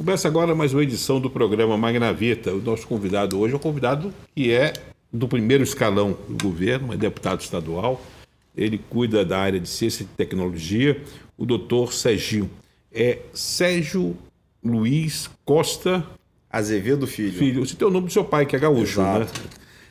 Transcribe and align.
Começa 0.00 0.26
agora 0.26 0.54
mais 0.54 0.72
uma 0.72 0.82
edição 0.82 1.20
do 1.20 1.28
programa 1.28 1.76
Magna 1.76 2.10
Vita. 2.10 2.54
O 2.54 2.62
nosso 2.62 2.86
convidado 2.86 3.38
hoje 3.38 3.52
é 3.52 3.56
um 3.58 3.60
convidado 3.60 4.14
que 4.34 4.50
é 4.50 4.72
do 5.12 5.28
primeiro 5.28 5.62
escalão 5.62 6.16
do 6.26 6.42
governo, 6.42 6.94
é 6.94 6.96
deputado 6.96 7.42
estadual. 7.42 8.00
Ele 8.56 8.78
cuida 8.78 9.26
da 9.26 9.38
área 9.38 9.60
de 9.60 9.68
ciência 9.68 10.04
e 10.04 10.06
tecnologia, 10.06 11.02
o 11.36 11.44
doutor 11.44 11.92
Serginho. 11.92 12.50
É 12.90 13.18
Sérgio 13.34 14.16
Luiz 14.64 15.28
Costa 15.44 16.02
Azevedo 16.50 17.06
Filho. 17.06 17.38
Filho. 17.38 17.66
Você 17.66 17.76
tem 17.76 17.86
o 17.86 17.90
nome 17.90 18.06
do 18.06 18.12
seu 18.14 18.24
pai, 18.24 18.46
que 18.46 18.56
é 18.56 18.58
gaúcho, 18.58 19.02
Exato. 19.02 19.18
né? 19.18 19.26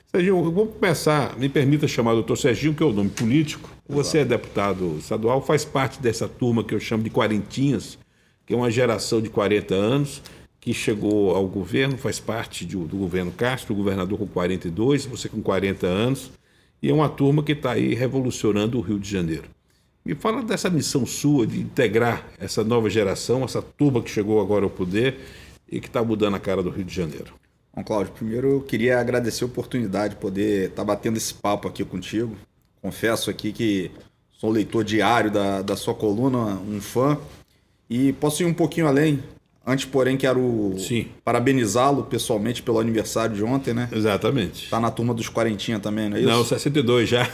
Serginho, 0.08 0.44
vamos 0.52 0.74
começar. 0.74 1.38
Me 1.38 1.48
permita 1.48 1.88
chamar 1.88 2.14
o 2.14 2.16
doutor 2.16 2.36
Serginho, 2.36 2.74
que 2.74 2.82
é 2.82 2.86
o 2.88 2.92
nome 2.92 3.12
político. 3.12 3.70
Você 3.88 4.18
é 4.18 4.26
deputado 4.26 4.98
estadual, 4.98 5.40
faz 5.40 5.64
parte 5.64 6.02
dessa 6.02 6.28
turma 6.28 6.64
que 6.64 6.74
eu 6.74 6.80
chamo 6.80 7.04
de 7.04 7.12
quarentinhas, 7.12 8.00
que 8.50 8.56
é 8.56 8.58
uma 8.58 8.72
geração 8.72 9.22
de 9.22 9.30
40 9.30 9.76
anos 9.76 10.24
que 10.60 10.74
chegou 10.74 11.36
ao 11.36 11.46
governo, 11.48 12.00
faz 12.00 12.20
parte 12.20 12.66
de- 12.66 12.76
do 12.76 12.98
governo 12.98 13.32
Castro, 13.32 13.76
o 13.76 13.78
governador 13.78 14.18
com 14.18 14.26
42, 14.26 15.06
você 15.06 15.30
com 15.30 15.40
40 15.40 15.86
anos, 15.86 16.32
e 16.82 16.90
é 16.90 16.94
uma 16.94 17.08
turma 17.08 17.44
que 17.44 17.52
está 17.52 17.74
aí 17.74 17.94
revolucionando 17.94 18.80
o 18.80 18.82
Rio 18.82 18.98
de 18.98 19.08
Janeiro. 19.08 19.44
Me 20.04 20.16
fala 20.16 20.42
dessa 20.42 20.68
missão 20.68 21.06
sua 21.06 21.46
de 21.46 21.60
integrar 21.60 22.28
essa 22.40 22.64
nova 22.64 22.90
geração, 22.90 23.44
essa 23.44 23.62
turma 23.62 24.02
que 24.02 24.10
chegou 24.10 24.42
agora 24.42 24.66
ao 24.66 24.70
poder 24.72 25.20
e 25.72 25.80
que 25.80 25.86
está 25.86 26.04
mudando 26.04 26.34
a 26.34 26.40
cara 26.40 26.64
do 26.64 26.72
Rio 26.72 26.84
de 26.84 26.96
Janeiro. 26.96 27.32
Bom, 27.76 27.84
Cláudio, 27.84 28.14
primeiro 28.14 28.48
eu 28.54 28.62
queria 28.62 29.00
agradecer 29.00 29.44
a 29.44 29.48
oportunidade 29.48 30.16
de 30.16 30.20
poder 30.20 30.70
estar 30.70 30.84
batendo 30.84 31.18
esse 31.18 31.36
papo 31.36 31.68
aqui 31.68 31.86
contigo. 31.86 32.36
Confesso 32.82 33.30
aqui 33.30 33.52
que 33.54 33.92
sou 34.32 34.50
leitor 34.50 34.84
diário 34.84 35.30
da, 35.30 35.62
da 35.62 35.76
sua 35.76 35.94
coluna, 35.94 36.60
um 36.68 36.82
fã, 36.82 37.16
e 37.90 38.14
posso 38.14 38.44
ir 38.44 38.46
um 38.46 38.54
pouquinho 38.54 38.88
além. 38.88 39.24
Antes, 39.66 39.86
porém, 39.86 40.18
quero 40.18 40.76
parabenizá-lo 41.24 42.04
pessoalmente 42.04 42.64
pelo 42.64 42.80
aniversário 42.80 43.36
de 43.36 43.44
ontem, 43.44 43.72
né? 43.72 43.88
Exatamente. 43.92 44.68
Tá 44.68 44.80
na 44.80 44.90
turma 44.90 45.14
dos 45.14 45.30
quarentinha 45.30 45.80
também, 45.80 46.10
não 46.10 46.18
é 46.18 46.22
isso? 46.22 46.30
Não, 46.30 46.44
62 46.44 47.08
já. 47.08 47.28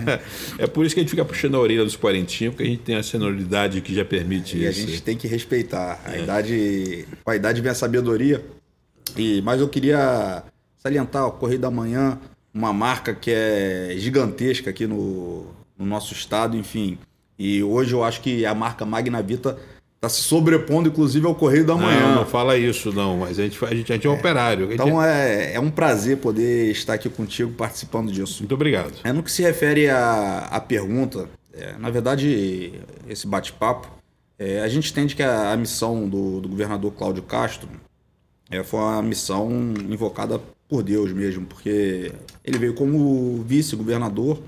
é 0.58 0.66
por 0.66 0.86
isso 0.86 0.94
que 0.94 1.00
a 1.00 1.02
gente 1.02 1.10
fica 1.10 1.24
puxando 1.24 1.56
a 1.56 1.60
orelha 1.60 1.84
dos 1.84 1.94
quarentinhos, 1.94 2.54
porque 2.54 2.66
a 2.66 2.70
gente 2.70 2.82
tem 2.82 2.96
a 2.96 3.02
sonoridade 3.02 3.82
que 3.82 3.94
já 3.94 4.04
permite 4.04 4.56
E 4.56 4.66
a 4.66 4.70
isso. 4.70 4.80
gente 4.80 5.02
tem 5.02 5.14
que 5.16 5.26
respeitar. 5.26 6.00
A 6.06 6.16
idade, 6.16 7.06
com 7.22 7.30
a 7.30 7.36
idade 7.36 7.60
vem 7.60 7.70
a 7.70 7.74
sabedoria. 7.74 8.42
E, 9.14 9.42
mas 9.42 9.60
eu 9.60 9.68
queria 9.68 10.42
salientar 10.78 11.26
o 11.26 11.32
Correio 11.32 11.60
da 11.60 11.70
Manhã, 11.70 12.18
uma 12.54 12.72
marca 12.72 13.14
que 13.14 13.30
é 13.30 13.94
gigantesca 13.98 14.70
aqui 14.70 14.86
no, 14.86 15.48
no 15.76 15.84
nosso 15.84 16.14
estado, 16.14 16.56
enfim. 16.56 16.96
E 17.38 17.62
hoje 17.62 17.92
eu 17.92 18.02
acho 18.02 18.22
que 18.22 18.46
a 18.46 18.54
marca 18.54 18.86
Magna 18.86 19.20
Vita 19.20 19.58
está 20.04 20.08
se 20.08 20.20
sobrepondo, 20.22 20.88
inclusive, 20.88 21.26
ao 21.26 21.34
Correio 21.34 21.64
da 21.64 21.74
Manhã. 21.74 22.08
Não, 22.08 22.14
não 22.16 22.26
fala 22.26 22.56
isso, 22.56 22.92
não, 22.92 23.18
mas 23.18 23.38
a 23.38 23.42
gente, 23.44 23.64
a 23.64 23.74
gente, 23.74 23.92
a 23.92 23.94
gente 23.96 24.06
é, 24.06 24.10
operário. 24.10 24.66
A 24.66 24.70
gente 24.70 24.74
Então 24.74 25.02
é- 25.02 25.52
é, 25.52 25.54
é 25.54 25.60
um 25.60 25.70
prazer 25.70 26.18
poder 26.18 26.70
estar 26.70 26.94
aqui 26.94 27.08
contigo 27.08 27.50
participando 27.52 28.12
disso. 28.12 28.42
Muito 28.42 28.54
obrigado. 28.54 28.92
É, 29.02 29.12
no 29.12 29.22
que 29.22 29.30
se 29.32 29.42
refere 29.42 29.88
à, 29.88 30.48
à 30.50 30.60
pergunta, 30.60 31.28
é, 31.52 31.74
na 31.78 31.90
verdade, 31.90 32.74
esse 33.08 33.26
bate-papo, 33.26 33.88
é, 34.38 34.60
a 34.60 34.68
gente 34.68 34.90
entende 34.90 35.16
que 35.16 35.22
a, 35.22 35.52
a 35.52 35.56
missão 35.56 36.08
do, 36.08 36.40
do 36.40 36.48
governador 36.48 36.92
Cláudio 36.92 37.22
Castro 37.22 37.68
é, 38.50 38.62
foi 38.62 38.80
uma 38.80 39.02
missão 39.02 39.50
invocada 39.88 40.40
por 40.68 40.82
Deus 40.82 41.12
mesmo, 41.12 41.46
porque 41.46 42.12
ele 42.44 42.58
veio 42.58 42.74
como 42.74 43.42
vice-governador, 43.46 44.42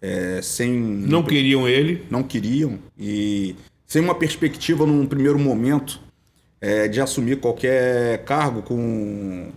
é, 0.00 0.40
sem. 0.42 0.70
Não 0.72 1.22
queriam 1.22 1.68
ele, 1.68 2.04
não 2.10 2.22
queriam, 2.22 2.78
e 2.98 3.54
sem 3.92 4.00
uma 4.00 4.14
perspectiva 4.14 4.86
num 4.86 5.04
primeiro 5.04 5.38
momento 5.38 6.00
é, 6.62 6.88
de 6.88 6.98
assumir 6.98 7.38
qualquer 7.40 8.24
cargo 8.24 8.62
com 8.62 9.52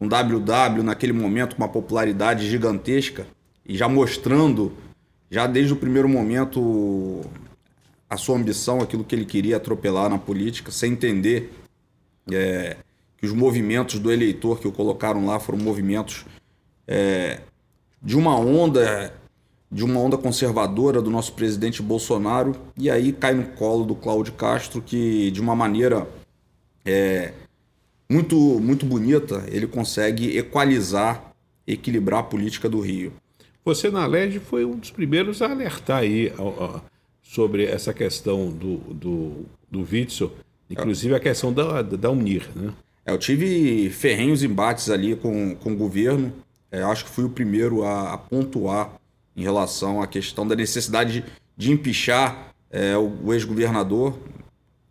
um 0.00 0.06
WW 0.06 0.84
naquele 0.84 1.12
momento 1.12 1.56
com 1.56 1.62
uma 1.64 1.68
popularidade 1.68 2.48
gigantesca 2.48 3.26
e 3.66 3.76
já 3.76 3.88
mostrando, 3.88 4.72
já 5.28 5.44
desde 5.48 5.72
o 5.72 5.76
primeiro 5.76 6.08
momento, 6.08 7.22
a 8.08 8.16
sua 8.16 8.36
ambição, 8.36 8.80
aquilo 8.80 9.02
que 9.02 9.12
ele 9.12 9.24
queria 9.24 9.56
atropelar 9.56 10.08
na 10.08 10.18
política, 10.18 10.70
sem 10.70 10.92
entender 10.92 11.52
é, 12.32 12.76
que 13.18 13.26
os 13.26 13.32
movimentos 13.32 13.98
do 13.98 14.12
eleitor 14.12 14.60
que 14.60 14.68
o 14.68 14.72
colocaram 14.72 15.26
lá 15.26 15.40
foram 15.40 15.58
movimentos 15.58 16.24
é, 16.86 17.40
de 18.00 18.16
uma 18.16 18.38
onda 18.38 19.12
de 19.70 19.84
uma 19.84 20.00
onda 20.00 20.18
conservadora 20.18 21.00
do 21.00 21.10
nosso 21.10 21.32
presidente 21.32 21.82
Bolsonaro 21.82 22.56
e 22.76 22.90
aí 22.90 23.12
cai 23.12 23.34
no 23.34 23.44
colo 23.52 23.84
do 23.84 23.94
Cláudio 23.94 24.32
Castro 24.34 24.82
que 24.82 25.30
de 25.30 25.40
uma 25.40 25.54
maneira 25.54 26.08
é, 26.84 27.32
muito 28.10 28.36
muito 28.36 28.84
bonita 28.84 29.44
ele 29.48 29.66
consegue 29.66 30.36
equalizar 30.36 31.32
equilibrar 31.66 32.20
a 32.20 32.24
política 32.24 32.68
do 32.68 32.80
Rio 32.80 33.12
você 33.64 33.90
na 33.90 34.06
LED 34.06 34.40
foi 34.40 34.64
um 34.64 34.76
dos 34.76 34.90
primeiros 34.90 35.42
a 35.42 35.50
alertar 35.50 35.98
aí 35.98 36.32
sobre 37.22 37.64
essa 37.64 37.92
questão 37.94 38.50
do, 38.50 38.78
do, 38.92 39.46
do 39.70 39.86
Witzel, 39.88 40.32
inclusive 40.68 41.14
a 41.14 41.20
questão 41.20 41.52
da, 41.52 41.82
da 41.82 42.10
Unir, 42.10 42.48
né? 42.56 42.72
É, 43.06 43.12
eu 43.12 43.18
tive 43.18 43.88
ferrenhos 43.90 44.42
embates 44.42 44.90
ali 44.90 45.14
com, 45.14 45.54
com 45.54 45.72
o 45.72 45.76
governo. 45.76 46.32
É, 46.72 46.82
acho 46.82 47.04
que 47.04 47.10
fui 47.10 47.24
o 47.24 47.30
primeiro 47.30 47.84
a, 47.84 48.14
a 48.14 48.18
pontuar 48.18 48.99
em 49.40 49.42
relação 49.42 50.02
à 50.02 50.06
questão 50.06 50.46
da 50.46 50.54
necessidade 50.54 51.22
de, 51.22 51.24
de 51.56 51.72
empichar 51.72 52.52
é, 52.70 52.94
o, 52.96 53.10
o 53.24 53.32
ex-governador. 53.32 54.18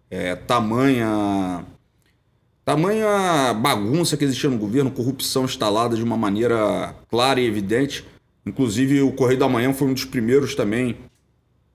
É, 0.10 0.36
tamanha, 0.36 1.64
tamanha 2.66 3.54
bagunça 3.54 4.18
que 4.18 4.24
existia 4.24 4.50
no 4.50 4.58
governo, 4.58 4.90
corrupção 4.90 5.46
instalada 5.46 5.96
de 5.96 6.04
uma 6.04 6.18
maneira 6.18 6.96
clara 7.10 7.40
e 7.40 7.46
evidente. 7.46 8.04
Inclusive, 8.44 9.04
o 9.04 9.12
Correio 9.12 9.40
da 9.40 9.48
Manhã 9.48 9.72
foi 9.72 9.88
um 9.88 9.94
dos 9.94 10.06
primeiros 10.06 10.56
também 10.56 10.98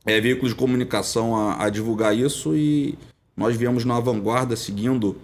é, 0.04 0.20
veículos 0.20 0.50
de 0.50 0.56
comunicação 0.56 1.36
a, 1.36 1.64
a 1.64 1.70
divulgar 1.70 2.16
isso 2.16 2.56
e 2.56 2.98
nós 3.36 3.56
viemos 3.56 3.84
na 3.84 4.00
vanguarda 4.00 4.56
seguindo 4.56 5.16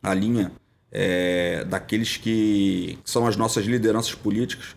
a 0.00 0.14
linha 0.14 0.52
é, 0.92 1.64
daqueles 1.64 2.16
que, 2.16 2.96
que 3.02 3.10
são 3.10 3.26
as 3.26 3.36
nossas 3.36 3.66
lideranças 3.66 4.14
políticas. 4.14 4.76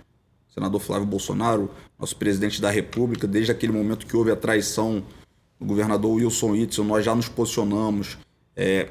Senador 0.53 0.80
Flávio 0.80 1.08
Bolsonaro, 1.08 1.72
nosso 2.00 2.16
presidente 2.16 2.62
da 2.62 2.69
República, 2.69 3.28
desde 3.28 3.52
aquele 3.52 3.74
momento 3.74 4.06
que 4.06 4.16
houve 4.16 4.31
a 4.31 4.36
traição 4.36 5.03
do 5.59 5.66
governador 5.66 6.14
Wilson 6.14 6.52
Witzel, 6.52 6.84
nós 6.84 7.03
já 7.03 7.16
nos 7.16 7.28
posicionamos 7.28 8.18
é, 8.56 8.90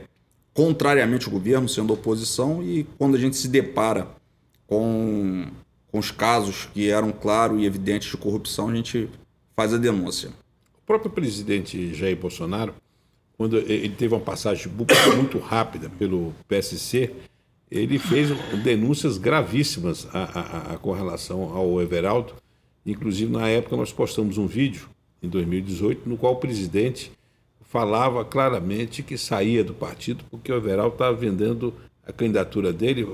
contrariamente 0.52 1.26
ao 1.26 1.32
governo, 1.32 1.68
sendo 1.68 1.92
oposição, 1.92 2.62
e 2.62 2.84
quando 2.98 3.16
a 3.16 3.18
gente 3.18 3.36
se 3.36 3.46
depara 3.46 4.08
com, 4.66 5.46
com 5.90 5.98
os 5.98 6.10
casos 6.10 6.66
que 6.74 6.90
eram 6.90 7.12
claros 7.12 7.62
e 7.62 7.64
evidentes 7.64 8.10
de 8.10 8.16
corrupção, 8.16 8.68
a 8.68 8.74
gente 8.74 9.08
faz 9.54 9.72
a 9.72 9.78
denúncia. 9.78 10.30
O 10.82 10.86
próprio 10.86 11.12
presidente 11.12 11.94
Jair 11.94 12.16
Bolsonaro, 12.16 12.74
quando 13.36 13.56
ele 13.58 13.90
teve 13.90 14.14
uma 14.14 14.20
passagem 14.20 14.70
muito 15.16 15.38
rápida 15.38 15.88
pelo 15.90 16.34
PSC, 16.48 17.14
ele 17.72 17.98
fez 17.98 18.28
denúncias 18.62 19.16
gravíssimas 19.16 20.06
a, 20.12 20.24
a, 20.24 20.74
a, 20.74 20.78
com 20.78 20.92
relação 20.92 21.44
ao 21.56 21.80
Everaldo. 21.80 22.34
Inclusive, 22.84 23.32
na 23.32 23.48
época, 23.48 23.76
nós 23.76 23.90
postamos 23.90 24.36
um 24.36 24.46
vídeo, 24.46 24.88
em 25.22 25.28
2018, 25.28 26.06
no 26.06 26.18
qual 26.18 26.34
o 26.34 26.36
presidente 26.36 27.10
falava 27.62 28.22
claramente 28.24 29.02
que 29.02 29.16
saía 29.16 29.64
do 29.64 29.72
partido 29.72 30.22
porque 30.30 30.52
o 30.52 30.56
Everaldo 30.56 30.94
estava 30.94 31.16
vendendo 31.16 31.72
a 32.06 32.12
candidatura 32.12 32.72
dele 32.72 33.06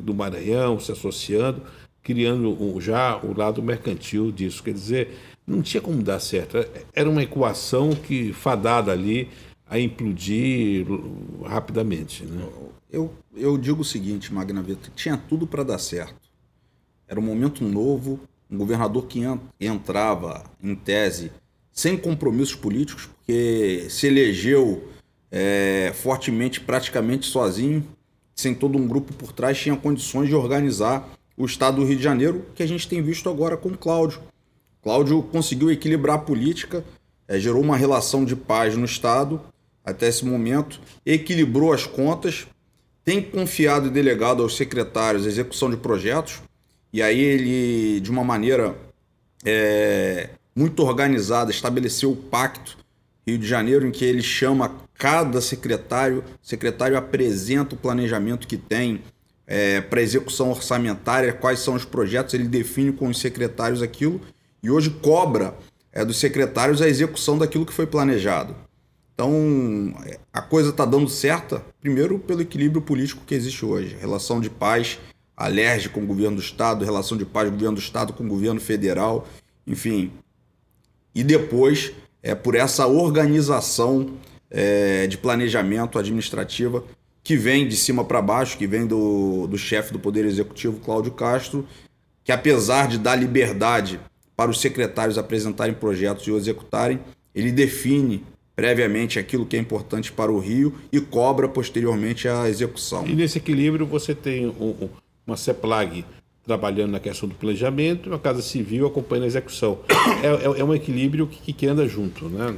do 0.00 0.12
Maranhão, 0.12 0.80
se 0.80 0.90
associando, 0.90 1.62
criando 2.02 2.80
já 2.80 3.16
o 3.22 3.36
lado 3.36 3.62
mercantil 3.62 4.32
disso. 4.32 4.64
Quer 4.64 4.74
dizer, 4.74 5.10
não 5.46 5.62
tinha 5.62 5.80
como 5.80 6.02
dar 6.02 6.18
certo. 6.18 6.56
Era 6.92 7.08
uma 7.08 7.22
equação 7.22 7.90
que 7.90 8.32
fadada 8.32 8.90
ali 8.90 9.28
a 9.72 9.80
implodir 9.80 10.86
rapidamente. 11.46 12.26
Né? 12.26 12.46
Eu, 12.90 13.10
eu 13.34 13.56
digo 13.56 13.80
o 13.80 13.84
seguinte, 13.84 14.30
Magna 14.30 14.60
Vita, 14.60 14.92
tinha 14.94 15.16
tudo 15.16 15.46
para 15.46 15.62
dar 15.62 15.78
certo. 15.78 16.28
Era 17.08 17.18
um 17.18 17.22
momento 17.22 17.64
novo, 17.64 18.20
um 18.50 18.58
governador 18.58 19.06
que 19.06 19.22
entrava, 19.58 20.44
em 20.62 20.74
tese, 20.74 21.32
sem 21.72 21.96
compromissos 21.96 22.54
políticos, 22.54 23.06
porque 23.06 23.86
se 23.88 24.08
elegeu 24.08 24.90
é, 25.30 25.90
fortemente, 25.94 26.60
praticamente 26.60 27.24
sozinho, 27.24 27.82
sem 28.34 28.54
todo 28.54 28.76
um 28.76 28.86
grupo 28.86 29.14
por 29.14 29.32
trás, 29.32 29.58
tinha 29.58 29.74
condições 29.74 30.28
de 30.28 30.34
organizar 30.34 31.08
o 31.34 31.46
estado 31.46 31.76
do 31.76 31.86
Rio 31.86 31.96
de 31.96 32.02
Janeiro, 32.02 32.44
que 32.54 32.62
a 32.62 32.68
gente 32.68 32.86
tem 32.86 33.00
visto 33.00 33.30
agora 33.30 33.56
com 33.56 33.70
Cláudio. 33.70 34.20
Cláudio 34.82 35.22
conseguiu 35.22 35.70
equilibrar 35.70 36.16
a 36.16 36.22
política, 36.22 36.84
é, 37.26 37.40
gerou 37.40 37.62
uma 37.62 37.78
relação 37.78 38.22
de 38.22 38.36
paz 38.36 38.76
no 38.76 38.84
estado 38.84 39.40
até 39.84 40.08
esse 40.08 40.24
momento, 40.24 40.80
equilibrou 41.04 41.72
as 41.72 41.86
contas, 41.86 42.46
tem 43.04 43.20
confiado 43.20 43.88
e 43.88 43.90
delegado 43.90 44.42
aos 44.42 44.56
secretários 44.56 45.26
a 45.26 45.28
execução 45.28 45.70
de 45.70 45.76
projetos, 45.76 46.40
e 46.92 47.02
aí 47.02 47.20
ele, 47.20 48.00
de 48.00 48.10
uma 48.10 48.22
maneira 48.22 48.76
é, 49.44 50.30
muito 50.54 50.82
organizada, 50.82 51.50
estabeleceu 51.50 52.12
o 52.12 52.16
pacto 52.16 52.78
Rio 53.26 53.38
de 53.38 53.46
Janeiro, 53.46 53.86
em 53.86 53.90
que 53.90 54.04
ele 54.04 54.22
chama 54.22 54.72
cada 54.94 55.40
secretário, 55.40 56.24
secretário 56.42 56.96
apresenta 56.96 57.74
o 57.74 57.78
planejamento 57.78 58.46
que 58.46 58.56
tem 58.56 59.00
é, 59.46 59.80
para 59.80 60.02
execução 60.02 60.50
orçamentária, 60.50 61.32
quais 61.32 61.60
são 61.60 61.74
os 61.74 61.84
projetos, 61.84 62.34
ele 62.34 62.44
define 62.44 62.92
com 62.92 63.08
os 63.08 63.18
secretários 63.18 63.82
aquilo 63.82 64.20
e 64.62 64.70
hoje 64.70 64.90
cobra 64.90 65.54
é, 65.92 66.04
dos 66.04 66.18
secretários 66.18 66.80
a 66.80 66.88
execução 66.88 67.36
daquilo 67.36 67.66
que 67.66 67.72
foi 67.72 67.86
planejado. 67.86 68.54
Então, 69.22 69.94
a 70.32 70.42
coisa 70.42 70.70
está 70.70 70.84
dando 70.84 71.08
certa, 71.08 71.64
primeiro 71.80 72.18
pelo 72.18 72.42
equilíbrio 72.42 72.82
político 72.82 73.22
que 73.24 73.36
existe 73.36 73.64
hoje, 73.64 73.96
relação 74.00 74.40
de 74.40 74.50
paz 74.50 74.98
alerge 75.36 75.88
com 75.88 76.02
o 76.02 76.06
governo 76.06 76.38
do 76.38 76.42
Estado, 76.42 76.84
relação 76.84 77.16
de 77.16 77.24
paz 77.24 77.48
governo 77.48 77.76
do 77.76 77.80
Estado 77.80 78.12
com 78.12 78.24
o 78.24 78.28
governo 78.28 78.60
federal, 78.60 79.28
enfim. 79.64 80.10
E 81.14 81.22
depois, 81.22 81.92
é 82.20 82.34
por 82.34 82.56
essa 82.56 82.88
organização 82.88 84.14
é, 84.50 85.06
de 85.06 85.16
planejamento 85.16 86.00
administrativa 86.00 86.82
que 87.22 87.36
vem 87.36 87.68
de 87.68 87.76
cima 87.76 88.04
para 88.04 88.20
baixo, 88.20 88.58
que 88.58 88.66
vem 88.66 88.88
do, 88.88 89.46
do 89.46 89.56
chefe 89.56 89.92
do 89.92 90.00
Poder 90.00 90.24
Executivo, 90.24 90.80
Cláudio 90.80 91.12
Castro, 91.12 91.64
que 92.24 92.32
apesar 92.32 92.88
de 92.88 92.98
dar 92.98 93.14
liberdade 93.14 94.00
para 94.34 94.50
os 94.50 94.60
secretários 94.60 95.16
apresentarem 95.16 95.74
projetos 95.74 96.26
e 96.26 96.32
o 96.32 96.36
executarem, 96.36 96.98
ele 97.32 97.52
define 97.52 98.24
previamente 98.54 99.18
aquilo 99.18 99.46
que 99.46 99.56
é 99.56 99.58
importante 99.58 100.12
para 100.12 100.30
o 100.30 100.38
Rio 100.38 100.74
e 100.92 101.00
cobra 101.00 101.48
posteriormente 101.48 102.28
a 102.28 102.48
execução. 102.48 103.06
E 103.06 103.14
nesse 103.14 103.38
equilíbrio 103.38 103.86
você 103.86 104.14
tem 104.14 104.46
um, 104.46 104.88
uma 105.26 105.36
CEPLAG 105.36 106.04
trabalhando 106.44 106.90
na 106.90 107.00
questão 107.00 107.28
do 107.28 107.34
planejamento 107.34 108.10
e 108.10 108.14
a 108.14 108.18
Casa 108.18 108.42
Civil 108.42 108.86
acompanhando 108.86 109.24
a 109.24 109.28
execução. 109.28 109.78
É, 110.22 110.26
é, 110.26 110.60
é 110.60 110.64
um 110.64 110.74
equilíbrio 110.74 111.26
que, 111.26 111.52
que, 111.52 111.66
anda 111.66 111.86
junto 111.86 112.28
né, 112.28 112.50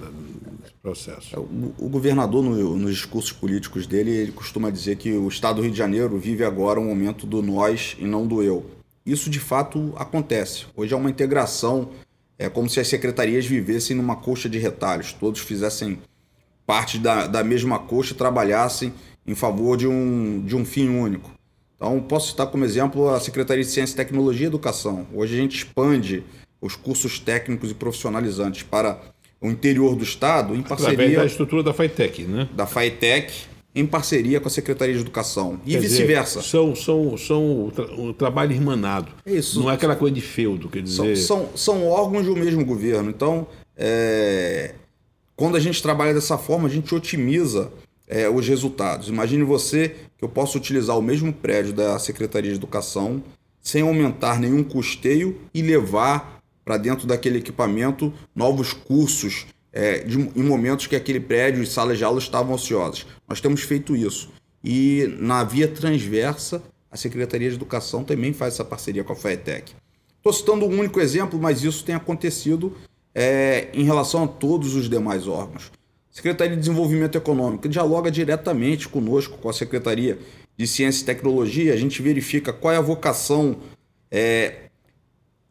nesse 0.61 0.75
processo. 0.83 1.39
O, 1.39 1.75
o 1.79 1.89
governador, 1.89 2.43
no, 2.43 2.77
nos 2.77 2.95
discursos 2.95 3.33
políticos 3.33 3.87
dele, 3.87 4.11
ele 4.11 4.33
costuma 4.33 4.71
dizer 4.71 4.97
que 4.97 5.13
o 5.13 5.29
Estado 5.29 5.57
do 5.57 5.63
Rio 5.63 5.71
de 5.71 5.77
Janeiro 5.77 6.19
vive 6.19 6.45
agora 6.45 6.81
um 6.81 6.87
momento 6.87 7.27
do 7.27 7.43
nós 7.43 7.97
e 7.99 8.05
não 8.05 8.27
do 8.27 8.43
eu. 8.43 8.65
Isso 9.05 9.29
de 9.29 9.39
fato 9.39 9.93
acontece. 9.97 10.65
Hoje 10.75 10.95
é 10.95 10.97
uma 10.97 11.11
integração, 11.11 11.91
é 12.39 12.49
como 12.49 12.69
se 12.69 12.81
as 12.81 12.89
secretarias 12.89 13.47
vivessem 13.47 13.97
numa 13.97 14.17
coxa 14.17 14.49
de 14.49 14.59
retalhos, 14.59 15.13
todos 15.13 15.41
fizessem 15.41 15.99
parte 16.67 16.99
da, 16.99 17.27
da 17.27 17.45
mesma 17.45 17.79
coxa 17.79 18.13
e 18.13 18.17
trabalhassem 18.17 18.93
em 19.27 19.35
favor 19.35 19.77
de 19.77 19.87
um, 19.87 20.43
de 20.45 20.57
um 20.57 20.65
fim 20.65 20.89
único. 20.89 21.31
Então, 21.77 22.01
posso 22.01 22.29
citar 22.31 22.47
como 22.47 22.65
exemplo 22.65 23.09
a 23.11 23.21
Secretaria 23.21 23.63
de 23.63 23.71
Ciência, 23.71 23.97
Tecnologia 23.97 24.47
e 24.47 24.49
Educação. 24.49 25.07
Hoje 25.13 25.35
a 25.35 25.37
gente 25.39 25.57
expande 25.57 26.25
os 26.61 26.77
cursos 26.77 27.19
técnicos 27.19 27.71
e 27.71 27.75
profissionalizantes 27.75 28.63
para 28.63 28.99
o 29.41 29.49
interior 29.49 29.95
do 29.95 30.03
estado 30.03 30.55
em 30.55 30.63
parceria 30.63 30.95
Através 30.95 31.19
da 31.19 31.27
estrutura 31.27 31.63
da 31.63 31.75
FATEC, 31.75 32.23
né? 32.23 32.49
Da 32.55 32.67
FATEC, 32.67 33.47
em 33.75 33.85
parceria 33.85 34.41
com 34.41 34.47
a 34.47 34.51
Secretaria 34.51 34.95
de 34.95 35.01
Educação 35.01 35.61
e 35.67 35.77
vice-versa. 35.77 36.41
São, 36.41 36.77
são, 36.77 37.17
são 37.17 37.73
um 37.99 38.13
trabalho 38.13 38.53
irmanado. 38.53 39.13
Isso. 39.27 39.61
Não 39.61 39.71
é 39.71 39.75
aquela 39.75 39.97
coisa 39.97 40.15
de 40.15 40.21
feudo, 40.21 40.69
quer 40.69 40.83
dizer. 40.83 41.17
São, 41.17 41.49
são, 41.49 41.57
são 41.57 41.89
órgãos 41.89 42.25
do 42.25 42.37
mesmo 42.37 42.65
governo. 42.65 43.11
Então, 43.11 43.47
é... 43.77 44.75
quando 45.35 45.57
a 45.57 45.61
gente 45.61 45.83
trabalha 45.83 46.15
dessa 46.15 46.39
forma, 46.39 46.69
a 46.69 46.71
gente 46.71 46.95
otimiza 46.95 47.73
é, 48.07 48.29
os 48.29 48.47
resultados. 48.47 49.09
Imagine 49.09 49.43
você 49.43 49.95
que 50.17 50.25
eu 50.25 50.29
posso 50.29 50.57
utilizar 50.57 50.97
o 50.97 51.03
mesmo 51.03 51.33
prédio 51.33 51.73
da 51.73 51.99
Secretaria 51.99 52.51
de 52.51 52.57
Educação 52.57 53.23
sem 53.61 53.83
aumentar 53.83 54.39
nenhum 54.39 54.63
custeio 54.63 55.41
e 55.53 55.63
levar 55.63 56.41
para 56.65 56.77
dentro 56.77 57.07
daquele 57.07 57.39
equipamento 57.39 58.13
novos 58.35 58.73
cursos 58.73 59.47
é, 59.73 59.99
de, 59.99 60.19
em 60.19 60.43
momentos 60.43 60.87
que 60.87 60.95
aquele 60.95 61.19
prédio 61.19 61.63
e 61.63 61.67
salas 61.67 61.99
de 61.99 62.05
aula 62.05 62.19
estavam 62.19 62.55
ociosas. 62.55 63.07
Nós 63.35 63.41
temos 63.41 63.63
feito 63.63 63.97
isso. 63.97 64.31
E 64.63 65.13
na 65.19 65.43
via 65.43 65.67
transversa, 65.67 66.63
a 66.89 66.97
Secretaria 66.97 67.49
de 67.49 67.57
Educação 67.57 68.05
também 68.05 68.33
faz 68.33 68.55
essa 68.55 68.65
parceria 68.65 69.03
com 69.03 69.13
a 69.13 69.17
FAETEC. 69.17 69.73
Estou 70.19 70.33
citando 70.33 70.65
um 70.65 70.79
único 70.79 71.01
exemplo, 71.01 71.37
mas 71.37 71.65
isso 71.65 71.85
tem 71.85 71.97
acontecido 71.97 72.77
é, 73.13 73.71
em 73.75 73.83
relação 73.83 74.23
a 74.23 74.29
todos 74.29 74.77
os 74.77 74.89
demais 74.89 75.27
órgãos. 75.27 75.73
Secretaria 76.13 76.55
de 76.55 76.61
Desenvolvimento 76.61 77.19
Econômico 77.19 77.69
dialoga 77.69 78.09
diretamente 78.09 78.89
conosco, 78.89 79.37
com 79.39 79.49
a 79.49 79.53
Secretaria 79.53 80.17
de 80.57 80.65
Ciência 80.69 81.03
e 81.03 81.07
Tecnologia. 81.07 81.75
A 81.75 81.77
gente 81.77 82.01
verifica 82.01 82.53
qual 82.53 82.73
é 82.73 82.77
a 82.77 82.81
vocação 82.81 83.57
é, 84.13 84.69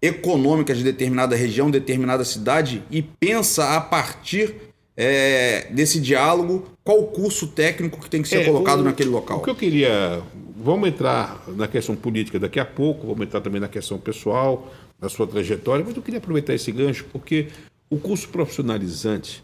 econômica 0.01 0.73
de 0.73 0.85
determinada 0.85 1.35
região, 1.35 1.69
determinada 1.69 2.23
cidade 2.23 2.81
e 2.89 3.01
pensa 3.01 3.75
a 3.75 3.81
partir 3.81 4.72
é, 4.95 5.67
desse 5.71 5.99
diálogo 5.99 6.67
qual 6.83 6.99
o 6.99 7.07
curso 7.07 7.47
técnico 7.47 7.99
que 7.99 8.09
tem 8.09 8.21
que 8.21 8.27
ser 8.27 8.41
é, 8.41 8.45
colocado 8.45 8.81
o, 8.81 8.83
naquele 8.83 9.09
local. 9.09 9.39
O 9.39 9.41
que 9.41 9.49
eu 9.49 9.55
queria. 9.55 10.21
Vamos 10.55 10.87
entrar 10.87 11.43
na 11.47 11.67
questão 11.67 11.95
política 11.95 12.39
daqui 12.39 12.59
a 12.59 12.65
pouco, 12.65 13.07
vamos 13.07 13.23
entrar 13.23 13.41
também 13.41 13.59
na 13.59 13.67
questão 13.67 13.97
pessoal, 13.97 14.71
na 14.99 15.09
sua 15.09 15.27
trajetória, 15.27 15.83
mas 15.85 15.95
eu 15.95 16.01
queria 16.01 16.19
aproveitar 16.19 16.53
esse 16.53 16.71
gancho 16.71 17.05
porque 17.11 17.47
o 17.89 17.97
curso 17.97 18.29
profissionalizante 18.29 19.43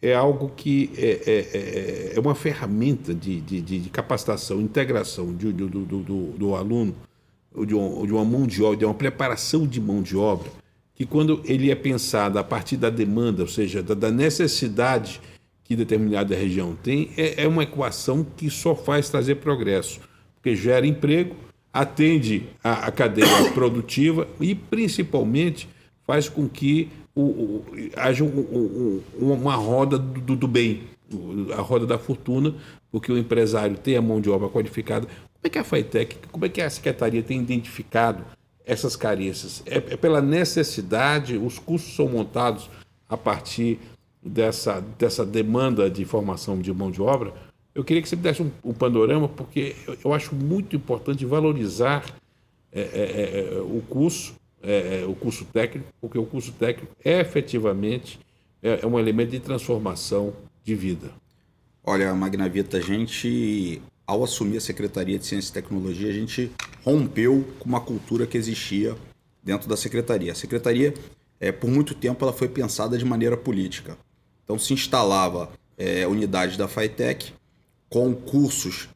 é 0.00 0.14
algo 0.14 0.52
que 0.56 0.90
é, 0.96 1.20
é, 1.26 2.12
é, 2.12 2.12
é 2.16 2.20
uma 2.20 2.34
ferramenta 2.34 3.14
de, 3.14 3.40
de, 3.40 3.60
de, 3.60 3.90
capacitação, 3.90 4.60
integração 4.60 5.32
do, 5.32 5.52
do, 5.52 5.68
do, 5.68 6.02
do 6.32 6.54
aluno, 6.54 6.94
de 7.56 7.66
de 7.66 7.74
uma 7.74 8.24
mão 8.24 8.46
de 8.46 8.62
obra, 8.62 8.76
de 8.76 8.84
uma 8.84 8.94
preparação 8.94 9.66
de 9.66 9.80
mão 9.80 10.02
de 10.02 10.16
obra, 10.16 10.50
que 10.94 11.04
quando 11.04 11.42
ele 11.44 11.70
é 11.70 11.74
pensado 11.74 12.38
a 12.38 12.44
partir 12.44 12.76
da 12.76 12.88
demanda, 12.88 13.42
ou 13.42 13.48
seja, 13.48 13.82
da, 13.82 13.94
da 13.94 14.10
necessidade 14.10 15.20
que 15.64 15.74
determinada 15.74 16.36
região 16.36 16.76
tem, 16.80 17.10
é, 17.16 17.42
é 17.42 17.48
uma 17.48 17.62
equação 17.62 18.24
que 18.36 18.50
só 18.50 18.74
faz 18.76 19.08
trazer 19.08 19.36
progresso, 19.36 20.00
porque 20.34 20.54
gera 20.54 20.86
emprego, 20.86 21.34
atende 21.72 22.44
a, 22.62 22.90
cadeia 22.92 23.26
produtiva 23.52 24.28
e, 24.40 24.54
principalmente, 24.54 25.68
faz 26.06 26.28
com 26.28 26.48
que 26.48 26.88
o, 27.14 27.22
o, 27.22 27.64
haja 27.96 28.22
um, 28.22 29.02
um, 29.20 29.32
uma 29.32 29.56
roda 29.56 29.98
do, 29.98 30.36
do, 30.36 30.46
bem, 30.46 30.82
a 31.56 31.60
roda 31.60 31.86
da 31.86 31.98
fortuna, 31.98 32.54
porque 32.92 33.10
o 33.10 33.18
empresário 33.18 33.76
tem 33.76 33.96
a 33.96 34.02
mão 34.02 34.20
de 34.20 34.30
obra 34.30 34.48
qualificada. 34.48 35.06
Como 35.06 35.44
é 35.44 35.48
que 35.48 35.58
a 35.58 35.64
FAITEC, 35.64 36.16
como 36.30 36.44
é 36.44 36.48
que 36.48 36.60
a 36.60 36.70
Secretaria 36.70 37.22
tem 37.22 37.40
identificado 37.40 38.24
essas 38.64 38.96
carências? 38.96 39.62
É, 39.66 39.76
é 39.76 39.96
pela 39.96 40.20
necessidade, 40.20 41.36
os 41.36 41.58
custos 41.58 41.94
são 41.94 42.08
montados 42.08 42.70
a 43.08 43.16
partir 43.16 43.78
dessa, 44.22 44.80
dessa 44.98 45.24
demanda 45.24 45.90
de 45.90 46.04
formação 46.04 46.58
de 46.58 46.72
mão 46.72 46.90
de 46.90 47.02
obra. 47.02 47.32
Eu 47.74 47.84
queria 47.84 48.02
que 48.02 48.08
você 48.08 48.16
me 48.16 48.22
desse 48.22 48.42
um, 48.42 48.50
um 48.64 48.72
panorama, 48.72 49.28
porque 49.28 49.74
eu, 49.86 49.96
eu, 50.04 50.14
acho 50.14 50.34
muito 50.34 50.76
importante 50.76 51.24
valorizar 51.24 52.04
é, 52.72 52.80
é, 52.80 53.56
é 53.56 53.60
o 53.60 53.82
curso 53.88 54.34
é, 54.66 55.02
é, 55.02 55.06
o 55.06 55.14
curso 55.14 55.44
técnico, 55.44 55.86
porque 56.00 56.18
o 56.18 56.24
curso 56.24 56.50
técnico 56.52 56.96
é 57.04 57.20
efetivamente 57.20 58.18
é, 58.62 58.80
é 58.82 58.86
um 58.86 58.98
elemento 58.98 59.30
de 59.30 59.40
transformação 59.40 60.32
de 60.64 60.74
vida. 60.74 61.10
Olha, 61.84 62.14
Magnavita, 62.14 62.78
a 62.78 62.80
gente, 62.80 63.82
ao 64.06 64.22
assumir 64.22 64.58
a 64.58 64.60
Secretaria 64.60 65.18
de 65.18 65.26
Ciência 65.26 65.50
e 65.50 65.54
Tecnologia, 65.54 66.08
a 66.08 66.12
gente 66.12 66.50
rompeu 66.84 67.44
com 67.58 67.68
uma 67.68 67.80
cultura 67.80 68.26
que 68.26 68.36
existia 68.36 68.94
dentro 69.42 69.68
da 69.68 69.76
Secretaria. 69.76 70.32
A 70.32 70.34
Secretaria, 70.34 70.94
é, 71.40 71.50
por 71.50 71.70
muito 71.70 71.94
tempo, 71.94 72.24
ela 72.24 72.32
foi 72.32 72.48
pensada 72.48 72.98
de 72.98 73.04
maneira 73.04 73.36
política. 73.36 73.96
Então, 74.44 74.58
se 74.58 74.74
instalava 74.74 75.50
é, 75.78 76.06
unidades 76.06 76.56
da 76.56 76.68
FATEC 76.68 77.32
com 77.88 78.14
cursos 78.14 78.88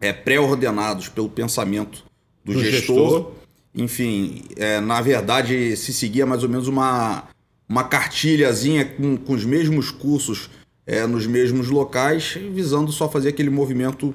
é, 0.00 0.12
pré-ordenados 0.12 1.08
pelo 1.08 1.28
pensamento 1.28 2.04
do, 2.44 2.52
do 2.52 2.62
gestor, 2.62 3.10
gestor 3.10 3.32
enfim, 3.74 4.44
é, 4.56 4.80
na 4.80 5.00
verdade 5.00 5.76
se 5.76 5.92
seguia 5.92 6.24
mais 6.24 6.44
ou 6.44 6.48
menos 6.48 6.68
uma, 6.68 7.24
uma 7.68 7.82
cartilhazinha 7.84 8.84
com, 8.84 9.16
com 9.16 9.32
os 9.32 9.44
mesmos 9.44 9.90
cursos 9.90 10.48
é, 10.86 11.06
nos 11.06 11.26
mesmos 11.26 11.68
locais, 11.68 12.38
visando 12.52 12.92
só 12.92 13.08
fazer 13.08 13.30
aquele 13.30 13.50
movimento 13.50 14.14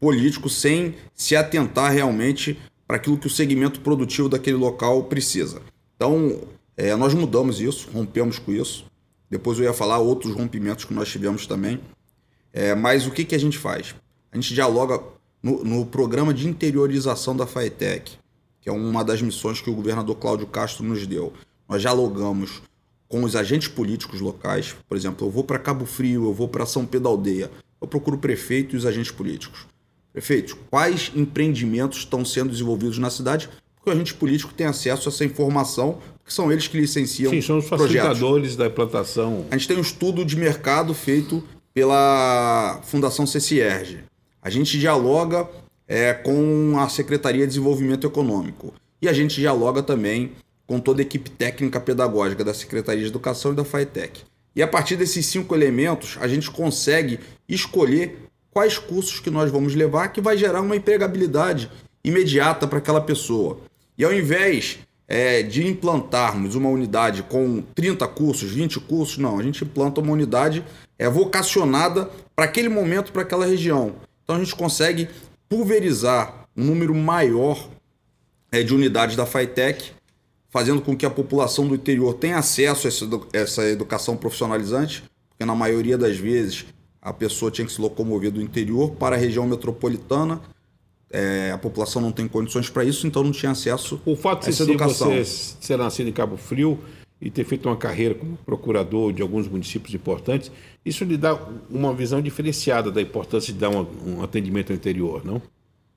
político 0.00 0.48
sem 0.48 0.96
se 1.14 1.36
atentar 1.36 1.92
realmente 1.92 2.58
para 2.86 2.96
aquilo 2.96 3.18
que 3.18 3.26
o 3.26 3.30
segmento 3.30 3.80
produtivo 3.80 4.28
daquele 4.28 4.56
local 4.56 5.04
precisa. 5.04 5.62
Então, 5.94 6.40
é, 6.76 6.96
nós 6.96 7.14
mudamos 7.14 7.60
isso, 7.60 7.88
rompemos 7.92 8.38
com 8.38 8.50
isso. 8.50 8.86
Depois 9.28 9.58
eu 9.58 9.64
ia 9.64 9.72
falar 9.72 9.98
outros 9.98 10.34
rompimentos 10.34 10.84
que 10.84 10.94
nós 10.94 11.08
tivemos 11.08 11.46
também. 11.46 11.80
É, 12.52 12.74
mas 12.74 13.06
o 13.06 13.12
que, 13.12 13.24
que 13.24 13.34
a 13.34 13.38
gente 13.38 13.58
faz? 13.58 13.94
A 14.32 14.36
gente 14.36 14.54
dialoga 14.54 15.00
no, 15.40 15.62
no 15.62 15.86
programa 15.86 16.34
de 16.34 16.48
interiorização 16.48 17.36
da 17.36 17.46
FAETEC 17.46 18.18
que 18.60 18.68
é 18.68 18.72
uma 18.72 19.02
das 19.02 19.22
missões 19.22 19.60
que 19.60 19.70
o 19.70 19.74
governador 19.74 20.14
Cláudio 20.16 20.46
Castro 20.46 20.84
nos 20.84 21.06
deu. 21.06 21.32
Nós 21.68 21.80
dialogamos 21.80 22.62
com 23.08 23.24
os 23.24 23.34
agentes 23.34 23.68
políticos 23.68 24.20
locais. 24.20 24.76
Por 24.86 24.96
exemplo, 24.96 25.26
eu 25.26 25.30
vou 25.30 25.42
para 25.42 25.58
Cabo 25.58 25.86
Frio, 25.86 26.26
eu 26.26 26.34
vou 26.34 26.46
para 26.46 26.66
São 26.66 26.84
Pedro 26.84 27.08
Aldeia. 27.08 27.50
Eu 27.80 27.88
procuro 27.88 28.16
o 28.16 28.20
prefeito 28.20 28.74
e 28.74 28.78
os 28.78 28.84
agentes 28.84 29.10
políticos. 29.10 29.66
Prefeito, 30.12 30.56
quais 30.70 31.12
empreendimentos 31.14 31.98
estão 31.98 32.24
sendo 32.24 32.50
desenvolvidos 32.50 32.98
na 32.98 33.10
cidade? 33.10 33.48
Porque 33.76 33.90
o 33.90 33.92
agente 33.92 34.14
político 34.14 34.52
tem 34.52 34.66
acesso 34.66 35.08
a 35.08 35.12
essa 35.12 35.24
informação, 35.24 35.98
porque 36.18 36.32
são 36.32 36.50
eles 36.50 36.66
que 36.66 36.78
licenciam 36.78 37.30
Sim, 37.30 37.40
são 37.40 37.58
os 37.58 37.68
facilitadores 37.68 38.20
projetos. 38.20 38.56
da 38.56 38.66
implantação. 38.66 39.46
A 39.50 39.56
gente 39.56 39.68
tem 39.68 39.76
um 39.76 39.82
estudo 39.82 40.24
de 40.24 40.36
mercado 40.36 40.92
feito 40.92 41.42
pela 41.72 42.80
Fundação 42.84 43.24
CCIERG. 43.24 44.00
A 44.42 44.50
gente 44.50 44.78
dialoga 44.78 45.48
é, 45.86 46.12
com 46.12 46.74
a 46.78 46.88
Secretaria 46.88 47.42
de 47.42 47.48
Desenvolvimento 47.48 48.06
Econômico. 48.06 48.74
E 49.00 49.08
a 49.08 49.12
gente 49.12 49.40
dialoga 49.40 49.82
também 49.82 50.32
com 50.66 50.78
toda 50.78 51.00
a 51.00 51.02
equipe 51.02 51.30
técnica 51.30 51.80
pedagógica 51.80 52.44
da 52.44 52.54
Secretaria 52.54 53.02
de 53.02 53.08
Educação 53.08 53.52
e 53.52 53.56
da 53.56 53.64
FATEC. 53.64 54.22
E 54.54 54.62
a 54.62 54.68
partir 54.68 54.96
desses 54.96 55.26
cinco 55.26 55.54
elementos, 55.54 56.16
a 56.20 56.28
gente 56.28 56.50
consegue 56.50 57.18
escolher 57.48 58.29
quais 58.50 58.78
cursos 58.78 59.20
que 59.20 59.30
nós 59.30 59.50
vamos 59.50 59.74
levar 59.74 60.08
que 60.08 60.20
vai 60.20 60.36
gerar 60.36 60.60
uma 60.60 60.76
empregabilidade 60.76 61.70
imediata 62.02 62.66
para 62.66 62.78
aquela 62.78 63.00
pessoa. 63.00 63.58
E 63.96 64.04
ao 64.04 64.12
invés 64.12 64.78
é, 65.06 65.42
de 65.42 65.66
implantarmos 65.66 66.54
uma 66.54 66.68
unidade 66.68 67.22
com 67.24 67.62
30 67.74 68.06
cursos, 68.08 68.50
20 68.50 68.80
cursos, 68.80 69.18
não, 69.18 69.38
a 69.38 69.42
gente 69.42 69.64
implanta 69.64 70.00
uma 70.00 70.12
unidade 70.12 70.64
é, 70.98 71.08
vocacionada 71.08 72.08
para 72.34 72.44
aquele 72.44 72.68
momento, 72.68 73.12
para 73.12 73.22
aquela 73.22 73.44
região. 73.44 73.94
Então 74.22 74.36
a 74.36 74.38
gente 74.38 74.54
consegue 74.54 75.08
pulverizar 75.48 76.46
um 76.56 76.64
número 76.64 76.94
maior 76.94 77.68
é, 78.52 78.62
de 78.62 78.74
unidades 78.74 79.16
da 79.16 79.26
FITEC, 79.26 79.92
fazendo 80.48 80.80
com 80.80 80.96
que 80.96 81.06
a 81.06 81.10
população 81.10 81.66
do 81.66 81.74
interior 81.74 82.14
tenha 82.14 82.38
acesso 82.38 82.86
a 82.86 82.88
essa, 82.88 83.08
essa 83.32 83.64
educação 83.68 84.16
profissionalizante, 84.16 85.02
porque 85.28 85.44
na 85.44 85.54
maioria 85.54 85.98
das 85.98 86.16
vezes 86.16 86.66
a 87.02 87.12
pessoa 87.12 87.50
tinha 87.50 87.66
que 87.66 87.72
se 87.72 87.80
locomover 87.80 88.30
do 88.30 88.42
interior 88.42 88.90
para 88.92 89.16
a 89.16 89.18
região 89.18 89.46
metropolitana. 89.46 90.40
É, 91.12 91.50
a 91.52 91.58
população 91.58 92.00
não 92.00 92.12
tem 92.12 92.28
condições 92.28 92.70
para 92.70 92.84
isso, 92.84 93.06
então 93.06 93.22
não 93.24 93.32
tinha 93.32 93.50
acesso 93.50 94.00
o 94.04 94.14
fato 94.14 94.46
a 94.46 94.48
essa 94.48 94.64
de 94.64 94.72
educação. 94.72 95.08
você 95.08 95.24
ser 95.24 95.76
nascido 95.76 96.08
em 96.08 96.12
Cabo 96.12 96.36
Frio 96.36 96.78
e 97.20 97.30
ter 97.30 97.44
feito 97.44 97.68
uma 97.68 97.76
carreira 97.76 98.14
como 98.14 98.36
procurador 98.38 99.12
de 99.12 99.20
alguns 99.20 99.48
municípios 99.48 99.92
importantes, 99.94 100.52
isso 100.84 101.04
lhe 101.04 101.16
dá 101.16 101.38
uma 101.68 101.92
visão 101.92 102.22
diferenciada 102.22 102.90
da 102.90 103.02
importância 103.02 103.52
de 103.52 103.58
dar 103.58 103.70
um, 103.70 103.86
um 104.06 104.22
atendimento 104.22 104.70
ao 104.70 104.76
interior, 104.76 105.24
não? 105.24 105.42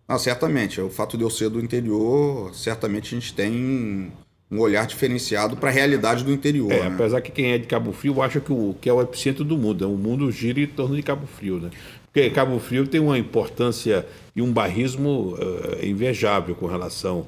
Não, 0.08 0.20
certamente. 0.20 0.82
O 0.82 0.90
fato 0.90 1.18
de 1.18 1.24
eu 1.24 1.30
ser 1.30 1.50
do 1.50 1.60
interior, 1.60 2.54
certamente 2.54 3.16
a 3.16 3.20
gente 3.20 3.34
tem 3.34 4.12
um 4.54 4.60
olhar 4.60 4.86
diferenciado 4.86 5.58
para 5.58 5.70
a 5.70 5.72
realidade 5.72 6.24
do 6.24 6.32
interior. 6.32 6.72
É, 6.72 6.82
né? 6.82 6.88
Apesar 6.94 7.22
que 7.22 7.32
quem 7.32 7.54
é 7.54 7.58
de 7.58 7.66
Cabo 7.66 7.92
Frio 7.92 8.22
acha 8.22 8.40
que, 8.40 8.52
o, 8.52 8.76
que 8.80 8.88
é 8.88 8.94
o 8.94 9.02
epicentro 9.02 9.44
do 9.44 9.58
mundo. 9.58 9.92
O 9.92 9.98
mundo 9.98 10.32
gira 10.32 10.60
em 10.60 10.68
torno 10.68 10.96
de 10.96 11.02
Cabo 11.02 11.26
Frio. 11.26 11.60
Né? 11.60 11.72
Porque 12.06 12.30
Cabo 12.30 12.60
Frio 12.60 12.86
tem 12.86 13.02
uma 13.02 13.18
importância 13.18 14.06
e 14.36 14.42
um 14.42 14.54
barrismo 14.54 15.36
uh, 15.36 15.84
invejável 15.86 16.54
com 16.54 16.68
relação 16.68 17.26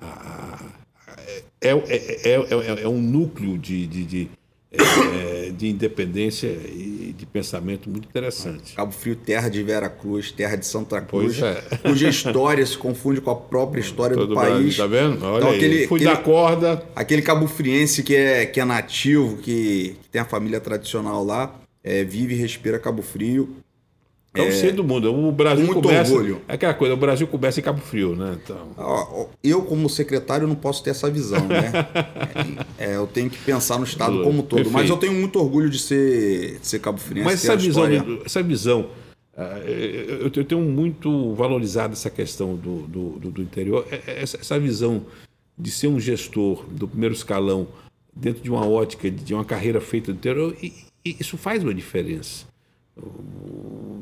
a. 0.00 0.06
a 0.06 0.74
é, 1.60 1.70
é, 1.70 2.30
é, 2.30 2.82
é, 2.82 2.88
um 2.88 3.00
núcleo 3.00 3.56
de, 3.56 3.86
de, 3.86 4.04
de 4.04 4.28
é, 5.44 5.50
de 5.50 5.68
independência 5.68 6.46
e 6.46 7.14
de 7.16 7.26
pensamento 7.26 7.88
muito 7.88 8.06
interessante. 8.08 8.74
Cabo 8.74 8.92
Frio, 8.92 9.16
terra 9.16 9.48
de 9.48 9.62
Vera 9.62 9.88
Cruz, 9.88 10.30
terra 10.30 10.56
de 10.56 10.66
Santa 10.66 11.00
Cruz, 11.00 11.40
é. 11.42 11.62
cuja 11.82 12.08
história 12.08 12.64
se 12.64 12.76
confunde 12.76 13.20
com 13.20 13.30
a 13.30 13.36
própria 13.36 13.80
história 13.82 14.16
Todo 14.16 14.28
do 14.28 14.34
país. 14.34 14.76
Tá 14.76 14.86
vendo? 14.86 15.24
Olha 15.24 15.36
então, 15.38 15.50
aí. 15.50 15.56
aquele, 15.56 15.86
Fui 15.86 16.00
aquele, 16.00 16.16
da 16.16 16.22
corda. 16.22 16.82
Aquele 16.94 17.22
cabo 17.22 17.46
friense 17.46 18.02
que 18.02 18.14
é, 18.14 18.46
que 18.46 18.60
é 18.60 18.64
nativo, 18.64 19.36
que, 19.38 19.96
que 20.02 20.08
tem 20.10 20.20
a 20.20 20.24
família 20.24 20.60
tradicional 20.60 21.24
lá, 21.24 21.54
é, 21.82 22.02
vive 22.02 22.34
e 22.34 22.38
respira 22.38 22.78
Cabo 22.78 23.02
Frio. 23.02 23.56
É 24.34 24.42
o 24.42 24.52
centro 24.52 24.78
do 24.78 24.84
mundo. 24.84 25.14
O 25.14 25.30
Brasil 25.30 25.64
muito 25.64 25.80
começa. 25.80 26.12
Orgulho. 26.12 26.42
É 26.48 26.54
aquela 26.54 26.74
coisa, 26.74 26.94
o 26.94 26.96
Brasil 26.96 27.26
começa 27.28 27.60
em 27.60 27.62
Cabo 27.62 27.80
Frio, 27.80 28.16
né? 28.16 28.36
Então... 28.42 29.30
Eu, 29.42 29.62
como 29.62 29.88
secretário, 29.88 30.48
não 30.48 30.56
posso 30.56 30.82
ter 30.82 30.90
essa 30.90 31.08
visão, 31.08 31.46
né? 31.46 31.70
é, 32.76 32.96
eu 32.96 33.06
tenho 33.06 33.30
que 33.30 33.38
pensar 33.38 33.78
no 33.78 33.84
Estado 33.84 34.24
como 34.24 34.42
todo. 34.42 34.56
Perfeito. 34.56 34.72
Mas 34.72 34.90
eu 34.90 34.96
tenho 34.96 35.12
muito 35.12 35.38
orgulho 35.38 35.70
de 35.70 35.78
ser, 35.78 36.58
de 36.58 36.66
ser 36.66 36.80
Cabo 36.80 36.98
Frio. 36.98 37.24
Mas 37.24 37.44
essa 37.44 37.56
visão, 37.56 37.84
essa 38.24 38.42
visão. 38.42 38.86
Eu 40.20 40.30
tenho 40.44 40.60
muito 40.60 41.34
valorizado 41.34 41.92
essa 41.92 42.10
questão 42.10 42.56
do, 42.56 42.82
do, 42.82 43.30
do 43.30 43.42
interior, 43.42 43.86
é, 43.90 44.00
é, 44.06 44.22
essa 44.22 44.58
visão 44.58 45.06
de 45.56 45.70
ser 45.70 45.86
um 45.86 46.00
gestor 46.00 46.64
do 46.68 46.86
primeiro 46.88 47.14
escalão 47.14 47.68
dentro 48.14 48.42
de 48.42 48.50
uma 48.50 48.66
ótica, 48.66 49.10
de 49.10 49.34
uma 49.34 49.44
carreira 49.44 49.80
feita 49.80 50.12
no 50.12 50.18
interior, 50.18 50.56
isso 51.04 51.36
faz 51.36 51.62
uma 51.62 51.74
diferença. 51.74 52.46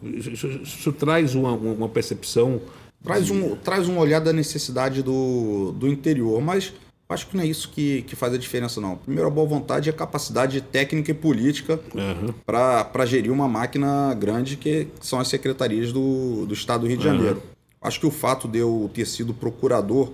Isso, 0.03 0.47
isso 0.47 0.93
traz 0.93 1.35
uma, 1.35 1.53
uma 1.53 1.89
percepção. 1.89 2.61
Traz 3.03 3.31
um, 3.31 3.57
traz 3.57 3.89
um 3.89 3.99
olhar 3.99 4.21
da 4.21 4.33
necessidade 4.33 5.03
do, 5.03 5.73
do 5.73 5.89
interior, 5.89 6.41
mas 6.41 6.73
acho 7.09 7.27
que 7.27 7.37
não 7.37 7.43
é 7.43 7.47
isso 7.47 7.69
que, 7.69 8.03
que 8.03 8.15
faz 8.15 8.33
a 8.33 8.39
diferença, 8.39 8.81
não. 8.81 8.97
Primeiro, 8.97 9.27
a 9.27 9.31
boa 9.31 9.47
vontade 9.47 9.89
e 9.89 9.91
a 9.91 9.93
capacidade 9.93 10.61
técnica 10.61 11.11
e 11.11 11.15
política 11.15 11.81
uhum. 11.95 12.33
para 12.47 13.07
gerir 13.07 13.33
uma 13.33 13.49
máquina 13.49 14.15
grande 14.15 14.57
que 14.57 14.89
são 15.01 15.19
as 15.19 15.29
secretarias 15.29 15.93
do, 15.93 16.47
do 16.47 16.55
Estado 16.55 16.83
do 16.83 16.87
Rio 16.87 16.97
de 16.97 17.05
Janeiro. 17.05 17.37
Uhum. 17.37 17.53
Acho 17.83 17.99
que 17.99 18.07
o 18.07 18.11
fato 18.11 18.47
de 18.47 18.61
eu 18.61 18.89
ter 18.95 19.07
sido 19.07 19.35
procurador 19.35 20.13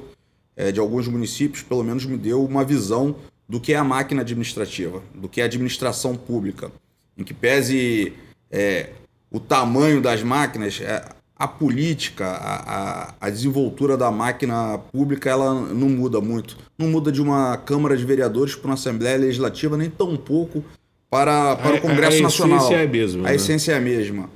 é, 0.56 0.73
de 0.73 0.80
alguns 0.80 1.06
municípios, 1.06 1.62
pelo 1.62 1.85
menos 1.85 2.06
me 2.06 2.16
deu 2.16 2.42
uma 2.44 2.64
visão 2.64 3.14
do 3.49 3.61
que 3.61 3.73
é 3.73 3.76
a 3.76 3.85
máquina 3.85 4.23
administrativa, 4.23 5.02
do 5.14 5.28
que 5.28 5.40
é 5.40 5.44
a 5.44 5.47
administração 5.47 6.16
pública. 6.16 6.73
Em 7.16 7.25
que 7.25 7.35
pese 7.35 8.12
é, 8.50 8.90
o 9.30 9.38
tamanho 9.38 10.00
das 10.00 10.22
máquinas, 10.22 10.80
é, 10.80 11.04
a 11.38 11.46
política, 11.46 12.26
a, 12.26 12.56
a, 12.56 13.14
a, 13.20 13.30
desenvoltura 13.30 13.96
da 13.96 14.10
máquina 14.10 14.78
pública, 14.90 15.30
ela 15.30 15.54
não 15.54 15.88
muda 15.88 16.20
muito. 16.20 16.56
Não 16.76 16.88
muda 16.88 17.12
de 17.12 17.22
uma 17.22 17.56
Câmara 17.56 17.96
de 17.96 18.04
Vereadores 18.04 18.56
para 18.56 18.68
uma 18.68 18.74
Assembleia 18.74 19.16
Legislativa, 19.16 19.76
nem 19.76 19.88
tão 19.88 20.16
pouco 20.16 20.64
para, 21.08 21.54
para 21.56 21.76
o 21.76 21.80
Congresso 21.80 22.18
a, 22.18 22.22
Nacional. 22.22 22.58
A 22.58 22.64
essência 22.64 22.76
é 22.76 22.84
a 22.84 22.88
mesma. 22.88 23.20
A 23.20 23.30
né? 23.30 23.34
essência 23.36 23.72
é 23.72 23.76
a 23.76 23.80
mesma. 23.80 24.30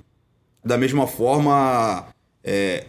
Da 0.65 0.79
mesma 0.79 1.09
forma, 1.09 2.07
é, 2.45 2.85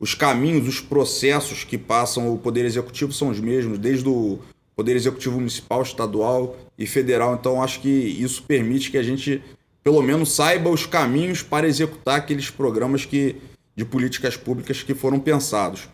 os 0.00 0.12
caminhos, 0.12 0.66
os 0.66 0.80
processos 0.80 1.62
que 1.62 1.78
passam 1.78 2.34
o 2.34 2.38
Poder 2.38 2.64
Executivo 2.64 3.12
são 3.12 3.28
os 3.28 3.38
mesmos, 3.38 3.78
desde 3.78 4.08
o 4.08 4.40
Poder 4.74 4.96
Executivo 4.96 5.36
Municipal, 5.36 5.82
Estadual 5.82 6.56
e 6.76 6.84
Federal. 6.84 7.34
Então, 7.34 7.62
acho 7.62 7.80
que 7.80 7.88
isso 7.88 8.42
permite 8.42 8.90
que 8.90 8.98
a 8.98 9.02
gente 9.04 9.40
pelo 9.82 10.02
menos 10.02 10.32
saiba 10.32 10.70
os 10.70 10.86
caminhos 10.86 11.42
para 11.42 11.66
executar 11.66 12.18
aqueles 12.18 12.50
programas 12.50 13.04
que, 13.04 13.36
de 13.74 13.84
políticas 13.84 14.36
públicas 14.36 14.82
que 14.82 14.94
foram 14.94 15.18
pensados. 15.18 15.88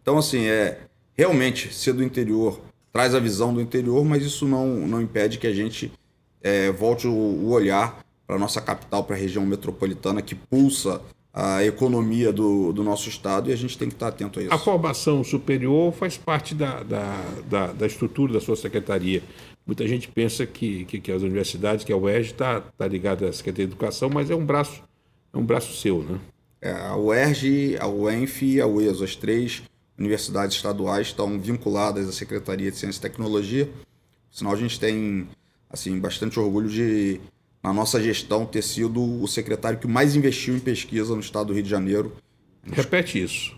Então, 0.00 0.18
assim, 0.18 0.46
é 0.46 0.80
realmente 1.14 1.72
ser 1.74 1.92
do 1.92 2.02
interior 2.02 2.60
traz 2.92 3.14
a 3.14 3.20
visão 3.20 3.54
do 3.54 3.60
interior, 3.60 4.04
mas 4.04 4.24
isso 4.24 4.46
não, 4.46 4.66
não 4.66 5.00
impede 5.00 5.38
que 5.38 5.46
a 5.46 5.52
gente 5.52 5.92
é, 6.42 6.70
volte 6.70 7.06
o, 7.06 7.12
o 7.12 7.50
olhar 7.50 8.04
para 8.26 8.36
a 8.36 8.38
nossa 8.38 8.60
capital, 8.60 9.04
para 9.04 9.16
a 9.16 9.18
região 9.18 9.44
metropolitana 9.44 10.22
que 10.22 10.34
pulsa 10.34 11.00
a 11.32 11.64
economia 11.64 12.32
do, 12.32 12.72
do 12.72 12.82
nosso 12.82 13.08
estado 13.08 13.50
e 13.50 13.52
a 13.52 13.56
gente 13.56 13.78
tem 13.78 13.88
que 13.88 13.94
estar 13.94 14.08
atento 14.08 14.40
a 14.40 14.42
isso. 14.42 14.52
A 14.52 14.58
formação 14.58 15.22
superior 15.22 15.92
faz 15.92 16.16
parte 16.16 16.54
da, 16.54 16.82
da, 16.82 17.24
da, 17.48 17.66
da 17.68 17.86
estrutura 17.86 18.32
da 18.32 18.40
sua 18.40 18.56
secretaria. 18.56 19.22
Muita 19.70 19.86
gente 19.86 20.08
pensa 20.08 20.44
que, 20.44 20.84
que, 20.86 20.98
que 20.98 21.12
as 21.12 21.22
universidades, 21.22 21.84
que 21.84 21.92
a 21.92 21.96
UERJ 21.96 22.32
está 22.32 22.60
tá 22.60 22.88
ligada 22.88 23.28
à 23.28 23.32
Secretaria 23.32 23.68
de 23.68 23.72
Educação, 23.72 24.10
mas 24.12 24.28
é 24.28 24.34
um 24.34 24.44
braço, 24.44 24.82
é 25.32 25.38
um 25.38 25.44
braço 25.44 25.80
seu, 25.80 26.02
né? 26.02 26.18
É, 26.60 26.72
a 26.72 26.96
UERJ, 26.96 27.76
a 27.78 27.86
UENF 27.86 28.42
e 28.42 28.60
a 28.60 28.66
UESO, 28.66 29.04
as 29.04 29.14
três 29.14 29.62
universidades 29.96 30.56
estaduais 30.56 31.06
estão 31.06 31.38
vinculadas 31.38 32.08
à 32.08 32.10
Secretaria 32.10 32.68
de 32.68 32.76
Ciência 32.76 32.98
e 32.98 33.02
Tecnologia. 33.02 33.70
Sinal, 34.28 34.54
a 34.54 34.56
gente 34.56 34.80
tem 34.80 35.28
assim 35.70 36.00
bastante 36.00 36.40
orgulho 36.40 36.68
de, 36.68 37.20
na 37.62 37.72
nossa 37.72 38.02
gestão, 38.02 38.44
ter 38.44 38.62
sido 38.62 39.22
o 39.22 39.28
secretário 39.28 39.78
que 39.78 39.86
mais 39.86 40.16
investiu 40.16 40.56
em 40.56 40.60
pesquisa 40.60 41.14
no 41.14 41.20
estado 41.20 41.46
do 41.46 41.52
Rio 41.52 41.62
de 41.62 41.70
Janeiro. 41.70 42.16
Repete 42.72 43.22
isso. 43.22 43.56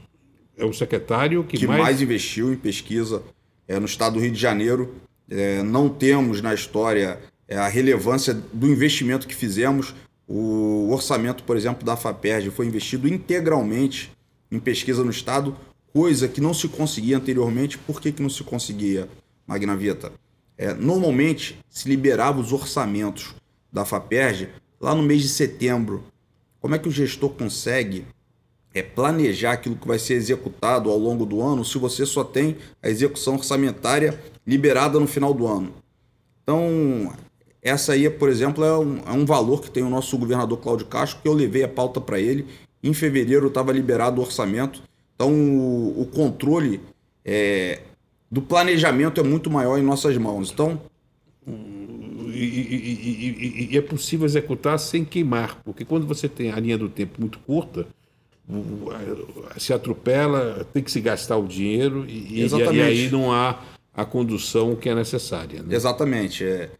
É 0.58 0.64
o 0.66 0.74
secretário 0.74 1.42
que, 1.42 1.56
que 1.56 1.66
mais... 1.66 1.80
mais 1.80 2.02
investiu 2.02 2.52
em 2.52 2.56
pesquisa 2.58 3.22
é, 3.66 3.80
no 3.80 3.86
estado 3.86 4.12
do 4.12 4.20
Rio 4.20 4.30
de 4.32 4.38
Janeiro. 4.38 4.94
É, 5.34 5.62
não 5.62 5.88
temos 5.88 6.42
na 6.42 6.52
história 6.52 7.18
é, 7.48 7.56
a 7.56 7.66
relevância 7.66 8.34
do 8.34 8.66
investimento 8.66 9.26
que 9.26 9.34
fizemos. 9.34 9.94
O 10.28 10.90
orçamento, 10.92 11.42
por 11.44 11.56
exemplo, 11.56 11.84
da 11.84 11.96
FAPERJ 11.96 12.50
foi 12.50 12.66
investido 12.66 13.08
integralmente 13.08 14.12
em 14.50 14.60
pesquisa 14.60 15.02
no 15.02 15.10
Estado, 15.10 15.56
coisa 15.90 16.28
que 16.28 16.40
não 16.40 16.52
se 16.52 16.68
conseguia 16.68 17.16
anteriormente. 17.16 17.78
Por 17.78 17.98
que, 17.98 18.12
que 18.12 18.20
não 18.22 18.28
se 18.28 18.44
conseguia, 18.44 19.08
Magna 19.46 19.74
Vita? 19.74 20.12
É, 20.58 20.74
normalmente 20.74 21.58
se 21.66 21.88
liberava 21.88 22.38
os 22.38 22.52
orçamentos 22.52 23.34
da 23.72 23.86
FAPERJ 23.86 24.50
lá 24.78 24.94
no 24.94 25.02
mês 25.02 25.22
de 25.22 25.28
setembro. 25.28 26.04
Como 26.60 26.74
é 26.74 26.78
que 26.78 26.88
o 26.88 26.92
gestor 26.92 27.30
consegue 27.30 28.04
é, 28.74 28.82
planejar 28.82 29.52
aquilo 29.52 29.76
que 29.76 29.86
vai 29.86 29.98
ser 29.98 30.14
executado 30.14 30.90
ao 30.90 30.98
longo 30.98 31.26
do 31.26 31.42
ano 31.42 31.64
se 31.64 31.78
você 31.78 32.06
só 32.06 32.24
tem 32.24 32.56
a 32.82 32.88
execução 32.88 33.34
orçamentária 33.34 34.18
liberada 34.46 34.98
no 34.98 35.06
final 35.06 35.34
do 35.34 35.46
ano. 35.46 35.72
Então, 36.42 37.12
essa 37.60 37.92
aí, 37.92 38.08
por 38.10 38.28
exemplo, 38.28 38.64
é 38.64 38.78
um, 38.78 38.98
é 39.06 39.12
um 39.12 39.24
valor 39.24 39.60
que 39.60 39.70
tem 39.70 39.82
o 39.82 39.90
nosso 39.90 40.16
governador 40.18 40.58
Cláudio 40.58 40.86
Castro, 40.86 41.20
que 41.22 41.28
eu 41.28 41.32
levei 41.32 41.62
a 41.62 41.68
pauta 41.68 42.00
para 42.00 42.18
ele. 42.18 42.46
Em 42.82 42.92
fevereiro 42.92 43.46
estava 43.46 43.72
liberado 43.72 44.20
o 44.20 44.24
orçamento. 44.24 44.82
Então, 45.14 45.32
o, 45.32 46.02
o 46.02 46.06
controle 46.06 46.80
é, 47.24 47.80
do 48.30 48.42
planejamento 48.42 49.20
é 49.20 49.24
muito 49.24 49.50
maior 49.50 49.78
em 49.78 49.82
nossas 49.82 50.16
mãos. 50.16 50.50
Então, 50.50 50.80
e, 52.34 53.68
e, 53.70 53.76
é 53.76 53.80
possível 53.80 54.26
executar 54.26 54.78
sem 54.78 55.04
queimar, 55.04 55.60
porque 55.62 55.84
quando 55.84 56.06
você 56.06 56.28
tem 56.28 56.50
a 56.50 56.58
linha 56.58 56.78
do 56.78 56.88
tempo 56.88 57.20
muito 57.20 57.38
curta, 57.40 57.86
se 59.58 59.72
atropela, 59.72 60.66
tem 60.72 60.82
que 60.82 60.90
se 60.90 61.00
gastar 61.00 61.36
o 61.36 61.46
dinheiro 61.46 62.04
e, 62.06 62.40
e 62.40 62.80
aí 62.82 63.10
não 63.10 63.32
há 63.32 63.60
a 63.94 64.04
condução 64.04 64.74
que 64.74 64.88
é 64.88 64.94
necessária. 64.94 65.62
Né? 65.62 65.74
Exatamente. 65.74 66.44
É, 66.44 66.70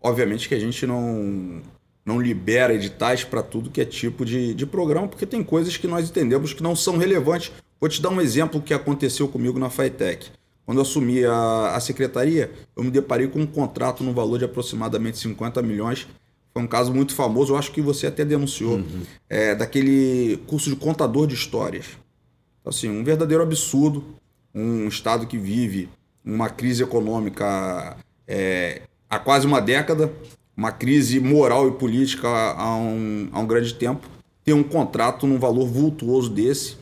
obviamente 0.00 0.48
que 0.48 0.54
a 0.54 0.58
gente 0.58 0.86
não, 0.86 1.60
não 2.04 2.20
libera 2.20 2.74
editais 2.74 3.24
para 3.24 3.42
tudo 3.42 3.70
que 3.70 3.80
é 3.80 3.84
tipo 3.84 4.24
de, 4.24 4.54
de 4.54 4.66
programa, 4.66 5.08
porque 5.08 5.26
tem 5.26 5.42
coisas 5.42 5.76
que 5.76 5.86
nós 5.86 6.08
entendemos 6.08 6.52
que 6.52 6.62
não 6.62 6.76
são 6.76 6.96
relevantes. 6.96 7.52
Vou 7.80 7.90
te 7.90 8.00
dar 8.00 8.10
um 8.10 8.20
exemplo 8.20 8.60
que 8.60 8.72
aconteceu 8.72 9.28
comigo 9.28 9.58
na 9.58 9.68
FITEC. 9.68 10.28
Quando 10.64 10.78
eu 10.78 10.82
assumi 10.82 11.24
a, 11.24 11.74
a 11.76 11.80
secretaria, 11.80 12.50
eu 12.76 12.82
me 12.82 12.90
deparei 12.90 13.28
com 13.28 13.40
um 13.40 13.46
contrato 13.46 14.02
no 14.02 14.12
valor 14.12 14.38
de 14.38 14.44
aproximadamente 14.44 15.18
50 15.18 15.62
milhões. 15.62 16.08
Foi 16.56 16.62
um 16.62 16.66
caso 16.66 16.90
muito 16.90 17.14
famoso, 17.14 17.52
eu 17.52 17.58
acho 17.58 17.70
que 17.70 17.82
você 17.82 18.06
até 18.06 18.24
denunciou, 18.24 18.76
uhum. 18.76 19.02
é, 19.28 19.54
daquele 19.54 20.38
curso 20.46 20.70
de 20.70 20.76
contador 20.76 21.26
de 21.26 21.34
histórias. 21.34 21.84
Assim, 22.64 22.88
um 22.88 23.04
verdadeiro 23.04 23.42
absurdo. 23.42 24.02
Um 24.54 24.88
Estado 24.88 25.26
que 25.26 25.36
vive 25.36 25.90
uma 26.24 26.48
crise 26.48 26.82
econômica 26.82 27.98
é, 28.26 28.80
há 29.06 29.18
quase 29.18 29.46
uma 29.46 29.60
década, 29.60 30.10
uma 30.56 30.72
crise 30.72 31.20
moral 31.20 31.68
e 31.68 31.72
política 31.72 32.26
há 32.26 32.74
um, 32.74 33.28
há 33.32 33.38
um 33.38 33.46
grande 33.46 33.74
tempo, 33.74 34.08
ter 34.42 34.54
um 34.54 34.62
contrato 34.62 35.26
num 35.26 35.38
valor 35.38 35.66
vultuoso 35.66 36.30
desse 36.30 36.78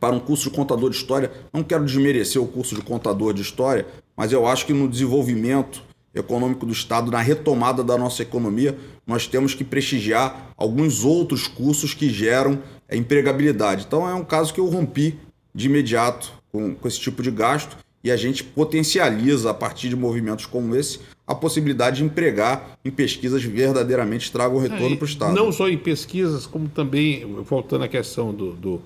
para 0.00 0.14
um 0.14 0.18
curso 0.18 0.48
de 0.48 0.56
contador 0.56 0.88
de 0.88 0.96
história. 0.96 1.30
Não 1.52 1.62
quero 1.62 1.84
desmerecer 1.84 2.40
o 2.40 2.46
curso 2.46 2.74
de 2.74 2.80
contador 2.80 3.34
de 3.34 3.42
história, 3.42 3.86
mas 4.16 4.32
eu 4.32 4.46
acho 4.46 4.64
que 4.64 4.72
no 4.72 4.88
desenvolvimento 4.88 5.82
econômico 6.14 6.64
do 6.64 6.72
Estado, 6.72 7.10
na 7.10 7.20
retomada 7.20 7.82
da 7.82 7.98
nossa 7.98 8.22
economia, 8.22 8.76
nós 9.06 9.26
temos 9.26 9.54
que 9.54 9.64
prestigiar 9.64 10.52
alguns 10.56 11.04
outros 11.04 11.46
cursos 11.46 11.92
que 11.92 12.08
geram 12.08 12.58
é, 12.88 12.96
empregabilidade. 12.96 13.84
Então 13.86 14.08
é 14.08 14.14
um 14.14 14.24
caso 14.24 14.52
que 14.54 14.60
eu 14.60 14.66
rompi 14.66 15.18
de 15.54 15.66
imediato 15.66 16.32
com, 16.52 16.74
com 16.74 16.88
esse 16.88 17.00
tipo 17.00 17.22
de 17.22 17.30
gasto 17.30 17.76
e 18.02 18.10
a 18.10 18.16
gente 18.16 18.44
potencializa 18.44 19.50
a 19.50 19.54
partir 19.54 19.88
de 19.88 19.96
movimentos 19.96 20.46
como 20.46 20.76
esse 20.76 21.00
a 21.26 21.34
possibilidade 21.34 21.96
de 21.98 22.04
empregar 22.04 22.78
em 22.84 22.90
pesquisas 22.90 23.42
verdadeiramente 23.42 24.30
tragam 24.30 24.58
retorno 24.58 24.94
é, 24.94 24.96
para 24.96 25.04
o 25.04 25.08
Estado. 25.08 25.34
Não 25.34 25.50
só 25.50 25.68
em 25.68 25.78
pesquisas, 25.78 26.46
como 26.46 26.68
também, 26.68 27.24
voltando 27.42 27.84
à 27.84 27.88
questão 27.88 28.32
do, 28.32 28.52
do 28.52 28.82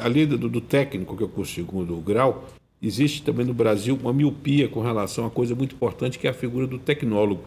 além 0.00 0.26
do, 0.26 0.38
do, 0.38 0.60
técnico, 0.60 1.14
que 1.14 1.22
é 1.22 1.26
o 1.26 1.28
curso 1.28 1.54
segundo 1.54 1.94
grau, 1.96 2.48
existe 2.82 3.22
também 3.22 3.46
no 3.46 3.54
Brasil 3.54 3.96
uma 4.00 4.12
miopia 4.12 4.68
com 4.68 4.80
relação 4.80 5.24
a 5.24 5.30
coisa 5.30 5.54
muito 5.54 5.74
importante, 5.74 6.18
que 6.18 6.26
é 6.26 6.30
a 6.30 6.34
figura 6.34 6.66
do 6.66 6.78
tecnólogo, 6.78 7.44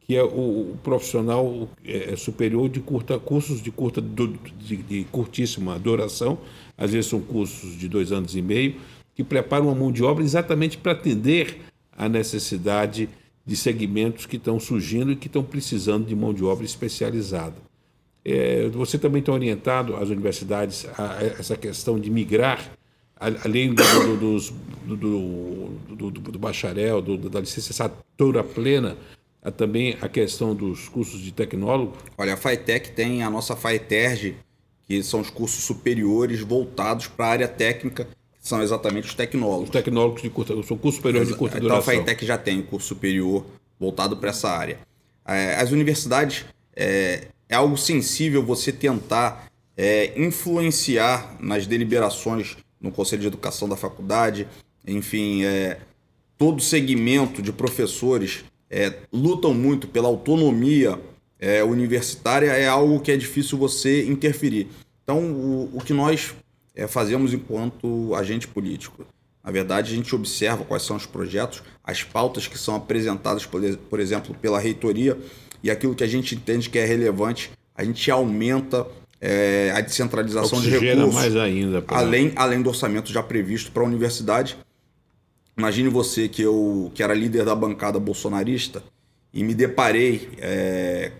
que 0.00 0.14
é 0.14 0.22
o, 0.22 0.72
o 0.72 0.78
profissional 0.82 1.68
é, 1.84 2.12
é 2.12 2.16
superior 2.16 2.68
de 2.68 2.80
curta, 2.80 3.18
cursos 3.18 3.60
de, 3.60 3.72
curta, 3.72 4.00
de, 4.00 4.76
de 4.76 5.04
curtíssima 5.10 5.78
duração, 5.78 6.38
às 6.78 6.92
vezes 6.92 7.10
são 7.10 7.20
cursos 7.20 7.76
de 7.76 7.88
dois 7.88 8.12
anos 8.12 8.36
e 8.36 8.42
meio, 8.42 8.76
que 9.14 9.24
preparam 9.24 9.66
uma 9.66 9.74
mão 9.74 9.90
de 9.90 10.04
obra 10.04 10.22
exatamente 10.22 10.78
para 10.78 10.92
atender 10.92 11.58
à 11.90 12.08
necessidade 12.08 13.08
de 13.44 13.56
segmentos 13.56 14.26
que 14.26 14.36
estão 14.36 14.60
surgindo 14.60 15.10
e 15.10 15.16
que 15.16 15.26
estão 15.26 15.42
precisando 15.42 16.06
de 16.06 16.14
mão 16.14 16.34
de 16.34 16.44
obra 16.44 16.64
especializada. 16.64 17.56
É, 18.24 18.68
você 18.68 18.98
também 18.98 19.22
tem 19.22 19.32
orientado 19.32 19.96
as 19.96 20.08
universidades 20.08 20.86
a 20.98 21.22
essa 21.38 21.56
questão 21.56 21.98
de 21.98 22.10
migrar, 22.10 22.75
além 23.18 23.72
do, 23.72 24.16
do, 24.16 24.96
do, 25.96 26.10
do 26.10 26.38
bacharel, 26.38 27.00
da 27.00 27.40
licenciatura 27.40 28.44
plena, 28.44 28.96
a 29.42 29.50
também 29.50 29.96
a 30.00 30.08
questão 30.08 30.54
dos 30.54 30.88
cursos 30.88 31.20
de 31.20 31.32
tecnólogo? 31.32 31.96
Olha, 32.18 32.34
a 32.34 32.36
FATEC 32.36 32.90
tem 32.90 33.22
a 33.22 33.30
nossa 33.30 33.56
FAETERG, 33.56 34.36
que 34.86 35.02
são 35.02 35.20
os 35.20 35.30
cursos 35.30 35.64
superiores 35.64 36.40
voltados 36.40 37.06
para 37.06 37.26
a 37.26 37.30
área 37.30 37.48
técnica, 37.48 38.04
que 38.04 38.48
são 38.48 38.62
exatamente 38.62 39.08
os 39.08 39.14
tecnólogos. 39.14 39.64
Os 39.64 39.70
tecnólogos 39.70 40.22
de 40.22 40.30
curta, 40.30 40.54
são 40.62 40.76
cursos 40.76 40.96
superiores 40.96 41.28
de 41.28 41.34
curta 41.34 41.58
duração. 41.58 41.92
Então 41.92 41.94
a 41.94 42.06
FATEC 42.06 42.26
já 42.26 42.36
tem 42.36 42.58
um 42.58 42.62
curso 42.62 42.88
superior 42.88 43.46
voltado 43.78 44.16
para 44.16 44.30
essa 44.30 44.50
área. 44.50 44.78
É, 45.26 45.56
as 45.56 45.72
universidades 45.72 46.44
é, 46.74 47.28
é 47.48 47.54
algo 47.54 47.76
sensível 47.76 48.44
você 48.44 48.70
tentar 48.72 49.48
é, 49.76 50.12
influenciar 50.20 51.36
nas 51.40 51.66
deliberações 51.66 52.56
no 52.86 52.92
Conselho 52.92 53.22
de 53.22 53.28
Educação 53.28 53.68
da 53.68 53.76
faculdade, 53.76 54.48
enfim, 54.86 55.44
é, 55.44 55.78
todo 56.38 56.62
segmento 56.62 57.42
de 57.42 57.52
professores 57.52 58.44
é, 58.70 58.92
lutam 59.12 59.52
muito 59.52 59.86
pela 59.88 60.08
autonomia 60.08 60.98
é, 61.38 61.62
universitária, 61.62 62.50
é 62.52 62.66
algo 62.66 63.00
que 63.00 63.12
é 63.12 63.16
difícil 63.16 63.58
você 63.58 64.04
interferir. 64.06 64.68
Então, 65.02 65.18
o, 65.20 65.70
o 65.76 65.80
que 65.80 65.92
nós 65.92 66.34
é, 66.74 66.86
fazemos 66.86 67.32
enquanto 67.32 68.14
agente 68.14 68.48
político? 68.48 69.04
Na 69.42 69.52
verdade, 69.52 69.92
a 69.92 69.96
gente 69.96 70.14
observa 70.14 70.64
quais 70.64 70.82
são 70.82 70.96
os 70.96 71.06
projetos, 71.06 71.62
as 71.84 72.02
pautas 72.02 72.48
que 72.48 72.58
são 72.58 72.74
apresentadas, 72.74 73.46
por, 73.46 73.62
por 73.88 74.00
exemplo, 74.00 74.34
pela 74.34 74.58
reitoria 74.58 75.16
e 75.62 75.70
aquilo 75.70 75.94
que 75.94 76.02
a 76.02 76.08
gente 76.08 76.34
entende 76.34 76.68
que 76.68 76.78
é 76.78 76.84
relevante, 76.84 77.50
a 77.74 77.84
gente 77.84 78.10
aumenta 78.10 78.86
é, 79.20 79.72
a 79.74 79.80
descentralização 79.80 80.58
Oxigena 80.58 80.80
de 80.80 80.86
recursos. 80.86 81.14
mais 81.14 81.36
ainda. 81.36 81.84
Além, 81.88 82.32
além 82.36 82.62
do 82.62 82.68
orçamento 82.68 83.12
já 83.12 83.22
previsto 83.22 83.72
para 83.72 83.82
a 83.82 83.86
universidade. 83.86 84.56
Imagine 85.56 85.88
você 85.88 86.28
que 86.28 86.42
eu 86.42 86.90
que 86.94 87.02
era 87.02 87.14
líder 87.14 87.44
da 87.44 87.54
bancada 87.54 87.98
bolsonarista 87.98 88.82
e 89.32 89.42
me 89.42 89.54
deparei 89.54 90.28
é, 90.38 91.12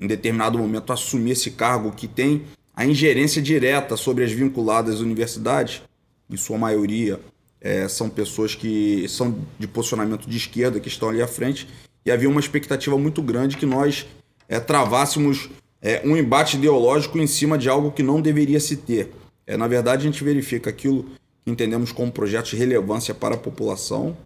em 0.00 0.06
determinado 0.06 0.56
momento 0.58 0.92
assumir 0.92 1.32
esse 1.32 1.50
cargo 1.50 1.90
que 1.92 2.06
tem 2.06 2.42
a 2.74 2.86
ingerência 2.86 3.42
direta 3.42 3.96
sobre 3.96 4.22
as 4.22 4.30
vinculadas 4.30 5.00
universidades, 5.00 5.82
em 6.30 6.36
sua 6.36 6.58
maioria 6.58 7.18
é, 7.60 7.88
são 7.88 8.08
pessoas 8.08 8.54
que 8.54 9.08
são 9.08 9.38
de 9.58 9.66
posicionamento 9.66 10.28
de 10.28 10.36
esquerda 10.36 10.78
que 10.78 10.88
estão 10.88 11.08
ali 11.08 11.22
à 11.22 11.26
frente 11.26 11.68
e 12.04 12.10
havia 12.10 12.28
uma 12.28 12.38
expectativa 12.38 12.96
muito 12.96 13.22
grande 13.22 13.56
que 13.56 13.66
nós 13.66 14.06
é, 14.48 14.60
travássemos 14.60 15.48
é, 15.80 16.02
um 16.04 16.16
embate 16.16 16.56
ideológico 16.56 17.18
em 17.18 17.26
cima 17.26 17.56
de 17.56 17.68
algo 17.68 17.92
que 17.92 18.02
não 18.02 18.20
deveria 18.20 18.60
se 18.60 18.76
ter. 18.76 19.12
É, 19.46 19.56
na 19.56 19.68
verdade, 19.68 20.02
a 20.06 20.10
gente 20.10 20.22
verifica 20.24 20.70
aquilo 20.70 21.04
que 21.44 21.50
entendemos 21.50 21.92
como 21.92 22.10
projeto 22.10 22.50
de 22.50 22.56
relevância 22.56 23.14
para 23.14 23.34
a 23.34 23.38
população 23.38 24.16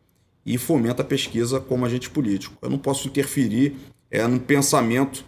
e 0.44 0.56
fomenta 0.56 1.02
a 1.02 1.04
pesquisa 1.04 1.60
como 1.60 1.84
agente 1.84 2.08
político. 2.08 2.56
Eu 2.62 2.70
não 2.70 2.78
posso 2.78 3.06
interferir 3.08 3.76
é, 4.10 4.26
no 4.26 4.40
pensamento 4.40 5.24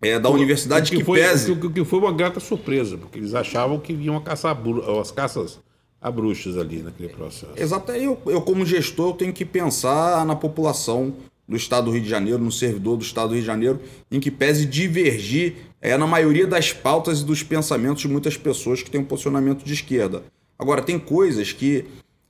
é, 0.00 0.18
da 0.18 0.28
o, 0.28 0.34
universidade 0.34 0.90
que, 0.90 0.98
que 0.98 1.04
foi, 1.04 1.20
pese. 1.20 1.50
O 1.50 1.70
que 1.70 1.84
foi 1.84 1.98
uma 1.98 2.12
grata 2.12 2.38
surpresa, 2.38 2.96
porque 2.96 3.18
eles 3.18 3.34
achavam 3.34 3.80
que 3.80 3.92
vinham 3.92 4.20
caçar 4.20 4.56
as 5.00 5.10
caças 5.10 5.58
a 6.00 6.10
bruxas 6.10 6.56
ali 6.56 6.82
naquele 6.82 7.08
processo. 7.08 7.52
Exato. 7.56 7.90
Eu, 7.92 8.20
eu, 8.26 8.40
como 8.42 8.64
gestor, 8.64 9.10
eu 9.10 9.14
tenho 9.14 9.32
que 9.32 9.44
pensar 9.44 10.24
na 10.24 10.36
população 10.36 11.14
do 11.48 11.56
Estado 11.56 11.86
do 11.86 11.90
Rio 11.92 12.02
de 12.02 12.08
Janeiro, 12.08 12.38
no 12.38 12.50
servidor 12.50 12.96
do 12.96 13.04
Estado 13.04 13.28
do 13.28 13.34
Rio 13.34 13.42
de 13.42 13.46
Janeiro, 13.46 13.80
em 14.10 14.18
que 14.18 14.30
pese 14.30 14.66
divergir 14.66 15.54
é, 15.80 15.96
na 15.96 16.06
maioria 16.06 16.46
das 16.46 16.72
pautas 16.72 17.20
e 17.20 17.24
dos 17.24 17.42
pensamentos 17.42 18.02
de 18.02 18.08
muitas 18.08 18.36
pessoas 18.36 18.82
que 18.82 18.90
têm 18.90 19.00
um 19.00 19.04
posicionamento 19.04 19.64
de 19.64 19.72
esquerda. 19.72 20.24
Agora, 20.58 20.82
tem 20.82 20.98
coisas 20.98 21.52
que 21.52 21.84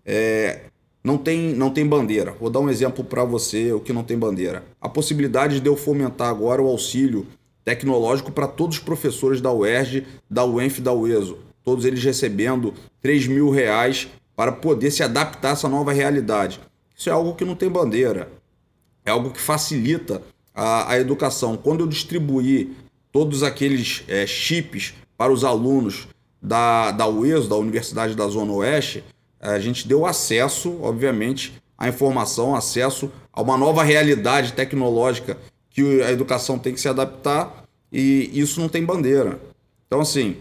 é, 0.04 0.60
não, 1.02 1.16
tem, 1.16 1.54
não 1.54 1.70
tem 1.70 1.86
bandeira. 1.86 2.32
Vou 2.38 2.50
dar 2.50 2.60
um 2.60 2.68
exemplo 2.68 3.04
para 3.04 3.24
você, 3.24 3.72
o 3.72 3.80
que 3.80 3.92
não 3.92 4.02
tem 4.02 4.18
bandeira. 4.18 4.64
A 4.80 4.88
possibilidade 4.88 5.60
de 5.60 5.68
eu 5.68 5.76
fomentar 5.76 6.28
agora 6.28 6.60
o 6.60 6.68
auxílio 6.68 7.26
tecnológico 7.64 8.30
para 8.30 8.46
todos 8.46 8.76
os 8.76 8.82
professores 8.82 9.40
da 9.40 9.52
UERJ, 9.52 10.06
da 10.28 10.44
UENF 10.44 10.78
e 10.78 10.82
da 10.82 10.92
UESO. 10.92 11.38
Todos 11.64 11.84
eles 11.84 12.04
recebendo 12.04 12.74
3 13.00 13.26
mil 13.26 13.50
reais 13.50 14.08
para 14.36 14.52
poder 14.52 14.90
se 14.90 15.02
adaptar 15.02 15.50
a 15.50 15.52
essa 15.52 15.68
nova 15.68 15.92
realidade. 15.92 16.60
Isso 16.96 17.08
é 17.08 17.12
algo 17.12 17.34
que 17.34 17.44
não 17.44 17.56
tem 17.56 17.68
bandeira 17.68 18.30
é 19.06 19.10
algo 19.10 19.30
que 19.30 19.40
facilita 19.40 20.20
a, 20.54 20.92
a 20.92 20.98
educação. 20.98 21.56
Quando 21.56 21.80
eu 21.80 21.86
distribuir 21.86 22.70
todos 23.12 23.42
aqueles 23.42 24.04
é, 24.08 24.26
chips 24.26 24.92
para 25.16 25.32
os 25.32 25.44
alunos 25.44 26.08
da, 26.42 26.90
da 26.90 27.08
UESO, 27.08 27.48
da 27.48 27.56
Universidade 27.56 28.14
da 28.14 28.26
Zona 28.26 28.52
Oeste, 28.52 29.02
a 29.40 29.58
gente 29.58 29.86
deu 29.86 30.04
acesso, 30.04 30.78
obviamente, 30.82 31.54
à 31.78 31.88
informação, 31.88 32.54
acesso 32.54 33.10
a 33.32 33.40
uma 33.40 33.56
nova 33.56 33.82
realidade 33.82 34.52
tecnológica 34.52 35.38
que 35.70 36.02
a 36.02 36.10
educação 36.10 36.58
tem 36.58 36.74
que 36.74 36.80
se 36.80 36.88
adaptar 36.88 37.64
e 37.92 38.30
isso 38.34 38.60
não 38.60 38.68
tem 38.68 38.84
bandeira. 38.84 39.40
Então, 39.86 40.00
assim, 40.00 40.36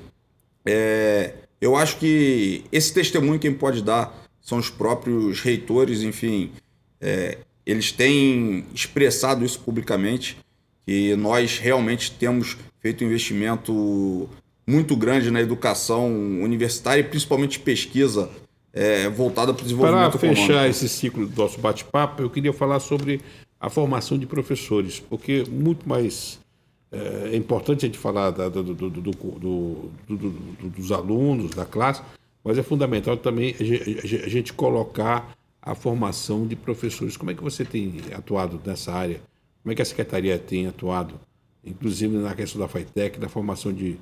é, 0.66 1.34
eu 1.62 1.76
acho 1.76 1.98
que 1.98 2.64
esse 2.72 2.94
testemunho 2.94 3.40
quem 3.40 3.54
pode 3.54 3.82
dar 3.82 4.26
são 4.42 4.58
os 4.58 4.70
próprios 4.70 5.42
reitores, 5.42 6.02
enfim, 6.02 6.52
é, 7.00 7.38
eles 7.66 7.92
têm 7.92 8.66
expressado 8.74 9.44
isso 9.44 9.60
publicamente, 9.60 10.38
que 10.86 11.16
nós 11.16 11.58
realmente 11.58 12.12
temos 12.12 12.58
feito 12.80 13.04
um 13.04 13.08
investimento 13.08 14.30
muito 14.68 14.96
grande 14.96 15.32
na 15.32 15.42
educação 15.42 16.08
universitária 16.42 17.02
e 17.02 17.04
principalmente 17.04 17.60
pesquisa 17.60 18.30
é, 18.74 19.10
voltada 19.10 19.54
para 19.54 19.62
o 19.62 19.64
desenvolvimento 19.64 20.12
Para 20.12 20.20
fechar 20.20 20.70
esse 20.70 20.88
ciclo 20.90 21.26
do 21.26 21.42
nosso 21.42 21.60
bate-papo, 21.60 22.22
eu 22.22 22.30
queria 22.30 22.54
falar 22.54 22.80
sobre 22.80 23.22
a 23.60 23.70
formação 23.70 24.18
de 24.18 24.26
professores, 24.26 25.00
porque 25.00 25.44
muito 25.50 25.88
mais 25.88 26.40
é, 26.92 27.30
é 27.34 27.36
importante 27.36 27.86
a 27.86 27.88
gente 27.88 27.98
falar 27.98 28.32
da, 28.32 28.50
do, 28.50 28.64
do, 28.64 28.90
do, 28.90 29.92
dos 30.70 30.92
alunos, 30.92 31.52
da 31.52 31.66
classe, 31.66 32.02
mas 32.44 32.58
é 32.58 32.64
fundamental 32.64 33.18
também 33.18 33.56
a 33.60 34.28
gente 34.30 34.54
colocar 34.54 35.36
a 35.66 35.74
formação 35.74 36.46
de 36.46 36.56
professores. 36.56 37.18
Como 37.18 37.32
é 37.32 37.34
que 37.34 37.44
você 37.44 37.66
tem 37.66 37.96
atuado 38.16 38.62
nessa 38.64 38.94
área? 38.94 39.20
Como 39.64 39.74
é 39.74 39.76
que 39.76 39.82
a 39.82 39.86
Secretaria 39.86 40.38
tem 40.38 40.68
atuado, 40.68 41.20
inclusive 41.66 42.16
na 42.16 42.36
questão 42.36 42.62
da 42.62 42.68
FAITEC, 42.68 43.20
da 43.20 43.28
formação 43.28 43.74
de, 43.74 43.98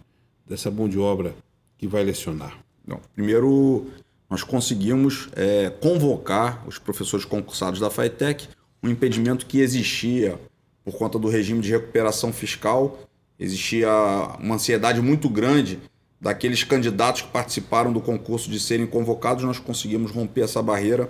dessa 0.45 0.69
mão 0.69 0.89
de 0.89 0.99
obra 0.99 1.33
que 1.77 1.87
vai 1.87 2.03
lecionar? 2.03 2.59
Não, 2.85 2.99
primeiro, 3.15 3.87
nós 4.29 4.43
conseguimos 4.43 5.29
é, 5.37 5.69
convocar 5.69 6.67
os 6.67 6.77
professores 6.77 7.25
concursados 7.25 7.79
da 7.79 7.89
FAITEC, 7.89 8.49
um 8.83 8.89
impedimento 8.89 9.45
que 9.45 9.61
existia 9.61 10.37
por 10.83 10.95
conta 10.95 11.17
do 11.17 11.29
regime 11.29 11.61
de 11.61 11.71
recuperação 11.71 12.33
fiscal, 12.33 12.99
existia 13.39 13.89
uma 14.37 14.55
ansiedade 14.55 15.01
muito 15.01 15.29
grande 15.29 15.79
daqueles 16.19 16.65
candidatos 16.65 17.21
que 17.21 17.29
participaram 17.29 17.93
do 17.93 18.01
concurso 18.01 18.49
de 18.49 18.59
serem 18.59 18.85
convocados, 18.85 19.45
nós 19.45 19.59
conseguimos 19.59 20.11
romper 20.11 20.41
essa 20.41 20.61
barreira 20.61 21.09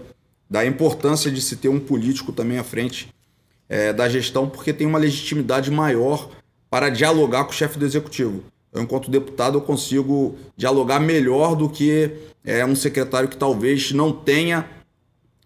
da 0.53 0.63
importância 0.63 1.31
de 1.31 1.41
se 1.41 1.55
ter 1.55 1.67
um 1.67 1.79
político 1.79 2.31
também 2.31 2.59
à 2.59 2.63
frente 2.63 3.11
é, 3.67 3.91
da 3.91 4.07
gestão, 4.07 4.47
porque 4.47 4.71
tem 4.71 4.85
uma 4.85 4.99
legitimidade 4.99 5.71
maior 5.71 6.29
para 6.69 6.89
dialogar 6.89 7.45
com 7.45 7.49
o 7.49 7.55
chefe 7.55 7.79
do 7.79 7.83
executivo. 7.83 8.43
Eu, 8.71 8.83
enquanto 8.83 9.09
deputado, 9.09 9.57
eu 9.57 9.61
consigo 9.61 10.37
dialogar 10.55 10.99
melhor 10.99 11.55
do 11.55 11.67
que 11.67 12.11
é, 12.45 12.63
um 12.63 12.75
secretário 12.75 13.27
que 13.27 13.35
talvez 13.35 13.93
não 13.93 14.11
tenha 14.11 14.69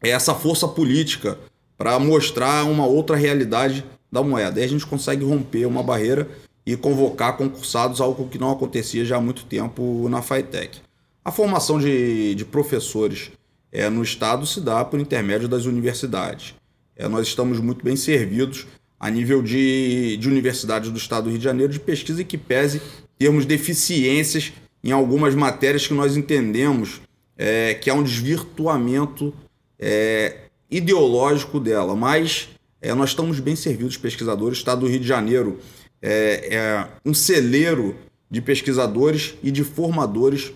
essa 0.02 0.36
força 0.36 0.68
política 0.68 1.40
para 1.78 1.98
mostrar 2.00 2.66
uma 2.66 2.86
outra 2.86 3.16
realidade 3.16 3.86
da 4.12 4.22
moeda. 4.22 4.60
Aí 4.60 4.66
a 4.66 4.70
gente 4.70 4.86
consegue 4.86 5.24
romper 5.24 5.66
uma 5.66 5.82
barreira 5.82 6.28
e 6.66 6.76
convocar 6.76 7.38
concursados, 7.38 8.02
algo 8.02 8.28
que 8.28 8.38
não 8.38 8.52
acontecia 8.52 9.06
já 9.06 9.16
há 9.16 9.22
muito 9.22 9.46
tempo 9.46 10.10
na 10.10 10.22
FITEC. 10.22 10.82
A 11.24 11.32
formação 11.32 11.80
de, 11.80 12.36
de 12.36 12.44
professores 12.44 13.32
é, 13.72 13.90
no 13.90 14.04
Estado 14.04 14.46
se 14.46 14.62
dá 14.62 14.84
por 14.84 15.00
intermédio 15.00 15.48
das 15.48 15.66
universidades. 15.66 16.56
É, 16.96 17.08
nós 17.08 17.28
estamos 17.28 17.60
muito 17.60 17.84
bem 17.84 17.96
servidos 17.96 18.68
a 19.00 19.10
nível 19.10 19.42
de, 19.44 20.18
de 20.18 20.28
universidades 20.28 20.90
do 20.90 20.98
Estado 20.98 21.26
do 21.26 21.30
Rio 21.30 21.38
de 21.38 21.44
Janeiro 21.44 21.72
de 21.72 21.80
pesquisa 21.80 22.24
que 22.24 22.38
pese 22.38 22.82
termos 23.18 23.46
deficiências 23.46 24.54
em 24.84 24.92
algumas 24.92 25.36
matérias 25.36 25.86
que 25.86 25.94
nós 25.94 26.18
entendemos 26.18 27.02
é, 27.38 27.76
que 27.76 27.90
há 27.90 27.94
um 27.94 28.04
desvirtuamento 28.04 29.34
é, 29.78 30.48
ideológico 30.70 31.60
dela, 31.60 31.96
mas 31.96 32.50
é, 32.82 32.94
nós 32.94 33.10
estamos 33.10 33.40
bem 33.40 33.56
servidos 33.56 33.98
pesquisadores. 33.98 34.58
O 34.58 34.60
Estado 34.60 34.82
do 34.82 34.88
Rio 34.88 35.00
de 35.00 35.08
Janeiro 35.08 35.60
é, 36.02 36.56
é 36.56 36.88
um 37.06 37.14
celeiro 37.14 37.96
de 38.30 38.42
pesquisadores 38.42 39.36
e 39.42 39.52
de 39.52 39.64
formadores 39.64 40.52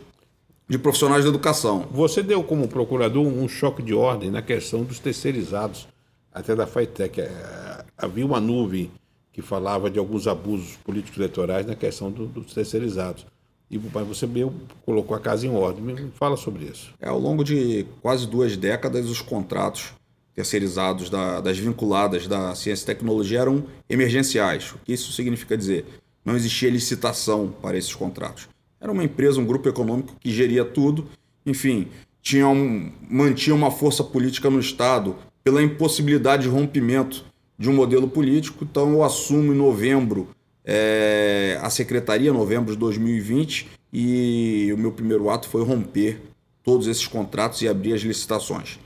de 0.71 0.79
profissionais 0.79 1.25
da 1.25 1.29
educação. 1.29 1.85
Você 1.91 2.23
deu 2.23 2.41
como 2.41 2.65
procurador 2.65 3.27
um 3.27 3.45
choque 3.45 3.83
de 3.83 3.93
ordem 3.93 4.31
na 4.31 4.41
questão 4.41 4.83
dos 4.83 4.99
terceirizados, 4.99 5.85
até 6.33 6.55
da 6.55 6.65
FAITEC. 6.65 7.19
É, 7.19 7.83
havia 7.97 8.25
uma 8.25 8.39
nuvem 8.39 8.89
que 9.33 9.41
falava 9.41 9.91
de 9.91 9.99
alguns 9.99 10.27
abusos 10.27 10.77
políticos 10.77 11.17
eleitorais 11.17 11.65
na 11.65 11.75
questão 11.75 12.09
do, 12.09 12.25
dos 12.25 12.53
terceirizados. 12.53 13.25
E 13.69 13.77
mas 13.77 14.07
você 14.07 14.25
meio 14.25 14.53
colocou 14.85 15.13
a 15.13 15.19
casa 15.19 15.45
em 15.45 15.49
ordem. 15.53 15.83
Me 15.83 16.09
fala 16.11 16.37
sobre 16.37 16.63
isso. 16.63 16.93
É, 17.01 17.09
ao 17.09 17.19
longo 17.19 17.43
de 17.43 17.85
quase 18.01 18.25
duas 18.25 18.55
décadas, 18.55 19.09
os 19.09 19.21
contratos 19.21 19.91
terceirizados 20.33 21.09
da, 21.09 21.41
das 21.41 21.57
vinculadas 21.57 22.27
da 22.29 22.55
ciência 22.55 22.83
e 22.83 22.85
tecnologia 22.85 23.41
eram 23.41 23.65
emergenciais. 23.89 24.71
O 24.71 24.77
que 24.85 24.93
isso 24.93 25.11
significa 25.11 25.57
dizer? 25.57 25.85
Não 26.23 26.37
existia 26.37 26.69
licitação 26.69 27.53
para 27.61 27.77
esses 27.77 27.93
contratos. 27.93 28.47
Era 28.81 28.91
uma 28.91 29.03
empresa, 29.03 29.39
um 29.39 29.45
grupo 29.45 29.69
econômico 29.69 30.15
que 30.19 30.31
geria 30.31 30.65
tudo, 30.65 31.07
enfim, 31.45 31.87
tinha 32.19 32.47
um, 32.47 32.91
mantinha 33.07 33.55
uma 33.55 33.69
força 33.69 34.03
política 34.03 34.49
no 34.49 34.59
Estado 34.59 35.15
pela 35.43 35.61
impossibilidade 35.61 36.43
de 36.43 36.49
rompimento 36.49 37.23
de 37.57 37.69
um 37.69 37.73
modelo 37.73 38.07
político. 38.07 38.65
Então 38.69 38.91
eu 38.91 39.03
assumo 39.03 39.53
em 39.53 39.55
novembro 39.55 40.29
é, 40.65 41.59
a 41.61 41.69
secretaria, 41.69 42.33
novembro 42.33 42.73
de 42.73 42.79
2020, 42.79 43.69
e 43.93 44.71
o 44.73 44.77
meu 44.77 44.91
primeiro 44.91 45.29
ato 45.29 45.47
foi 45.47 45.63
romper 45.63 46.19
todos 46.63 46.87
esses 46.87 47.05
contratos 47.05 47.61
e 47.61 47.67
abrir 47.67 47.93
as 47.93 48.01
licitações. 48.01 48.79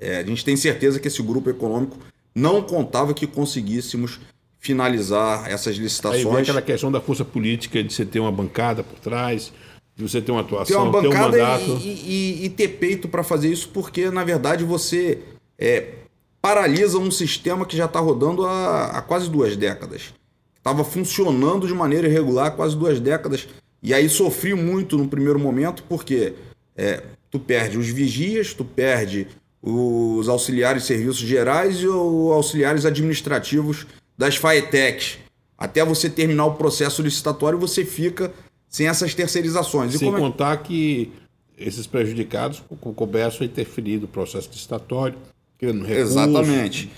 É, 0.00 0.18
a 0.18 0.24
gente 0.24 0.44
tem 0.44 0.56
certeza 0.56 1.00
que 1.00 1.08
esse 1.08 1.22
grupo 1.22 1.50
econômico 1.50 1.98
não 2.34 2.62
contava 2.62 3.12
que 3.12 3.26
conseguíssemos 3.26 4.20
finalizar 4.58 5.50
essas 5.50 5.76
licitações. 5.76 6.26
Aí 6.26 6.32
vem 6.32 6.42
aquela 6.42 6.62
questão 6.62 6.90
da 6.90 7.00
força 7.00 7.24
política, 7.24 7.82
de 7.82 7.92
você 7.92 8.04
ter 8.04 8.20
uma 8.20 8.32
bancada 8.32 8.82
por 8.82 8.98
trás, 8.98 9.52
de 9.96 10.02
você 10.02 10.20
ter 10.20 10.32
uma 10.32 10.40
atuação, 10.40 10.76
ter, 10.76 10.88
uma 10.88 11.02
bancada 11.02 11.36
ter 11.36 11.42
um 11.42 11.46
mandato. 11.46 11.80
E, 11.82 11.88
e, 11.88 12.44
e 12.44 12.50
ter 12.50 12.68
peito 12.68 13.08
para 13.08 13.22
fazer 13.22 13.48
isso, 13.48 13.68
porque, 13.68 14.10
na 14.10 14.24
verdade, 14.24 14.64
você 14.64 15.20
é, 15.58 15.94
paralisa 16.40 16.98
um 16.98 17.10
sistema 17.10 17.66
que 17.66 17.76
já 17.76 17.86
está 17.86 18.00
rodando 18.00 18.46
há, 18.46 18.86
há, 18.86 19.02
quase 19.02 19.30
duas 19.30 19.56
décadas. 19.56 20.14
Estava 20.56 20.84
funcionando 20.84 21.66
de 21.66 21.74
maneira 21.74 22.08
irregular 22.08 22.46
há 22.46 22.50
quase 22.50 22.76
duas 22.76 23.00
décadas. 23.00 23.48
E 23.82 23.94
aí 23.94 24.08
sofri 24.08 24.54
muito 24.54 24.98
no 24.98 25.08
primeiro 25.08 25.38
momento, 25.38 25.84
porque 25.88 26.34
é, 26.76 27.02
tu 27.30 27.38
perde 27.38 27.78
os 27.78 27.88
vigias, 27.88 28.52
tu 28.52 28.64
perde 28.64 29.26
os 29.62 30.28
auxiliares 30.28 30.82
de 30.82 30.88
serviços 30.88 31.18
gerais 31.26 31.78
e 31.80 31.86
os 31.86 32.32
auxiliares 32.32 32.84
administrativos 32.84 33.86
das 34.18 34.36
FAETECs. 34.36 35.18
Até 35.56 35.84
você 35.84 36.10
terminar 36.10 36.46
o 36.46 36.54
processo 36.54 37.00
licitatório, 37.00 37.58
você 37.58 37.84
fica 37.84 38.32
sem 38.68 38.88
essas 38.88 39.14
terceirizações. 39.14 39.94
Sem 39.94 40.12
é... 40.12 40.18
contar 40.18 40.56
que 40.58 41.12
esses 41.56 41.86
prejudicados 41.86 42.62
começam 42.94 43.42
a 43.42 43.44
interferir 43.44 43.98
no 43.98 44.08
processo 44.08 44.48
licitatório, 44.50 45.16
criando 45.56 45.84
recursos. 45.84 46.12
Exatamente. 46.12 46.90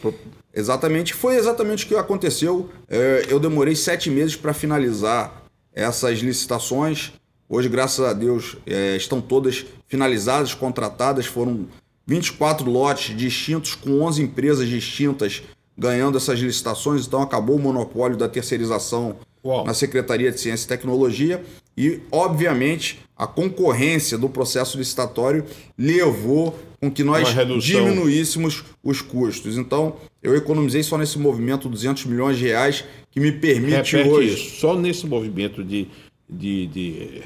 Exatamente. 0.53 1.15
Foi 1.15 1.37
exatamente 1.37 1.85
o 1.85 1.89
que 1.89 1.95
aconteceu. 1.95 2.69
É, 2.89 3.27
eu 3.29 3.39
demorei 3.39 3.77
sete 3.77 4.11
meses 4.11 4.37
para 4.37 4.53
finalizar 4.53 5.45
essas 5.73 6.19
licitações. 6.19 7.13
Hoje, 7.49 7.69
graças 7.69 8.05
a 8.05 8.13
Deus, 8.13 8.57
é, 8.67 8.97
estão 8.97 9.21
todas 9.21 9.65
finalizadas, 9.87 10.53
contratadas. 10.53 11.27
Foram 11.27 11.67
24 12.07 12.69
lotes 12.69 13.17
distintos 13.17 13.75
com 13.75 14.03
11 14.03 14.23
empresas 14.23 14.69
distintas 14.69 15.43
ganhando 15.81 16.19
essas 16.19 16.39
licitações, 16.39 17.07
então 17.07 17.23
acabou 17.23 17.57
o 17.57 17.59
monopólio 17.59 18.15
da 18.15 18.29
terceirização 18.29 19.17
Uau. 19.43 19.65
na 19.65 19.73
Secretaria 19.73 20.31
de 20.31 20.39
Ciência 20.39 20.67
e 20.67 20.69
Tecnologia 20.69 21.43
e, 21.75 22.01
obviamente, 22.13 23.01
a 23.17 23.27
concorrência 23.27 24.19
do 24.19 24.29
processo 24.29 24.77
licitatório 24.77 25.43
levou 25.79 26.55
com 26.79 26.91
que 26.91 27.03
nós 27.03 27.29
diminuíssemos 27.63 28.63
os 28.85 29.01
custos. 29.01 29.57
Então, 29.57 29.97
eu 30.23 30.37
economizei 30.37 30.83
só 30.83 30.99
nesse 30.99 31.19
movimento 31.19 31.67
200 31.67 32.05
milhões 32.05 32.37
de 32.37 32.45
reais 32.45 32.85
que 33.11 33.19
me 33.19 33.33
permite 33.33 33.97
Repete 33.97 34.09
hoje... 34.09 34.35
Isso. 34.35 34.61
Só 34.61 34.77
nesse 34.77 35.07
movimento 35.07 35.65
de... 35.65 35.89
De, 36.33 36.69
de, 36.69 37.23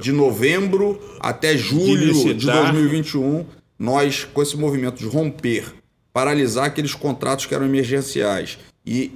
de 0.00 0.12
novembro 0.12 1.00
até 1.18 1.56
julho 1.56 2.14
de, 2.14 2.34
de 2.34 2.46
2021, 2.46 3.44
nós, 3.76 4.22
com 4.22 4.40
esse 4.40 4.56
movimento 4.56 4.98
de 4.98 5.06
romper 5.06 5.64
paralisar 6.12 6.66
aqueles 6.66 6.94
contratos 6.94 7.46
que 7.46 7.54
eram 7.54 7.66
emergenciais 7.66 8.58
e 8.84 9.12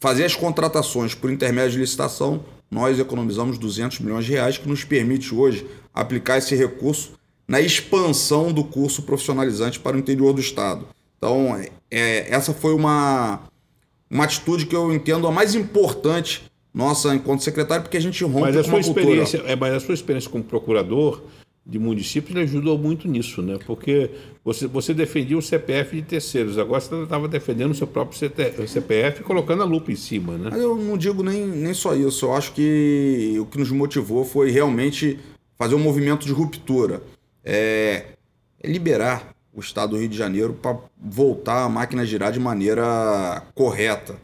fazer 0.00 0.24
as 0.24 0.34
contratações 0.34 1.14
por 1.14 1.30
intermédio 1.30 1.72
de 1.72 1.78
licitação, 1.78 2.44
nós 2.70 2.98
economizamos 2.98 3.58
200 3.58 4.00
milhões 4.00 4.24
de 4.24 4.32
reais, 4.32 4.58
que 4.58 4.68
nos 4.68 4.82
permite 4.82 5.34
hoje 5.34 5.66
aplicar 5.92 6.38
esse 6.38 6.56
recurso 6.56 7.12
na 7.46 7.60
expansão 7.60 8.52
do 8.52 8.64
curso 8.64 9.02
profissionalizante 9.02 9.78
para 9.78 9.96
o 9.96 10.00
interior 10.00 10.32
do 10.32 10.40
Estado. 10.40 10.86
Então, 11.18 11.56
é, 11.90 12.34
essa 12.34 12.52
foi 12.52 12.74
uma, 12.74 13.42
uma 14.10 14.24
atitude 14.24 14.66
que 14.66 14.74
eu 14.74 14.92
entendo 14.92 15.26
a 15.26 15.30
mais 15.30 15.54
importante 15.54 16.50
nossa 16.74 17.14
enquanto 17.14 17.42
secretário, 17.42 17.82
porque 17.82 17.96
a 17.96 18.00
gente 18.00 18.24
rompe 18.24 18.40
mas 18.40 18.56
a 18.56 18.64
sua 18.64 18.80
experiência, 18.80 19.42
é, 19.46 19.54
mas 19.54 19.74
a 19.74 19.80
sua 19.80 19.94
experiência 19.94 20.30
como 20.30 20.42
procurador 20.42 21.22
de 21.64 21.78
municípios 21.78 22.34
ele 22.34 22.44
ajudou 22.44 22.76
muito 22.76 23.06
nisso, 23.06 23.40
né? 23.40 23.58
Porque 23.66 24.10
você, 24.44 24.66
você 24.66 24.92
defendia 24.92 25.38
o 25.38 25.42
CPF 25.42 25.96
de 25.96 26.02
terceiros, 26.02 26.58
agora 26.58 26.80
você 26.80 27.02
estava 27.02 27.28
defendendo 27.28 27.70
o 27.70 27.74
seu 27.74 27.86
próprio 27.86 28.18
CPF 28.18 29.22
colocando 29.22 29.62
a 29.62 29.66
lupa 29.66 29.92
em 29.92 29.96
cima, 29.96 30.36
né? 30.36 30.50
Eu 30.54 30.76
não 30.76 30.98
digo 30.98 31.22
nem, 31.22 31.46
nem 31.46 31.72
só 31.72 31.94
isso, 31.94 32.26
eu 32.26 32.34
acho 32.34 32.52
que 32.52 33.36
o 33.38 33.46
que 33.46 33.58
nos 33.58 33.70
motivou 33.70 34.24
foi 34.24 34.50
realmente 34.50 35.18
fazer 35.56 35.76
um 35.76 35.78
movimento 35.80 36.26
de 36.26 36.32
ruptura. 36.32 37.00
É, 37.44 38.06
é 38.60 38.68
liberar 38.68 39.32
o 39.52 39.60
Estado 39.60 39.90
do 39.90 39.98
Rio 39.98 40.08
de 40.08 40.16
Janeiro 40.16 40.54
para 40.54 40.76
voltar 41.00 41.64
a 41.64 41.68
máquina 41.68 42.04
girar 42.04 42.32
de 42.32 42.40
maneira 42.40 43.42
correta. 43.54 44.16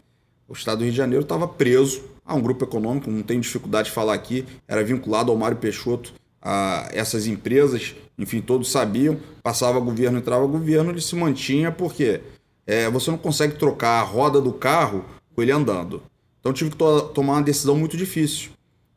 O 0.49 0.55
Estado 0.55 0.79
do 0.79 0.85
Rio 0.85 0.93
de 0.93 0.97
Janeiro 0.97 1.23
estava 1.23 1.47
preso 1.47 2.03
a 2.25 2.35
um 2.35 2.41
grupo 2.41 2.65
econômico, 2.65 3.11
não 3.11 3.23
tenho 3.23 3.41
dificuldade 3.41 3.89
de 3.89 3.95
falar 3.95 4.15
aqui, 4.15 4.45
era 4.67 4.83
vinculado 4.83 5.31
ao 5.31 5.39
Mário 5.39 5.57
Peixoto, 5.57 6.13
a 6.41 6.89
essas 6.93 7.27
empresas, 7.27 7.95
enfim, 8.19 8.41
todos 8.41 8.71
sabiam, 8.71 9.19
passava 9.43 9.81
governo, 9.81 10.19
entrava 10.19 10.47
governo, 10.47 10.91
ele 10.91 11.01
se 11.01 11.15
mantinha 11.17 11.71
porque 11.71 12.21
é, 12.67 12.89
você 12.91 13.11
não 13.11 13.19
consegue 13.19 13.57
trocar 13.57 14.01
a 14.01 14.03
roda 14.03 14.41
do 14.41 14.53
carro 14.53 15.05
com 15.35 15.43
ele 15.43 15.53
andando. 15.53 16.03
Então 16.41 16.53
tive 16.53 16.71
que 16.71 16.77
to 16.77 17.03
tomar 17.15 17.35
uma 17.35 17.43
decisão 17.43 17.77
muito 17.77 17.97
difícil, 17.97 18.51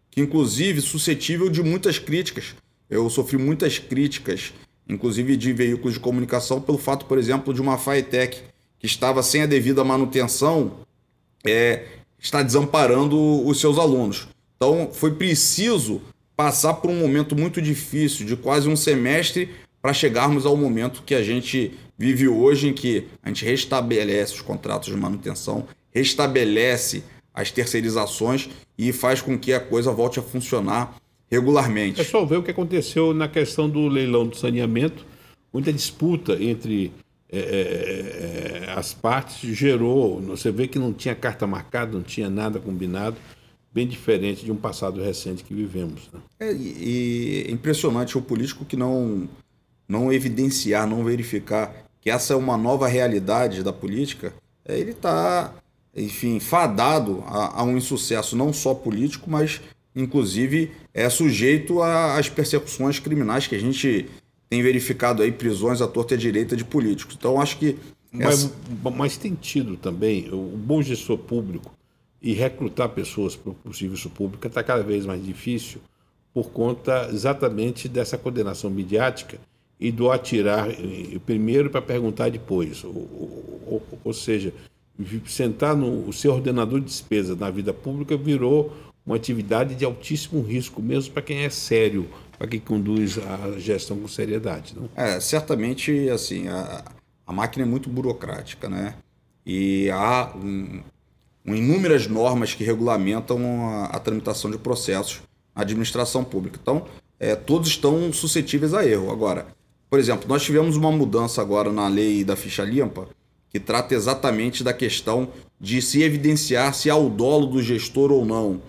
que 0.09 0.21
inclusive 0.21 0.81
suscetível 0.81 1.49
de 1.49 1.63
muitas 1.63 1.97
críticas. 1.97 2.55
Eu 2.89 3.09
sofri 3.09 3.37
muitas 3.37 3.79
críticas, 3.79 4.53
inclusive 4.87 5.37
de 5.37 5.53
veículos 5.53 5.93
de 5.93 5.99
comunicação, 5.99 6.61
pelo 6.61 6.77
fato, 6.77 7.05
por 7.05 7.17
exemplo, 7.17 7.53
de 7.53 7.61
uma 7.61 7.77
FAETEC 7.77 8.43
que 8.77 8.85
estava 8.85 9.23
sem 9.23 9.43
a 9.43 9.45
devida 9.45 9.83
manutenção, 9.83 10.79
é, 11.45 11.85
está 12.19 12.41
desamparando 12.43 13.47
os 13.47 13.59
seus 13.59 13.77
alunos. 13.77 14.27
Então 14.57 14.89
foi 14.91 15.15
preciso 15.15 16.01
passar 16.41 16.73
por 16.73 16.89
um 16.89 16.95
momento 16.95 17.35
muito 17.35 17.61
difícil, 17.61 18.25
de 18.25 18.35
quase 18.35 18.67
um 18.67 18.75
semestre, 18.75 19.47
para 19.79 19.93
chegarmos 19.93 20.43
ao 20.43 20.57
momento 20.57 21.03
que 21.03 21.13
a 21.13 21.21
gente 21.21 21.71
vive 21.95 22.27
hoje, 22.27 22.67
em 22.67 22.73
que 22.73 23.05
a 23.21 23.27
gente 23.27 23.45
restabelece 23.45 24.33
os 24.33 24.41
contratos 24.41 24.89
de 24.89 24.97
manutenção, 24.97 25.67
restabelece 25.93 27.03
as 27.31 27.51
terceirizações 27.51 28.49
e 28.75 28.91
faz 28.91 29.21
com 29.21 29.37
que 29.37 29.53
a 29.53 29.59
coisa 29.59 29.91
volte 29.91 30.17
a 30.17 30.23
funcionar 30.23 30.95
regularmente. 31.29 32.01
É 32.01 32.03
só 32.03 32.25
ver 32.25 32.37
o 32.37 32.43
que 32.43 32.49
aconteceu 32.49 33.13
na 33.13 33.27
questão 33.27 33.69
do 33.69 33.87
leilão 33.87 34.25
do 34.25 34.35
saneamento, 34.35 35.05
muita 35.53 35.71
disputa 35.71 36.41
entre 36.41 36.91
é, 37.31 38.65
é, 38.65 38.71
as 38.71 38.95
partes 38.95 39.55
gerou, 39.55 40.19
você 40.21 40.51
vê 40.51 40.67
que 40.67 40.79
não 40.79 40.91
tinha 40.91 41.13
carta 41.13 41.45
marcada, 41.45 41.91
não 41.91 42.01
tinha 42.01 42.31
nada 42.31 42.59
combinado, 42.59 43.15
bem 43.73 43.87
diferente 43.87 44.43
de 44.43 44.51
um 44.51 44.57
passado 44.57 45.01
recente 45.01 45.43
que 45.43 45.53
vivemos. 45.53 46.09
Né? 46.13 46.19
É, 46.39 46.53
e 46.53 47.45
é 47.47 47.51
impressionante 47.51 48.17
o 48.17 48.21
político 48.21 48.65
que 48.65 48.75
não, 48.75 49.29
não 49.87 50.11
evidenciar, 50.11 50.87
não 50.87 51.03
verificar 51.03 51.85
que 52.01 52.09
essa 52.09 52.33
é 52.33 52.35
uma 52.35 52.57
nova 52.57 52.87
realidade 52.87 53.63
da 53.63 53.71
política, 53.71 54.33
é, 54.65 54.77
ele 54.77 54.91
está 54.91 55.53
enfim, 55.95 56.39
fadado 56.39 57.23
a, 57.27 57.61
a, 57.61 57.63
um 57.63 57.77
insucesso 57.77 58.35
não 58.35 58.53
só 58.53 58.73
político, 58.73 59.29
mas 59.29 59.61
inclusive 59.95 60.71
é 60.93 61.09
sujeito 61.09 61.81
às 61.81 62.29
persecuções 62.29 62.99
criminais 62.99 63.47
que 63.47 63.55
a 63.55 63.59
gente 63.59 64.09
tem 64.49 64.61
verificado 64.61 65.21
aí, 65.21 65.31
prisões 65.31 65.81
à 65.81 65.87
torta 65.87 66.13
e 66.13 66.17
à 66.17 66.19
direita 66.19 66.55
de 66.55 66.65
políticos. 66.65 67.15
Então, 67.17 67.39
acho 67.39 67.57
que. 67.57 67.77
Essa... 68.19 68.51
Mas, 68.83 68.95
mas 68.95 69.17
tem 69.17 69.33
tido 69.33 69.77
também, 69.77 70.29
o 70.33 70.57
bom 70.57 70.81
gestor 70.81 71.17
público 71.17 71.71
e 72.21 72.33
recrutar 72.33 72.89
pessoas 72.89 73.35
para 73.35 73.53
o 73.65 73.73
serviço 73.73 74.09
público 74.09 74.45
está 74.45 74.63
cada 74.63 74.83
vez 74.83 75.05
mais 75.05 75.25
difícil 75.25 75.81
por 76.33 76.51
conta 76.51 77.09
exatamente 77.11 77.89
dessa 77.89 78.17
condenação 78.17 78.69
midiática 78.69 79.39
e 79.79 79.91
do 79.91 80.11
atirar 80.11 80.67
primeiro 81.25 81.69
para 81.69 81.81
perguntar 81.81 82.29
depois. 82.29 82.83
Ou, 82.83 82.93
ou, 83.67 83.83
ou 84.03 84.13
seja, 84.13 84.53
sentar 85.25 85.75
no 85.75 86.07
o 86.07 86.13
seu 86.13 86.33
ordenador 86.33 86.79
de 86.79 86.85
despesa 86.85 87.35
na 87.35 87.49
vida 87.49 87.73
pública 87.73 88.15
virou 88.15 88.71
uma 89.05 89.15
atividade 89.15 89.73
de 89.73 89.83
altíssimo 89.83 90.41
risco, 90.41 90.81
mesmo 90.81 91.13
para 91.13 91.23
quem 91.23 91.39
é 91.39 91.49
sério, 91.49 92.07
para 92.37 92.47
quem 92.47 92.59
conduz 92.59 93.17
a 93.17 93.57
gestão 93.57 93.97
com 93.97 94.07
seriedade. 94.07 94.75
Não? 94.75 94.89
É, 94.95 95.19
certamente, 95.19 96.07
assim, 96.09 96.47
a, 96.47 96.85
a 97.25 97.33
máquina 97.33 97.65
é 97.65 97.67
muito 97.67 97.89
burocrática, 97.89 98.69
né? 98.69 98.95
E 99.43 99.89
há 99.89 100.31
um 100.35 100.81
inúmeras 101.45 102.07
normas 102.07 102.53
que 102.53 102.63
regulamentam 102.63 103.39
a, 103.69 103.85
a, 103.85 103.99
tramitação 103.99 104.51
de 104.51 104.57
processos 104.57 105.21
na 105.55 105.63
administração 105.63 106.23
pública. 106.23 106.59
Então, 106.61 106.85
é, 107.19 107.35
todos 107.35 107.69
estão 107.69 108.11
suscetíveis 108.13 108.73
a 108.73 108.85
erro. 108.85 109.11
Agora, 109.11 109.47
por 109.89 109.99
exemplo, 109.99 110.27
nós 110.27 110.43
tivemos 110.43 110.75
uma 110.75 110.91
mudança 110.91 111.41
agora 111.41 111.71
na 111.71 111.87
lei 111.87 112.23
da 112.23 112.35
ficha 112.35 112.63
limpa, 112.63 113.07
que 113.49 113.59
trata 113.59 113.93
exatamente 113.93 114.63
da 114.63 114.73
questão 114.73 115.29
de 115.59 115.81
se 115.81 116.01
evidenciar 116.01 116.73
se 116.73 116.89
há 116.89 116.95
o 116.95 117.09
dolo 117.09 117.47
do 117.47 117.61
gestor 117.61 118.11
ou 118.11 118.25
não. 118.25 118.61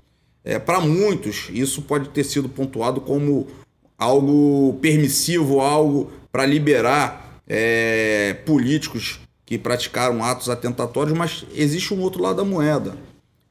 É, 0.45 0.59
Para 0.59 0.81
muitos, 0.81 1.49
isso 1.53 1.83
pode 1.83 2.09
ter 2.09 2.25
sido 2.25 2.49
pontuado 2.49 3.01
como 3.01 3.47
algo 3.97 4.77
permissivo, 4.81 5.61
algo 5.61 6.11
para 6.33 6.45
liberar 6.45 7.41
é, 7.47 8.35
políticos 8.45 9.21
que 9.53 9.59
praticaram 9.59 10.25
atos 10.25 10.49
atentatórios, 10.49 11.15
mas 11.15 11.45
existe 11.55 11.93
um 11.93 12.01
outro 12.01 12.23
lado 12.23 12.37
da 12.37 12.45
moeda. 12.45 12.97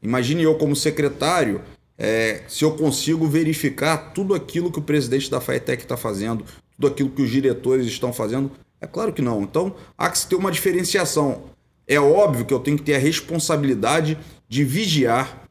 Imagine 0.02 0.42
eu, 0.42 0.56
como 0.56 0.76
secretário, 0.76 1.62
é, 1.96 2.42
se 2.48 2.66
eu 2.66 2.72
consigo 2.72 3.28
verificar 3.28 4.12
tudo 4.12 4.34
aquilo 4.34 4.72
que 4.72 4.80
o 4.80 4.82
presidente 4.82 5.30
da 5.30 5.40
FAETEC 5.40 5.84
está 5.84 5.96
fazendo, 5.96 6.44
tudo 6.76 6.88
aquilo 6.88 7.12
que 7.12 7.22
os 7.22 7.30
diretores 7.30 7.86
estão 7.86 8.12
fazendo 8.12 8.50
é 8.82 8.88
claro 8.88 9.14
que 9.14 9.22
não. 9.22 9.44
Então, 9.44 9.76
há 9.96 10.10
que 10.10 10.18
se 10.18 10.26
ter 10.26 10.34
uma 10.34 10.52
diferenciação. 10.52 11.44
É 11.88 12.00
óbvio 12.00 12.46
que 12.46 12.54
eu 12.54 12.60
tenho 12.60 12.78
que 12.78 12.84
ter 12.84 12.96
a 12.96 12.98
responsabilidade 13.00 14.18
de 14.50 14.64
vigiar 14.64 15.44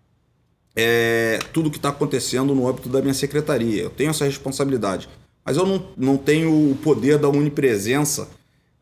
é, 0.75 1.39
tudo 1.53 1.71
que 1.71 1.77
está 1.77 1.91
acontecendo 1.91 2.57
no 2.57 2.67
âmbito 2.67 2.89
da 2.89 3.01
minha 3.01 3.15
secretaria. 3.15 3.83
Eu 3.85 3.91
tenho 3.91 4.11
essa 4.11 4.25
responsabilidade. 4.25 5.09
Mas 5.45 5.57
eu 5.57 5.65
não, 5.65 5.87
não 5.97 6.17
tenho 6.17 6.73
o 6.73 6.75
poder 6.83 7.19
da 7.19 7.29
onipresença 7.29 8.40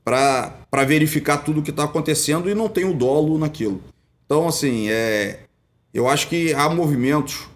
para 0.09 0.85
verificar 0.85 1.39
tudo 1.39 1.61
o 1.61 1.63
que 1.63 1.71
está 1.71 1.85
acontecendo 1.85 2.49
e 2.49 2.55
não 2.55 2.69
tenho 2.69 2.95
dolo 2.95 3.37
naquilo. 3.37 3.83
Então, 4.25 4.49
assim, 4.49 4.89
é, 4.89 5.41
eu 5.93 6.09
acho 6.09 6.29
que 6.29 6.55
há 6.55 6.69
movimentos 6.71 7.47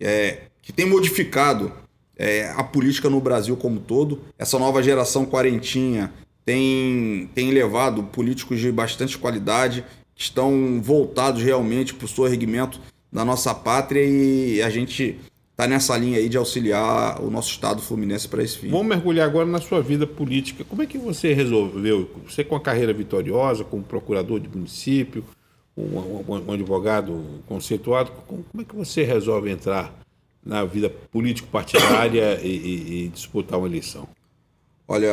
é, 0.00 0.38
que 0.60 0.72
têm 0.72 0.86
modificado 0.86 1.72
é, 2.16 2.52
a 2.56 2.64
política 2.64 3.08
no 3.08 3.20
Brasil 3.20 3.56
como 3.56 3.78
todo. 3.78 4.22
Essa 4.36 4.58
nova 4.58 4.82
geração 4.82 5.24
quarentinha 5.24 6.12
tem, 6.44 7.30
tem 7.32 7.52
levado 7.52 8.02
políticos 8.02 8.58
de 8.58 8.72
bastante 8.72 9.16
qualidade, 9.16 9.84
que 10.14 10.22
estão 10.22 10.80
voltados 10.82 11.42
realmente 11.42 11.94
para 11.94 12.06
o 12.06 12.08
sorregimento 12.08 12.80
da 13.12 13.24
nossa 13.24 13.54
pátria 13.54 14.04
e 14.04 14.60
a 14.62 14.68
gente 14.70 15.18
está 15.60 15.66
nessa 15.66 15.96
linha 15.98 16.18
aí 16.18 16.28
de 16.28 16.38
auxiliar 16.38 17.22
o 17.22 17.30
nosso 17.30 17.50
Estado 17.50 17.82
fluminense 17.82 18.26
para 18.26 18.42
esse 18.42 18.56
fim. 18.56 18.70
Vamos 18.70 18.86
mergulhar 18.86 19.28
agora 19.28 19.44
na 19.44 19.60
sua 19.60 19.82
vida 19.82 20.06
política. 20.06 20.64
Como 20.64 20.80
é 20.80 20.86
que 20.86 20.96
você 20.96 21.34
resolveu, 21.34 22.10
você 22.26 22.42
com 22.42 22.56
a 22.56 22.60
carreira 22.60 22.94
vitoriosa, 22.94 23.62
como 23.62 23.82
procurador 23.82 24.40
de 24.40 24.48
município, 24.48 25.22
um, 25.76 26.50
advogado 26.50 27.42
conceituado, 27.46 28.10
como 28.26 28.44
é 28.58 28.64
que 28.64 28.74
você 28.74 29.02
resolve 29.04 29.50
entrar 29.50 29.94
na 30.42 30.64
vida 30.64 30.88
político-partidária 30.88 32.40
e, 32.42 32.48
e, 32.48 33.04
e 33.04 33.08
disputar 33.08 33.58
uma 33.58 33.68
eleição? 33.68 34.08
Olha, 34.88 35.12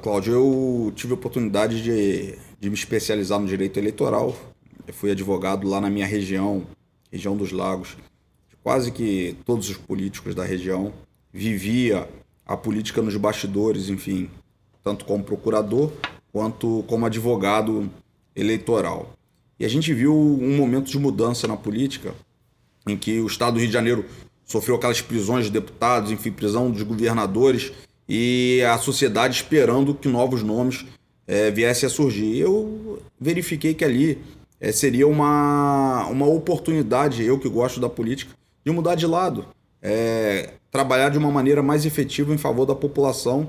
Cláudio, 0.00 0.32
eu 0.32 0.92
tive 0.94 1.12
a 1.12 1.16
oportunidade 1.16 1.82
de, 1.82 2.38
de 2.60 2.70
me 2.70 2.76
especializar 2.76 3.40
no 3.40 3.48
direito 3.48 3.78
eleitoral. 3.78 4.34
Eu 4.86 4.94
fui 4.94 5.10
advogado 5.10 5.68
lá 5.68 5.80
na 5.80 5.90
minha 5.90 6.06
região, 6.06 6.62
região 7.10 7.36
dos 7.36 7.50
Lagos. 7.50 7.96
Quase 8.62 8.90
que 8.92 9.36
todos 9.44 9.68
os 9.68 9.76
políticos 9.76 10.34
da 10.34 10.44
região 10.44 10.92
vivia 11.32 12.08
a 12.46 12.56
política 12.56 13.02
nos 13.02 13.16
bastidores, 13.16 13.88
enfim, 13.88 14.30
tanto 14.82 15.04
como 15.04 15.22
procurador 15.22 15.92
quanto 16.32 16.84
como 16.86 17.06
advogado 17.06 17.90
eleitoral. 18.34 19.14
E 19.58 19.64
a 19.64 19.68
gente 19.68 19.92
viu 19.92 20.14
um 20.14 20.56
momento 20.56 20.90
de 20.90 20.98
mudança 20.98 21.46
na 21.48 21.56
política, 21.56 22.14
em 22.86 22.96
que 22.96 23.20
o 23.20 23.26
estado 23.26 23.54
do 23.54 23.58
Rio 23.60 23.66
de 23.66 23.72
Janeiro 23.72 24.04
sofreu 24.44 24.76
aquelas 24.76 25.02
prisões 25.02 25.46
de 25.46 25.50
deputados, 25.50 26.10
enfim, 26.10 26.30
prisão 26.30 26.70
dos 26.70 26.82
governadores, 26.82 27.72
e 28.08 28.62
a 28.66 28.78
sociedade 28.78 29.36
esperando 29.36 29.94
que 29.94 30.08
novos 30.08 30.42
nomes 30.42 30.86
é, 31.26 31.50
viessem 31.50 31.86
a 31.86 31.90
surgir. 31.90 32.38
Eu 32.38 33.02
verifiquei 33.20 33.74
que 33.74 33.84
ali 33.84 34.18
é, 34.58 34.72
seria 34.72 35.06
uma, 35.06 36.06
uma 36.06 36.26
oportunidade, 36.26 37.22
eu 37.22 37.38
que 37.38 37.48
gosto 37.48 37.78
da 37.78 37.88
política, 37.88 38.34
de 38.68 38.72
mudar 38.72 38.94
de 38.94 39.06
lado, 39.06 39.46
é, 39.82 40.50
trabalhar 40.70 41.08
de 41.08 41.18
uma 41.18 41.30
maneira 41.30 41.62
mais 41.62 41.86
efetiva 41.86 42.34
em 42.34 42.38
favor 42.38 42.66
da 42.66 42.74
população, 42.74 43.48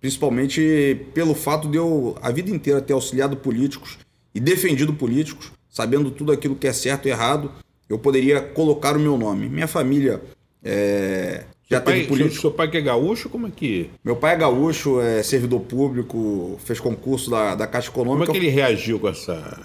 principalmente 0.00 1.06
pelo 1.12 1.34
fato 1.34 1.68
de 1.68 1.76
eu, 1.76 2.16
a 2.22 2.30
vida 2.30 2.50
inteira, 2.50 2.80
ter 2.80 2.94
auxiliado 2.94 3.36
políticos 3.36 3.98
e 4.34 4.40
defendido 4.40 4.94
políticos, 4.94 5.52
sabendo 5.68 6.10
tudo 6.10 6.32
aquilo 6.32 6.56
que 6.56 6.66
é 6.66 6.72
certo 6.72 7.06
e 7.06 7.10
errado, 7.10 7.52
eu 7.88 7.98
poderia 7.98 8.40
colocar 8.40 8.96
o 8.96 9.00
meu 9.00 9.18
nome. 9.18 9.48
Minha 9.48 9.66
família 9.66 10.22
é, 10.64 11.44
já 11.68 11.80
pai, 11.80 11.94
teve 11.94 12.08
político. 12.08 12.40
Seu 12.40 12.50
pai 12.50 12.70
que 12.70 12.76
é 12.76 12.80
gaúcho, 12.80 13.28
como 13.28 13.46
é 13.46 13.50
que. 13.50 13.90
Meu 14.02 14.16
pai 14.16 14.34
é 14.34 14.38
gaúcho, 14.38 15.00
é 15.00 15.22
servidor 15.22 15.60
público, 15.60 16.58
fez 16.64 16.80
concurso 16.80 17.30
da, 17.30 17.54
da 17.54 17.66
Caixa 17.66 17.90
Econômica. 17.90 18.26
Como 18.26 18.36
é 18.36 18.40
que 18.40 18.46
ele 18.46 18.54
reagiu 18.54 18.98
com 18.98 19.08
essa 19.08 19.60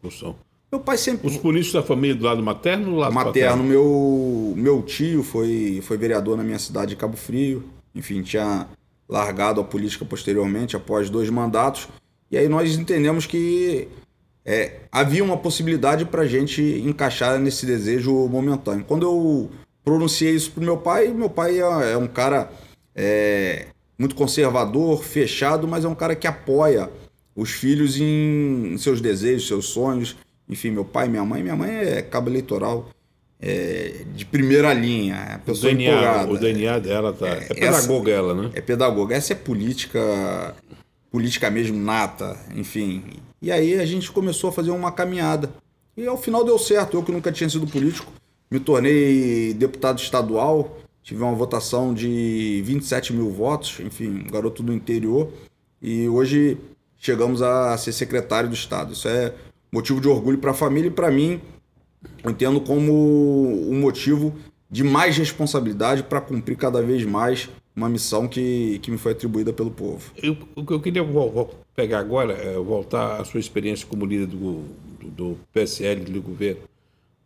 função? 0.00 0.36
Meu 0.70 0.80
pai 0.80 0.98
sempre. 0.98 1.26
Os 1.26 1.36
políticos 1.36 1.80
da 1.80 1.82
família 1.82 2.14
do 2.14 2.24
lado 2.24 2.42
materno 2.42 2.88
ou 2.88 2.94
do 2.94 2.98
lado 2.98 3.12
materno? 3.14 3.62
Materno. 3.62 3.64
Meu, 3.64 4.54
meu 4.56 4.82
tio 4.82 5.22
foi, 5.22 5.80
foi 5.82 5.96
vereador 5.96 6.36
na 6.36 6.44
minha 6.44 6.58
cidade 6.58 6.90
de 6.90 6.96
Cabo 6.96 7.16
Frio. 7.16 7.64
Enfim, 7.94 8.22
tinha 8.22 8.66
largado 9.08 9.60
a 9.60 9.64
política 9.64 10.04
posteriormente, 10.04 10.76
após 10.76 11.08
dois 11.08 11.30
mandatos. 11.30 11.88
E 12.30 12.36
aí 12.36 12.48
nós 12.48 12.76
entendemos 12.76 13.24
que 13.24 13.88
é, 14.44 14.80
havia 14.92 15.24
uma 15.24 15.38
possibilidade 15.38 16.04
para 16.04 16.22
a 16.22 16.26
gente 16.26 16.62
encaixar 16.62 17.38
nesse 17.38 17.64
desejo 17.64 18.28
momentâneo. 18.28 18.84
Quando 18.86 19.04
eu 19.04 19.50
pronunciei 19.88 20.34
isso 20.34 20.50
pro 20.50 20.62
meu 20.62 20.76
pai. 20.76 21.08
Meu 21.08 21.30
pai 21.30 21.60
é, 21.60 21.92
é 21.92 21.96
um 21.96 22.06
cara 22.06 22.50
é, 22.94 23.68
muito 23.98 24.14
conservador, 24.14 25.02
fechado, 25.02 25.66
mas 25.66 25.84
é 25.84 25.88
um 25.88 25.94
cara 25.94 26.14
que 26.14 26.26
apoia 26.26 26.90
os 27.34 27.52
filhos 27.52 27.98
em, 27.98 28.74
em 28.74 28.78
seus 28.78 29.00
desejos, 29.00 29.48
seus 29.48 29.66
sonhos. 29.66 30.16
Enfim, 30.48 30.70
meu 30.70 30.84
pai, 30.84 31.08
minha 31.08 31.24
mãe, 31.24 31.42
minha 31.42 31.56
mãe 31.56 31.70
é 31.70 32.02
cabo 32.02 32.30
eleitoral 32.30 32.88
é, 33.40 34.04
de 34.14 34.24
primeira 34.24 34.72
linha, 34.74 35.14
é 35.14 35.38
pessoa 35.38 35.72
o 35.72 35.76
DNA, 35.76 35.92
empolgada. 35.92 36.32
O 36.32 36.38
DNA 36.38 36.78
dela 36.80 37.12
tá. 37.12 37.28
É, 37.28 37.46
é 37.50 37.54
pedagoga 37.54 38.10
essa, 38.10 38.18
ela, 38.18 38.34
né? 38.34 38.50
É 38.54 38.60
pedagoga. 38.60 39.14
Essa 39.14 39.32
é 39.32 39.36
política, 39.36 40.54
política 41.10 41.50
mesmo 41.50 41.78
nata, 41.78 42.36
enfim. 42.54 43.04
E 43.40 43.52
aí 43.52 43.78
a 43.78 43.86
gente 43.86 44.10
começou 44.10 44.50
a 44.50 44.52
fazer 44.52 44.70
uma 44.70 44.90
caminhada. 44.90 45.50
E 45.96 46.06
ao 46.06 46.16
final 46.16 46.44
deu 46.44 46.58
certo. 46.58 46.96
Eu 46.96 47.02
que 47.02 47.12
nunca 47.12 47.30
tinha 47.30 47.48
sido 47.48 47.66
político, 47.66 48.12
me 48.50 48.58
tornei 48.58 49.54
deputado 49.54 50.00
estadual, 50.00 50.78
tive 51.02 51.22
uma 51.22 51.34
votação 51.34 51.94
de 51.94 52.60
27 52.64 53.12
mil 53.12 53.30
votos, 53.30 53.78
enfim, 53.80 54.26
garoto 54.30 54.62
do 54.64 54.72
interior. 54.72 55.30
E 55.80 56.08
hoje 56.08 56.58
chegamos 56.98 57.40
a 57.40 57.76
ser 57.78 57.92
secretário 57.92 58.48
do 58.48 58.54
Estado. 58.54 58.92
Isso 58.92 59.06
é 59.06 59.32
motivo 59.70 60.00
de 60.00 60.08
orgulho 60.08 60.38
para 60.38 60.52
a 60.52 60.54
família 60.54 60.88
e 60.88 60.92
para 60.92 61.10
mim 61.10 61.40
eu 62.22 62.30
entendo 62.30 62.60
como 62.60 62.92
um 63.70 63.80
motivo 63.80 64.34
de 64.70 64.84
mais 64.84 65.16
responsabilidade 65.16 66.02
para 66.02 66.20
cumprir 66.20 66.56
cada 66.56 66.82
vez 66.82 67.04
mais 67.04 67.48
uma 67.74 67.88
missão 67.88 68.26
que, 68.26 68.78
que 68.80 68.90
me 68.90 68.98
foi 68.98 69.12
atribuída 69.12 69.52
pelo 69.52 69.70
povo. 69.70 70.12
Eu, 70.20 70.36
o 70.56 70.64
que 70.64 70.72
eu 70.72 70.80
queria 70.80 71.04
pegar 71.74 72.00
agora 72.00 72.32
é 72.34 72.54
voltar 72.54 73.20
à 73.20 73.24
sua 73.24 73.38
experiência 73.38 73.86
como 73.86 74.04
líder 74.04 74.26
do, 74.26 74.64
do, 75.00 75.10
do 75.10 75.38
PSL, 75.52 76.04
do 76.04 76.20
governo, 76.20 76.60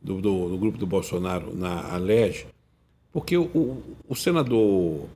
do, 0.00 0.20
do, 0.20 0.48
do, 0.50 0.58
grupo 0.58 0.76
do 0.76 0.86
Bolsonaro 0.86 1.56
na 1.56 1.94
Alege, 1.94 2.46
porque 3.12 3.36
o, 3.36 3.44
o, 3.44 3.82
o 4.08 4.14
senador 4.14 5.06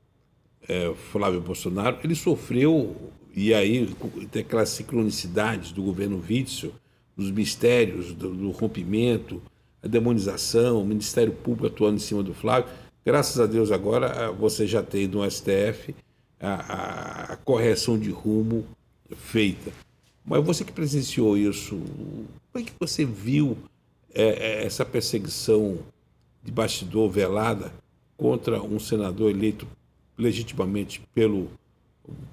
é, 0.67 0.93
Flávio 1.13 1.41
Bolsonaro 1.41 1.99
ele 2.03 2.15
sofreu, 2.15 2.97
e 3.35 3.53
aí 3.53 3.95
tem 4.31 4.41
aquelas 4.41 4.71
sincronicidades 4.71 5.71
do 5.71 5.83
governo 5.83 6.23
Witzel, 6.29 6.73
dos 7.17 7.31
mistérios, 7.31 8.13
do, 8.13 8.35
do 8.35 8.51
rompimento, 8.51 9.41
a 9.83 9.89
demonização, 9.89 10.83
o 10.83 10.87
Ministério 10.87 11.33
Público 11.33 11.67
atuando 11.67 11.97
em 11.97 12.01
cima 12.01 12.23
do 12.23 12.35
Flávio. 12.35 12.71
Graças 13.05 13.39
a 13.41 13.47
Deus 13.47 13.71
agora 13.71 14.31
você 14.33 14.67
já 14.67 14.83
tem 14.83 15.07
no 15.07 15.29
STF 15.29 15.95
a, 16.41 17.33
a, 17.33 17.37
correção 17.37 17.99
de 17.99 18.11
rumo 18.11 18.67
feita. 19.17 19.73
Mas 20.25 20.45
você 20.45 20.65
que 20.65 20.73
presenciou 20.73 21.39
isso, 21.39 21.77
como 22.53 22.65
é 22.65 22.69
que 22.69 22.73
você 22.79 23.05
viu 23.05 23.57
é, 24.13 24.25
é, 24.25 24.67
essa 24.67 24.85
perseguição 24.85 25.79
de 26.43 26.51
bastidor 26.51 27.09
velada 27.09 27.73
contra 28.17 28.61
um 28.61 28.79
senador 28.79 29.31
eleito 29.31 29.67
legitimamente 30.19 31.01
pelo 31.15 31.49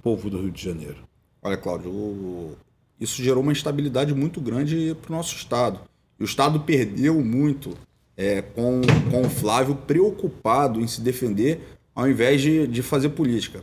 povo 0.02 0.30
do 0.30 0.42
Rio 0.42 0.52
de 0.52 0.64
Janeiro? 0.64 0.98
Olha, 1.42 1.58
Cláudio, 1.58 2.58
isso 3.00 3.22
gerou 3.22 3.42
uma 3.42 3.52
instabilidade 3.52 4.14
muito 4.14 4.40
grande 4.40 4.96
para 5.02 5.14
o 5.14 5.16
nosso 5.16 5.36
Estado. 5.36 5.80
E 6.20 6.24
o 6.24 6.26
Estado 6.26 6.60
perdeu 6.60 7.22
muito 7.22 7.78
é, 8.16 8.42
com, 8.42 8.82
com 9.10 9.22
o 9.22 9.30
Flávio 9.30 9.76
preocupado 9.76 10.80
em 10.80 10.88
se 10.88 11.02
defender 11.02 11.62
ao 11.96 12.10
invés 12.10 12.42
de, 12.42 12.68
de 12.68 12.82
fazer 12.82 13.10
política. 13.10 13.62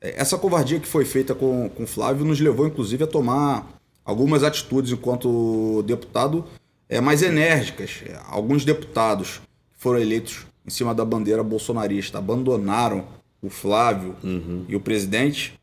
É, 0.00 0.20
essa 0.20 0.38
covardia 0.38 0.80
que 0.80 0.86
foi 0.86 1.04
feita 1.04 1.34
com, 1.34 1.68
com 1.68 1.84
o 1.84 1.86
Flávio 1.86 2.24
nos 2.24 2.40
levou, 2.40 2.66
inclusive, 2.66 3.04
a 3.04 3.06
tomar 3.06 3.80
algumas 4.04 4.42
atitudes 4.42 4.92
enquanto 4.92 5.82
deputado 5.82 6.44
é, 6.88 7.00
mais 7.00 7.22
enérgicas. 7.22 8.04
Alguns 8.28 8.64
deputados 8.64 9.40
que 9.74 9.78
foram 9.78 9.98
eleitos 9.98 10.46
em 10.66 10.70
cima 10.70 10.94
da 10.94 11.04
bandeira 11.04 11.42
bolsonarista 11.42 12.18
abandonaram 12.18 13.04
o 13.42 13.50
Flávio 13.50 14.16
uhum. 14.22 14.64
e 14.68 14.74
o 14.74 14.80
presidente 14.80 15.58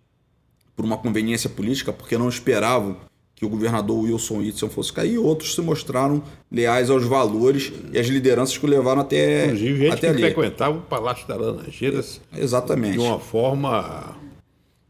por 0.75 0.85
uma 0.85 0.97
conveniência 0.97 1.49
política, 1.49 1.93
porque 1.93 2.17
não 2.17 2.29
esperavam 2.29 2.97
que 3.35 3.45
o 3.45 3.49
governador 3.49 4.03
Wilson 4.03 4.37
Whitson 4.37 4.69
fosse 4.69 4.93
cair, 4.93 5.13
e 5.13 5.17
outros 5.17 5.55
se 5.55 5.61
mostraram 5.61 6.23
leais 6.51 6.89
aos 6.89 7.03
valores 7.03 7.73
e 7.91 7.99
às 7.99 8.07
lideranças 8.07 8.57
que 8.57 8.65
o 8.65 8.69
levaram 8.69 9.01
até 9.01 9.45
Inclusive, 9.45 9.77
gente 9.77 9.91
até 9.91 9.99
que 9.99 10.07
ali. 10.07 10.21
frequentava 10.21 10.77
o 10.77 10.81
Palácio 10.81 11.27
da 11.27 11.35
Laranjeiras 11.35 12.21
é, 12.31 12.41
exatamente. 12.41 12.93
de 12.93 12.99
uma 12.99 13.19
forma... 13.19 14.15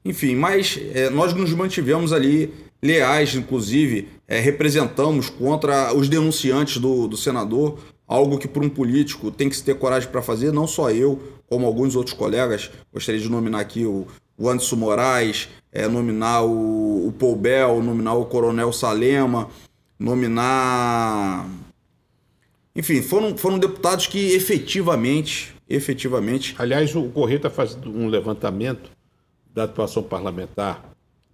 Enfim, 0.06 0.36
mas 0.36 0.78
é, 0.94 1.10
nós 1.10 1.34
nos 1.34 1.54
mantivemos 1.54 2.12
ali 2.12 2.54
leais, 2.82 3.34
inclusive, 3.34 4.10
é, 4.28 4.40
representamos 4.40 5.30
contra 5.30 5.94
os 5.96 6.10
denunciantes 6.10 6.78
do, 6.78 7.08
do 7.08 7.16
senador, 7.16 7.80
algo 8.06 8.38
que 8.38 8.48
para 8.48 8.64
um 8.64 8.70
político 8.70 9.32
tem 9.32 9.48
que 9.48 9.56
se 9.56 9.64
ter 9.64 9.76
coragem 9.76 10.10
para 10.10 10.22
fazer, 10.22 10.52
não 10.52 10.68
só 10.68 10.92
eu, 10.92 11.18
como 11.48 11.66
alguns 11.66 11.96
outros 11.96 12.16
colegas, 12.16 12.70
gostaria 12.92 13.22
de 13.22 13.30
nominar 13.30 13.62
aqui 13.62 13.86
o, 13.86 14.06
o 14.38 14.50
Anderson 14.50 14.76
Moraes, 14.76 15.50
é, 15.72 15.88
nominar 15.88 16.44
o, 16.44 17.08
o 17.08 17.12
Paul 17.14 17.36
Bell, 17.36 17.82
nominar 17.82 18.14
o 18.16 18.26
Coronel 18.26 18.72
Salema, 18.74 19.50
nominar. 19.98 21.48
Enfim, 22.76 23.02
foram, 23.02 23.38
foram 23.38 23.60
deputados 23.60 24.08
que 24.08 24.34
efetivamente, 24.34 25.56
efetivamente. 25.70 26.56
Aliás, 26.58 26.96
o 26.96 27.10
Correio 27.10 27.38
está 27.38 27.50
fazendo 27.50 27.90
um 27.90 28.08
levantamento 28.08 28.92
da 29.54 29.66
atuação 29.66 30.04
parlamentar 30.04 30.84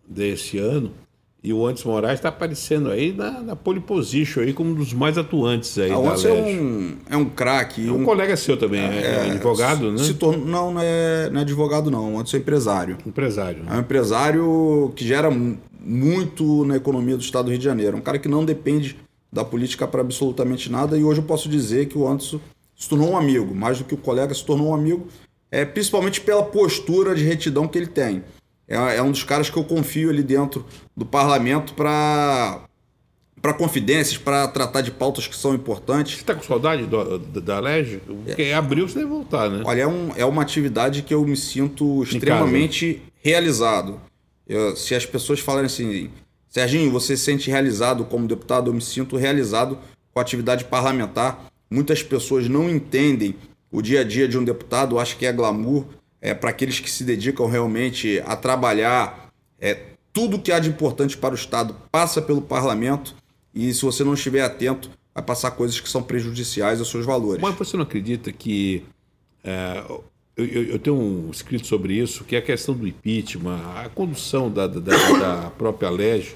desse 0.07 0.57
ano 0.57 0.91
e 1.41 1.53
o 1.53 1.65
Antes 1.65 1.85
Moraes 1.85 2.19
está 2.19 2.29
aparecendo 2.29 2.91
aí 2.91 3.13
na, 3.13 3.41
na 3.41 3.55
pole 3.55 3.79
position 3.79 4.41
aí 4.41 4.53
como 4.53 4.71
um 4.71 4.73
dos 4.73 4.91
mais 4.91 5.17
atuantes 5.17 5.77
aí 5.77 5.89
ah, 5.89 5.99
da 5.99 6.11
Antes 6.11 6.25
é 6.25 6.33
um, 6.33 6.97
é 7.09 7.17
um 7.17 7.25
craque. 7.25 7.87
É 7.87 7.91
um, 7.91 8.01
um, 8.01 8.03
colega 8.03 8.35
seu 8.35 8.57
também, 8.57 8.81
é, 8.81 9.01
é 9.01 9.31
advogado, 9.31 9.85
se, 9.85 9.91
né? 9.91 10.03
Se 10.03 10.13
tornou, 10.15 10.45
não, 10.45 10.73
não 10.73 10.81
é, 10.81 11.29
não 11.29 11.39
é 11.39 11.43
advogado 11.43 11.89
não, 11.89 12.15
o 12.15 12.19
Antes 12.19 12.33
é 12.33 12.37
empresário. 12.37 12.97
Empresário. 13.05 13.63
Né? 13.63 13.71
É 13.71 13.75
um 13.75 13.79
empresário 13.79 14.91
que 14.95 15.07
gera 15.07 15.31
muito 15.79 16.65
na 16.65 16.75
economia 16.75 17.15
do 17.15 17.23
estado 17.23 17.45
do 17.45 17.51
Rio 17.51 17.59
de 17.59 17.65
Janeiro. 17.65 17.95
Um 17.95 18.01
cara 18.01 18.19
que 18.19 18.27
não 18.27 18.43
depende 18.43 18.97
da 19.31 19.45
política 19.45 19.87
para 19.87 20.01
absolutamente 20.01 20.69
nada 20.69 20.97
e 20.97 21.03
hoje 21.03 21.21
eu 21.21 21.25
posso 21.25 21.47
dizer 21.47 21.85
que 21.87 21.97
o 21.97 22.05
Anderson 22.05 22.39
se 22.75 22.89
tornou 22.89 23.11
um 23.11 23.17
amigo, 23.17 23.55
mais 23.55 23.77
do 23.77 23.85
que 23.85 23.93
o 23.93 23.97
colega, 23.97 24.33
se 24.33 24.43
tornou 24.43 24.69
um 24.69 24.73
amigo, 24.73 25.07
é, 25.51 25.63
principalmente 25.63 26.19
pela 26.19 26.43
postura 26.43 27.15
de 27.15 27.23
retidão 27.23 27.67
que 27.67 27.77
ele 27.77 27.87
tem 27.87 28.23
é, 28.69 28.97
é 28.97 29.01
um 29.01 29.11
dos 29.11 29.23
caras 29.23 29.49
que 29.49 29.57
eu 29.57 29.63
confio 29.63 30.09
ali 30.09 30.21
dentro 30.21 30.65
do 30.95 31.05
parlamento 31.05 31.73
para 31.73 32.61
para 33.41 33.53
confidências, 33.53 34.17
para 34.17 34.49
tratar 34.49 34.81
de 34.81 34.91
pautas 34.91 35.25
que 35.25 35.35
são 35.35 35.55
importantes. 35.55 36.15
Você 36.15 36.21
está 36.21 36.35
com 36.35 36.43
saudade 36.43 36.85
do, 36.85 37.17
do, 37.17 37.39
da 37.39 37.57
Lege? 37.59 38.01
Porque 38.05 38.41
é. 38.41 38.53
abril 38.53 38.85
você 38.85 38.95
deve 38.95 39.07
voltar, 39.07 39.49
né? 39.49 39.63
Olha, 39.65 39.83
é, 39.83 39.87
um, 39.87 40.11
é 40.17 40.25
uma 40.25 40.41
atividade 40.41 41.01
que 41.03 41.13
eu 41.13 41.23
me 41.25 41.37
sinto 41.37 42.03
extremamente 42.03 43.01
realizado. 43.21 44.01
Eu, 44.45 44.75
se 44.75 44.93
as 44.93 45.05
pessoas 45.05 45.39
falarem 45.39 45.67
assim, 45.67 46.09
Serginho, 46.49 46.91
você 46.91 47.15
se 47.15 47.23
sente 47.23 47.49
realizado 47.49 48.03
como 48.03 48.27
deputado? 48.27 48.69
Eu 48.69 48.73
me 48.73 48.81
sinto 48.81 49.15
realizado 49.15 49.77
com 50.11 50.19
a 50.19 50.21
atividade 50.21 50.65
parlamentar. 50.65 51.49
Muitas 51.71 52.03
pessoas 52.03 52.49
não 52.49 52.69
entendem 52.69 53.35
o 53.71 53.81
dia 53.81 54.01
a 54.01 54.03
dia 54.03 54.27
de 54.27 54.37
um 54.37 54.43
deputado, 54.43 54.99
acham 54.99 55.17
que 55.17 55.25
é 55.25 55.31
glamour, 55.31 55.85
é, 56.21 56.33
para 56.33 56.49
aqueles 56.49 56.79
que 56.79 56.89
se 56.89 57.03
dedicam 57.03 57.47
realmente 57.47 58.21
a 58.25 58.35
trabalhar. 58.35 59.31
É, 59.59 59.77
tudo 60.11 60.39
que 60.39 60.51
há 60.51 60.59
de 60.59 60.69
importante 60.69 61.17
para 61.17 61.33
o 61.33 61.35
Estado 61.35 61.75
passa 61.91 62.21
pelo 62.21 62.41
parlamento 62.41 63.15
e 63.53 63.73
se 63.73 63.83
você 63.83 64.03
não 64.03 64.13
estiver 64.13 64.41
atento, 64.41 64.89
vai 65.13 65.23
passar 65.23 65.51
coisas 65.51 65.79
que 65.79 65.89
são 65.89 66.01
prejudiciais 66.01 66.79
aos 66.79 66.89
seus 66.89 67.05
valores. 67.05 67.41
Mas 67.41 67.55
você 67.55 67.75
não 67.77 67.83
acredita 67.83 68.31
que. 68.31 68.83
É, 69.43 69.83
eu, 70.35 70.45
eu, 70.45 70.79
tenho 70.79 70.95
um 70.95 71.29
escrito 71.29 71.67
sobre 71.67 71.93
isso, 71.93 72.23
que 72.23 72.35
é 72.35 72.39
a 72.39 72.41
questão 72.41 72.73
do 72.73 72.87
impeachment, 72.87 73.59
a 73.75 73.89
condução 73.89 74.49
da, 74.49 74.67
da, 74.67 74.79
da 74.79 75.49
própria 75.57 75.89
lei 75.89 76.33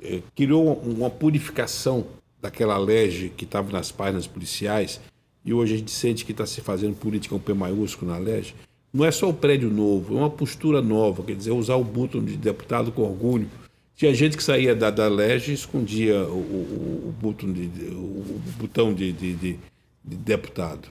é, 0.00 0.20
criou 0.34 0.74
uma 0.74 1.10
purificação 1.10 2.06
daquela 2.40 2.76
lei 2.76 3.32
que 3.36 3.44
estava 3.44 3.70
nas 3.72 3.90
páginas 3.90 4.26
policiais 4.26 5.00
e 5.44 5.52
hoje 5.52 5.74
a 5.74 5.78
gente 5.78 5.90
sente 5.90 6.24
que 6.24 6.32
está 6.32 6.46
se 6.46 6.60
fazendo 6.60 6.96
política 6.96 7.34
com 7.34 7.40
P 7.40 7.54
maiúsculo 7.54 8.10
na 8.10 8.18
lei 8.18 8.52
não 8.92 9.04
é 9.04 9.10
só 9.10 9.28
o 9.28 9.34
prédio 9.34 9.70
novo, 9.70 10.14
é 10.14 10.18
uma 10.18 10.30
postura 10.30 10.82
nova, 10.82 11.22
quer 11.22 11.34
dizer, 11.34 11.50
usar 11.50 11.76
o 11.76 11.84
botão 11.84 12.22
de 12.22 12.36
deputado 12.36 12.92
com 12.92 13.02
orgulho. 13.02 13.48
Tinha 13.96 14.12
gente 14.14 14.36
que 14.36 14.42
saía 14.42 14.74
da, 14.74 14.90
da 14.90 15.08
Lege 15.08 15.52
e 15.52 15.54
escondia 15.54 16.22
o, 16.24 16.36
o, 16.36 17.08
o, 17.08 17.14
botão 17.20 17.52
de, 17.52 17.70
o 17.94 18.40
botão 18.58 18.92
de, 18.92 19.12
de, 19.12 19.34
de, 19.34 19.58
de 20.04 20.16
deputado. 20.16 20.88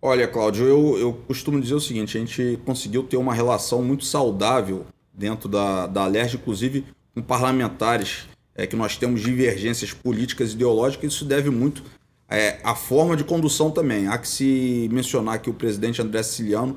Olha, 0.00 0.28
Cláudio, 0.28 0.64
eu, 0.66 0.98
eu 0.98 1.12
costumo 1.26 1.60
dizer 1.60 1.74
o 1.74 1.80
seguinte: 1.80 2.16
a 2.16 2.20
gente 2.20 2.58
conseguiu 2.64 3.02
ter 3.02 3.16
uma 3.16 3.34
relação 3.34 3.82
muito 3.82 4.04
saudável 4.04 4.86
dentro 5.12 5.48
da, 5.48 5.86
da 5.86 6.06
LERJ, 6.06 6.36
inclusive 6.36 6.84
com 7.14 7.22
parlamentares, 7.22 8.28
é, 8.54 8.66
que 8.66 8.76
nós 8.76 8.96
temos 8.96 9.20
divergências 9.20 9.92
políticas 9.92 10.50
e 10.50 10.54
ideológicas, 10.54 11.12
isso 11.12 11.24
deve 11.24 11.50
muito 11.50 11.82
é, 12.28 12.60
à 12.62 12.74
forma 12.74 13.16
de 13.16 13.24
condução 13.24 13.70
também. 13.70 14.06
Há 14.06 14.18
que 14.18 14.28
se 14.28 14.88
mencionar 14.92 15.40
que 15.40 15.50
o 15.50 15.54
presidente 15.54 16.00
André 16.00 16.22
Siciliano 16.22 16.76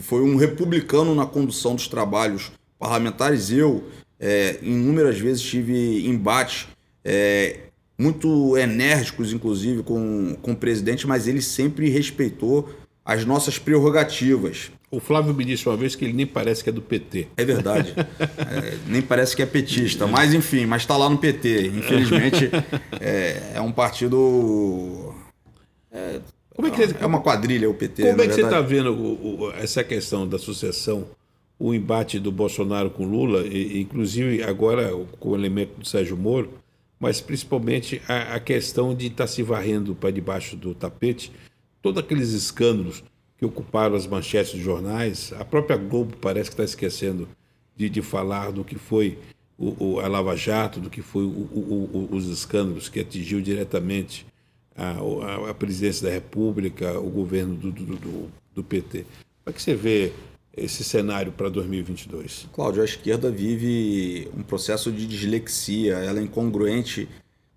que 0.00 0.06
foi 0.06 0.22
um 0.22 0.36
republicano 0.36 1.14
na 1.14 1.26
condução 1.26 1.74
dos 1.74 1.86
trabalhos 1.86 2.50
parlamentares. 2.78 3.50
Eu, 3.50 3.84
é, 4.18 4.58
inúmeras 4.62 5.18
vezes, 5.18 5.42
tive 5.42 6.08
embates 6.08 6.66
é, 7.04 7.58
muito 7.98 8.56
enérgicos, 8.56 9.30
inclusive, 9.30 9.82
com, 9.82 10.34
com 10.40 10.52
o 10.52 10.56
presidente, 10.56 11.06
mas 11.06 11.28
ele 11.28 11.42
sempre 11.42 11.90
respeitou 11.90 12.70
as 13.04 13.26
nossas 13.26 13.58
prerrogativas. 13.58 14.70
O 14.90 15.00
Flávio 15.00 15.34
me 15.34 15.44
disse 15.44 15.68
uma 15.68 15.76
vez 15.76 15.94
que 15.94 16.04
ele 16.04 16.14
nem 16.14 16.26
parece 16.26 16.64
que 16.64 16.70
é 16.70 16.72
do 16.72 16.82
PT. 16.82 17.28
É 17.36 17.44
verdade. 17.44 17.94
é, 18.00 18.78
nem 18.86 19.02
parece 19.02 19.36
que 19.36 19.42
é 19.42 19.46
petista. 19.46 20.06
Mas, 20.06 20.32
enfim, 20.32 20.64
mas 20.64 20.82
está 20.82 20.96
lá 20.96 21.10
no 21.10 21.18
PT. 21.18 21.66
Infelizmente, 21.66 22.50
é, 22.98 23.52
é 23.54 23.60
um 23.60 23.70
partido. 23.70 25.14
É, 25.92 26.20
como 26.60 26.74
é, 26.74 26.86
que, 26.86 27.02
é 27.02 27.06
uma 27.06 27.20
quadrilha 27.20 27.68
o 27.68 27.74
PT. 27.74 28.10
Como 28.10 28.22
é 28.22 28.26
que 28.26 28.34
você 28.34 28.42
está 28.42 28.60
vendo 28.60 28.92
o, 28.92 29.44
o, 29.44 29.52
essa 29.52 29.82
questão 29.82 30.26
da 30.28 30.38
sucessão, 30.38 31.06
o 31.58 31.74
embate 31.74 32.18
do 32.18 32.30
Bolsonaro 32.30 32.90
com 32.90 33.04
Lula, 33.04 33.46
e, 33.46 33.80
inclusive 33.80 34.42
agora 34.42 34.90
com 35.18 35.30
o 35.30 35.34
elemento 35.34 35.78
do 35.78 35.86
Sérgio 35.86 36.16
Moro, 36.16 36.50
mas 36.98 37.20
principalmente 37.20 38.02
a, 38.06 38.34
a 38.34 38.40
questão 38.40 38.94
de 38.94 39.06
estar 39.06 39.24
tá 39.24 39.26
se 39.26 39.42
varrendo 39.42 39.94
para 39.94 40.10
debaixo 40.10 40.56
do 40.56 40.74
tapete 40.74 41.32
todos 41.80 42.02
aqueles 42.02 42.32
escândalos 42.32 43.02
que 43.38 43.44
ocuparam 43.46 43.96
as 43.96 44.06
manchetes 44.06 44.52
dos 44.52 44.62
jornais. 44.62 45.32
A 45.38 45.44
própria 45.44 45.78
Globo 45.78 46.14
parece 46.18 46.50
que 46.50 46.54
está 46.54 46.64
esquecendo 46.64 47.26
de, 47.74 47.88
de 47.88 48.02
falar 48.02 48.52
do 48.52 48.62
que 48.62 48.76
foi 48.76 49.18
o, 49.56 49.94
o, 49.94 50.00
a 50.00 50.06
Lava 50.08 50.36
Jato, 50.36 50.78
do 50.78 50.90
que 50.90 51.00
foi 51.00 51.24
o, 51.24 52.08
os 52.10 52.26
escândalos 52.26 52.88
que 52.88 53.00
atingiu 53.00 53.40
diretamente 53.40 54.26
a, 54.80 55.50
a, 55.50 55.54
presidência 55.54 56.06
da 56.06 56.12
República, 56.12 56.98
o 56.98 57.10
governo 57.10 57.54
do, 57.54 57.70
do, 57.70 57.96
do, 57.96 58.30
do 58.54 58.64
PT. 58.64 59.04
Como 59.44 59.46
é 59.46 59.52
que 59.52 59.62
você 59.62 59.74
vê 59.74 60.12
esse 60.56 60.82
cenário 60.82 61.32
para 61.32 61.48
2022? 61.48 62.48
Cláudio, 62.52 62.82
a 62.82 62.84
esquerda 62.84 63.30
vive 63.30 64.28
um 64.36 64.42
processo 64.42 64.90
de 64.90 65.06
dislexia, 65.06 65.94
ela 65.94 66.18
é 66.18 66.22
incongruente 66.22 67.08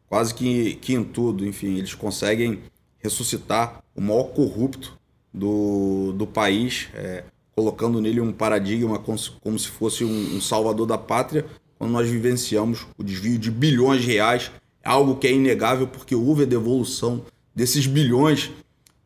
quase 0.07 0.33
que, 0.33 0.75
que 0.75 0.93
em 0.93 1.03
tudo. 1.03 1.45
Enfim, 1.45 1.77
eles 1.77 1.93
conseguem 1.93 2.59
ressuscitar 2.99 3.83
o 3.95 4.01
maior 4.01 4.25
corrupto 4.25 4.97
do, 5.33 6.13
do 6.13 6.27
país, 6.27 6.89
é, 6.93 7.23
colocando 7.55 7.99
nele 7.99 8.21
um 8.21 8.31
paradigma 8.31 8.99
como 8.99 9.17
se, 9.17 9.31
como 9.41 9.57
se 9.57 9.69
fosse 9.69 10.03
um, 10.03 10.35
um, 10.35 10.41
salvador 10.41 10.85
da 10.85 10.97
pátria, 10.97 11.45
quando 11.77 11.91
nós 11.91 12.07
vivenciamos 12.07 12.85
o 12.97 13.03
desvio 13.03 13.37
de 13.37 13.49
bilhões 13.49 14.01
de 14.01 14.07
reais, 14.07 14.51
algo 14.83 15.15
que 15.15 15.27
é 15.27 15.31
inegável 15.31 15.87
porque 15.87 16.15
houve 16.15 16.43
a 16.43 16.47
devolução 16.47 17.25
desses 17.55 17.87
bilhões 17.87 18.51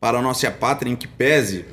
para 0.00 0.18
a 0.18 0.22
nossa 0.22 0.50
pátria, 0.50 0.90
em 0.90 0.96
que 0.96 1.08
pese 1.08 1.64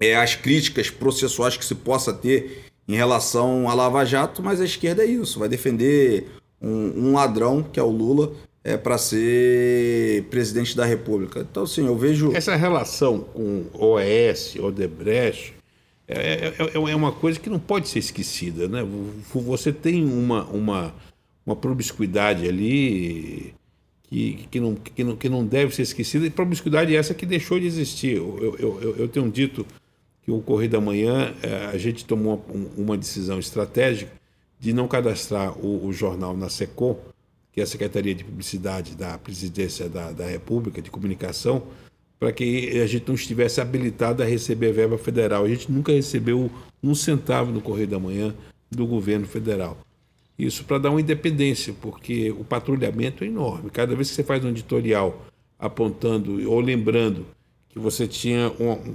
é, 0.00 0.16
as 0.16 0.34
críticas 0.34 0.90
processuais 0.90 1.56
que 1.56 1.64
se 1.64 1.74
possa 1.74 2.12
ter 2.12 2.64
em 2.86 2.94
relação 2.94 3.68
à 3.68 3.74
Lava 3.74 4.04
Jato, 4.04 4.42
mas 4.42 4.60
a 4.60 4.64
esquerda 4.64 5.02
é 5.02 5.06
isso, 5.06 5.38
vai 5.38 5.48
defender 5.48 6.28
um, 6.60 7.08
um 7.08 7.12
ladrão, 7.12 7.62
que 7.62 7.78
é 7.78 7.82
o 7.82 7.90
Lula, 7.90 8.32
é, 8.64 8.76
para 8.76 8.98
ser 8.98 10.24
presidente 10.24 10.76
da 10.76 10.84
República. 10.84 11.40
Então, 11.40 11.62
assim, 11.62 11.86
eu 11.86 11.96
vejo. 11.96 12.34
Essa 12.34 12.56
relação 12.56 13.20
com 13.20 13.64
OAS, 13.72 14.56
Odebrecht, 14.56 15.54
é, 16.06 16.16
é, 16.16 16.54
é, 16.58 16.74
é, 16.74 16.96
uma 16.96 17.12
coisa 17.12 17.38
que 17.38 17.50
não 17.50 17.58
pode 17.58 17.88
ser 17.88 17.98
esquecida. 17.98 18.66
Né? 18.66 18.86
Você 19.34 19.72
tem 19.72 20.04
uma, 20.04 20.44
uma, 20.44 20.94
uma 21.48 21.56
promiscuidade 21.56 22.46
ali 22.48 23.54
que, 24.04 24.46
que, 24.50 24.60
não, 24.60 24.74
que, 24.74 25.04
não, 25.04 25.16
que 25.16 25.28
não 25.28 25.46
deve 25.46 25.74
ser 25.74 25.82
esquecida, 25.82 26.26
e 26.26 26.30
promiscuidade 26.30 26.94
essa 26.94 27.14
que 27.14 27.26
deixou 27.26 27.58
de 27.58 27.66
existir. 27.66 28.16
Eu, 28.16 28.56
eu, 28.58 28.80
eu, 28.80 28.96
eu 28.96 29.08
tenho 29.08 29.30
dito 29.30 29.66
que 30.22 30.30
o 30.30 30.40
Correio 30.40 30.70
da 30.70 30.80
Manhã, 30.80 31.34
é, 31.42 31.66
a 31.66 31.78
gente 31.78 32.04
tomou 32.04 32.44
uma, 32.48 32.68
uma 32.76 32.98
decisão 32.98 33.38
estratégica 33.38 34.12
de 34.60 34.72
não 34.72 34.86
cadastrar 34.86 35.56
o, 35.58 35.86
o 35.86 35.92
jornal 35.92 36.36
na 36.36 36.48
SECOM 36.48 36.96
que 37.58 37.60
é 37.60 37.64
a 37.64 37.66
Secretaria 37.66 38.14
de 38.14 38.22
Publicidade 38.22 38.94
da 38.94 39.18
Presidência 39.18 39.88
da, 39.88 40.12
da 40.12 40.24
República, 40.24 40.80
de 40.80 40.92
Comunicação, 40.92 41.64
para 42.16 42.32
que 42.32 42.80
a 42.80 42.86
gente 42.86 43.08
não 43.08 43.16
estivesse 43.16 43.60
habilitado 43.60 44.22
a 44.22 44.26
receber 44.26 44.70
verba 44.70 44.96
federal. 44.96 45.44
A 45.44 45.48
gente 45.48 45.70
nunca 45.70 45.90
recebeu 45.90 46.48
um 46.80 46.94
centavo 46.94 47.50
no 47.50 47.60
Correio 47.60 47.88
da 47.88 47.98
Manhã 47.98 48.32
do 48.70 48.86
governo 48.86 49.26
federal. 49.26 49.76
Isso 50.38 50.64
para 50.64 50.78
dar 50.78 50.90
uma 50.90 51.00
independência, 51.00 51.74
porque 51.80 52.30
o 52.30 52.44
patrulhamento 52.44 53.24
é 53.24 53.26
enorme. 53.26 53.70
Cada 53.70 53.96
vez 53.96 54.08
que 54.08 54.14
você 54.14 54.22
faz 54.22 54.44
um 54.44 54.50
editorial 54.50 55.26
apontando 55.58 56.48
ou 56.48 56.60
lembrando 56.60 57.26
que 57.68 57.78
você 57.78 58.06
tinha 58.06 58.52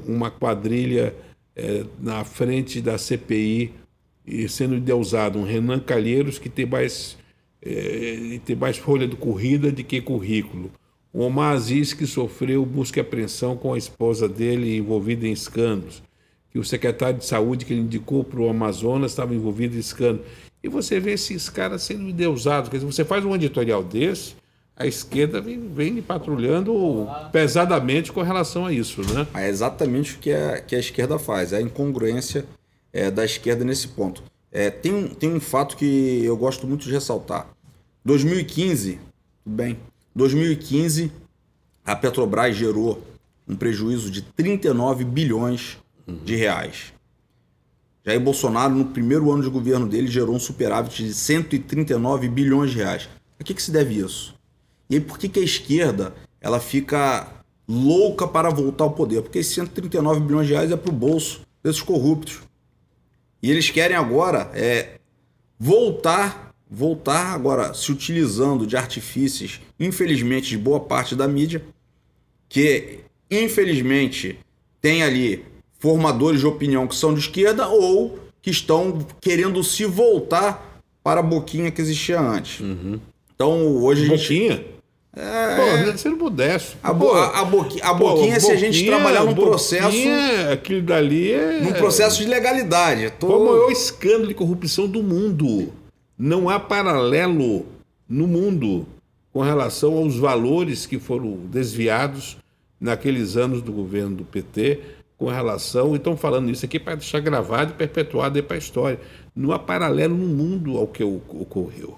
uma, 0.08 0.32
quadrilha 0.32 1.14
é, 1.56 1.84
na 2.00 2.24
frente 2.24 2.80
da 2.80 2.98
CPI 2.98 3.74
e 4.26 4.48
sendo 4.48 4.76
endeusado 4.76 5.38
um 5.38 5.44
Renan 5.44 5.80
Calheiros 5.80 6.40
que 6.40 6.48
tem 6.48 6.66
mais 6.66 7.18
é, 7.62 8.40
ter 8.46 8.56
mais 8.56 8.78
folha 8.78 9.08
de 9.08 9.16
corrida 9.16 9.72
do 9.72 9.84
que 9.84 10.02
currículo. 10.02 10.72
O 11.12 11.22
Omar 11.22 11.54
Aziz, 11.54 11.94
que 11.94 12.08
sofreu 12.08 12.66
busca 12.66 13.00
e 13.00 13.02
apreensão 13.02 13.56
com 13.56 13.74
a 13.74 13.78
esposa 13.78 14.28
dele 14.28 14.78
envolvida 14.78 15.28
em 15.28 15.32
escândalos. 15.32 16.02
Que 16.50 16.58
o 16.58 16.64
secretário 16.64 17.20
de 17.20 17.26
saúde 17.26 17.66
que 17.66 17.74
ele 17.74 17.82
indicou 17.82 18.24
para 18.24 18.40
o 18.40 18.50
Amazonas 18.50 19.12
estava 19.12 19.36
envolvido 19.36 19.76
em 19.76 19.80
escândalos. 19.80 20.26
E 20.64 20.70
você 20.70 21.00
vê 21.00 21.12
esses 21.12 21.50
caras 21.50 21.84
sendo 21.84 22.10
endeusados. 22.10 22.70
Quer 22.70 22.78
dizer, 22.78 22.92
você 22.92 23.04
faz 23.04 23.26
um 23.26 23.36
editorial 23.36 23.84
desse, 23.84 24.36
a 24.76 24.88
esquerda 24.88 25.40
vem, 25.40 25.70
vem 25.70 26.02
patrulhando 26.02 27.08
pesadamente 27.32 28.12
com 28.12 28.22
relação 28.22 28.66
a 28.66 28.74
isso. 28.74 29.02
Né? 29.14 29.28
É 29.34 29.50
exatamente 29.50 30.16
o 30.16 30.20
que 30.20 30.32
a, 30.32 30.62
que 30.62 30.76
a 30.76 30.80
esquerda 30.80 31.20
faz, 31.20 31.54
é 31.54 31.58
a 31.58 31.62
incongruência 31.62 32.46
é, 32.92 33.12
da 33.12 33.26
esquerda 33.26 33.64
nesse 33.64 33.90
ponto. 33.90 34.24
É, 34.52 34.70
tem, 34.70 34.94
um, 34.94 35.08
tem 35.08 35.32
um 35.34 35.40
fato 35.40 35.76
que 35.76 36.24
eu 36.24 36.38
gosto 36.38 36.66
muito 36.66 36.86
de 36.86 36.92
ressaltar. 36.92 37.48
2015, 38.06 39.00
tudo 39.44 39.56
bem? 39.56 39.78
2015, 40.16 41.12
a 41.86 41.96
Petrobras 41.96 42.56
gerou 42.56 43.02
um 43.48 43.56
prejuízo 43.56 44.10
de 44.10 44.22
39 44.22 45.04
bilhões 45.04 45.78
de 46.08 46.36
reais. 46.36 46.94
Jair 48.06 48.20
Bolsonaro, 48.20 48.76
no 48.76 48.86
primeiro 48.86 49.32
ano 49.32 49.44
de 49.44 49.50
governo 49.50 49.88
dele, 49.88 50.08
gerou 50.08 50.36
um 50.36 50.40
superávit 50.40 51.06
de 51.06 51.14
139 51.14 52.28
bilhões 52.28 52.72
de 52.72 52.78
reais. 52.78 53.10
A 53.40 53.44
que, 53.44 53.54
que 53.54 53.62
se 53.62 53.72
deve 53.72 53.98
isso? 53.98 54.36
E 54.90 54.96
aí, 54.96 55.02
por 55.02 55.18
que, 55.18 55.30
que 55.30 55.40
a 55.40 55.44
esquerda 55.44 56.14
ela 56.42 56.60
fica 56.60 57.44
louca 57.68 58.28
para 58.28 58.50
voltar 58.50 58.84
ao 58.84 58.92
poder? 58.92 59.22
Porque 59.22 59.40
esses 59.40 59.54
139 59.54 60.20
bilhões 60.20 60.48
de 60.48 60.54
reais 60.54 60.72
é 60.72 60.76
para 60.76 60.92
o 60.92 60.96
bolso 60.96 61.42
desses 61.64 61.82
corruptos. 61.82 62.42
E 63.42 63.50
eles 63.50 63.70
querem 63.70 63.96
agora 63.96 64.52
é, 64.54 65.00
voltar 65.58 66.44
voltar 66.74 67.36
agora 67.36 67.72
se 67.76 67.92
utilizando 67.92 68.66
de 68.66 68.76
artifícios, 68.76 69.62
infelizmente, 69.80 70.50
de 70.50 70.58
boa 70.58 70.80
parte 70.80 71.16
da 71.16 71.28
mídia, 71.28 71.64
que 72.50 73.02
infelizmente 73.30 74.40
tem 74.82 75.04
ali 75.04 75.46
formadores 75.84 76.40
de 76.40 76.48
opinião 76.48 76.88
que 76.88 76.96
são 76.96 77.14
de 77.14 77.20
esquerda 77.20 77.68
ou 77.68 78.18
que 78.42 78.50
estão 78.50 79.06
querendo 79.20 79.62
se 79.62 79.84
voltar 79.84 80.82
para 81.04 81.20
a 81.20 81.24
boquinha 81.24 81.70
que 81.72 81.82
existia 81.82 82.22
antes. 82.22 82.62
Uhum. 82.62 82.98
Então 83.36 83.84
hoje 83.84 84.06
a 84.06 84.16
gente. 84.16 84.22
Boquinha? 84.22 84.66
É... 85.14 85.92
Pô, 85.92 85.98
se 85.98 86.08
não 86.08 86.18
pudesse. 86.18 86.78
A, 86.82 86.94
bo 86.94 87.12
a, 87.12 87.42
a, 87.42 87.44
boqui 87.44 87.82
a 87.82 87.94
boquinha, 87.94 88.16
boquinha, 88.16 88.40
se 88.40 88.52
a 88.54 88.56
gente 88.56 88.86
trabalhar 88.86 89.26
num 89.26 89.36
processo. 89.36 89.98
Aquilo 90.54 90.84
dali 90.84 91.34
é. 91.34 91.60
Num 91.60 91.74
processo 91.74 92.18
de 92.18 92.30
legalidade. 92.30 93.12
Tô... 93.20 93.28
O 93.28 93.46
maior 93.46 93.70
escândalo 93.70 94.28
de 94.28 94.34
corrupção 94.34 94.88
do 94.88 95.04
mundo. 95.04 95.74
Não 96.18 96.50
há 96.50 96.62
paralelo 96.62 97.66
no 98.08 98.26
mundo 98.26 98.88
com 99.34 99.42
relação 99.42 99.98
aos 99.98 100.16
valores 100.16 100.86
que 100.86 100.98
foram 100.98 101.36
desviados 101.52 102.38
naqueles 102.80 103.36
anos 103.36 103.62
do 103.62 103.74
governo 103.74 104.16
do 104.16 104.24
PT, 104.24 104.80
com 105.18 105.28
relação. 105.28 105.96
Então, 105.96 106.18
falando 106.18 106.50
isso 106.50 106.66
aqui 106.66 106.80
para 106.80 106.96
deixar 106.96 107.20
gravado 107.20 107.72
e 107.72 107.76
perpetuado 107.76 108.42
para 108.44 108.56
a 108.56 108.60
história. 108.60 109.00
Não 109.36 109.52
há 109.52 109.60
paralelo 109.60 110.16
no 110.16 110.28
mundo 110.28 110.78
ao 110.78 110.88
que 110.88 111.04
ocorreu. 111.04 111.98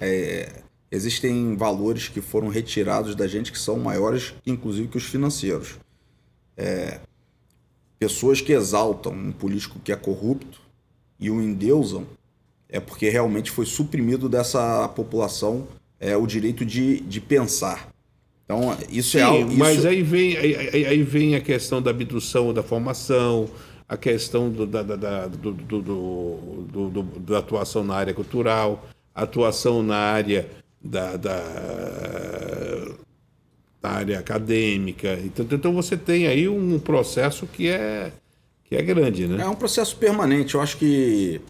É, 0.00 0.62
existem 0.90 1.56
valores 1.56 2.08
que 2.08 2.20
foram 2.20 2.48
retirados 2.48 3.14
da 3.14 3.26
gente 3.26 3.52
que 3.52 3.58
são 3.58 3.78
maiores, 3.78 4.34
inclusive, 4.46 4.88
que 4.88 4.96
os 4.96 5.04
financeiros. 5.04 5.78
É, 6.56 7.00
pessoas 7.98 8.40
que 8.40 8.52
exaltam 8.52 9.12
um 9.12 9.32
político 9.32 9.78
que 9.78 9.92
é 9.92 9.96
corrupto 9.96 10.60
e 11.18 11.30
o 11.30 11.40
endeusam 11.40 12.06
é 12.68 12.80
porque 12.80 13.08
realmente 13.08 13.50
foi 13.50 13.66
suprimido 13.66 14.28
dessa 14.28 14.88
população 14.88 15.66
é, 15.98 16.16
o 16.16 16.26
direito 16.26 16.64
de, 16.64 17.00
de 17.00 17.20
pensar. 17.20 17.89
Então, 18.50 18.76
isso 18.90 19.16
é 19.16 19.20
Sim, 19.20 19.26
é 19.26 19.30
algo. 19.30 19.48
Isso... 19.50 19.58
Mas 19.58 19.86
aí 19.86 20.02
vem, 20.02 20.36
aí, 20.36 20.84
aí, 20.84 21.02
vem 21.04 21.36
a 21.36 21.40
questão 21.40 21.80
da 21.80 21.92
abdução 21.92 22.52
da 22.52 22.64
formação, 22.64 23.48
a 23.88 23.96
questão 23.96 24.50
do, 24.50 24.66
da, 24.66 24.82
da, 24.82 25.28
do, 25.28 25.52
do, 25.52 25.80
do, 26.90 27.02
da 27.20 27.38
atuação 27.38 27.84
na 27.84 27.94
área 27.94 28.12
cultural, 28.12 28.84
atuação 29.14 29.84
na 29.84 29.96
área 29.96 30.50
da, 30.82 31.16
da, 31.16 31.38
da 33.80 33.90
área 33.90 34.18
acadêmica. 34.18 35.16
Então, 35.24 35.46
então 35.48 35.72
você 35.72 35.96
tem 35.96 36.26
aí 36.26 36.48
um 36.48 36.76
processo 36.80 37.46
que 37.46 37.68
é, 37.68 38.10
que 38.64 38.74
é 38.74 38.82
grande, 38.82 39.28
né? 39.28 39.44
É 39.44 39.48
um 39.48 39.54
processo 39.54 39.96
permanente. 39.96 40.56
Eu 40.56 40.60
acho 40.60 40.76
que 40.76 41.40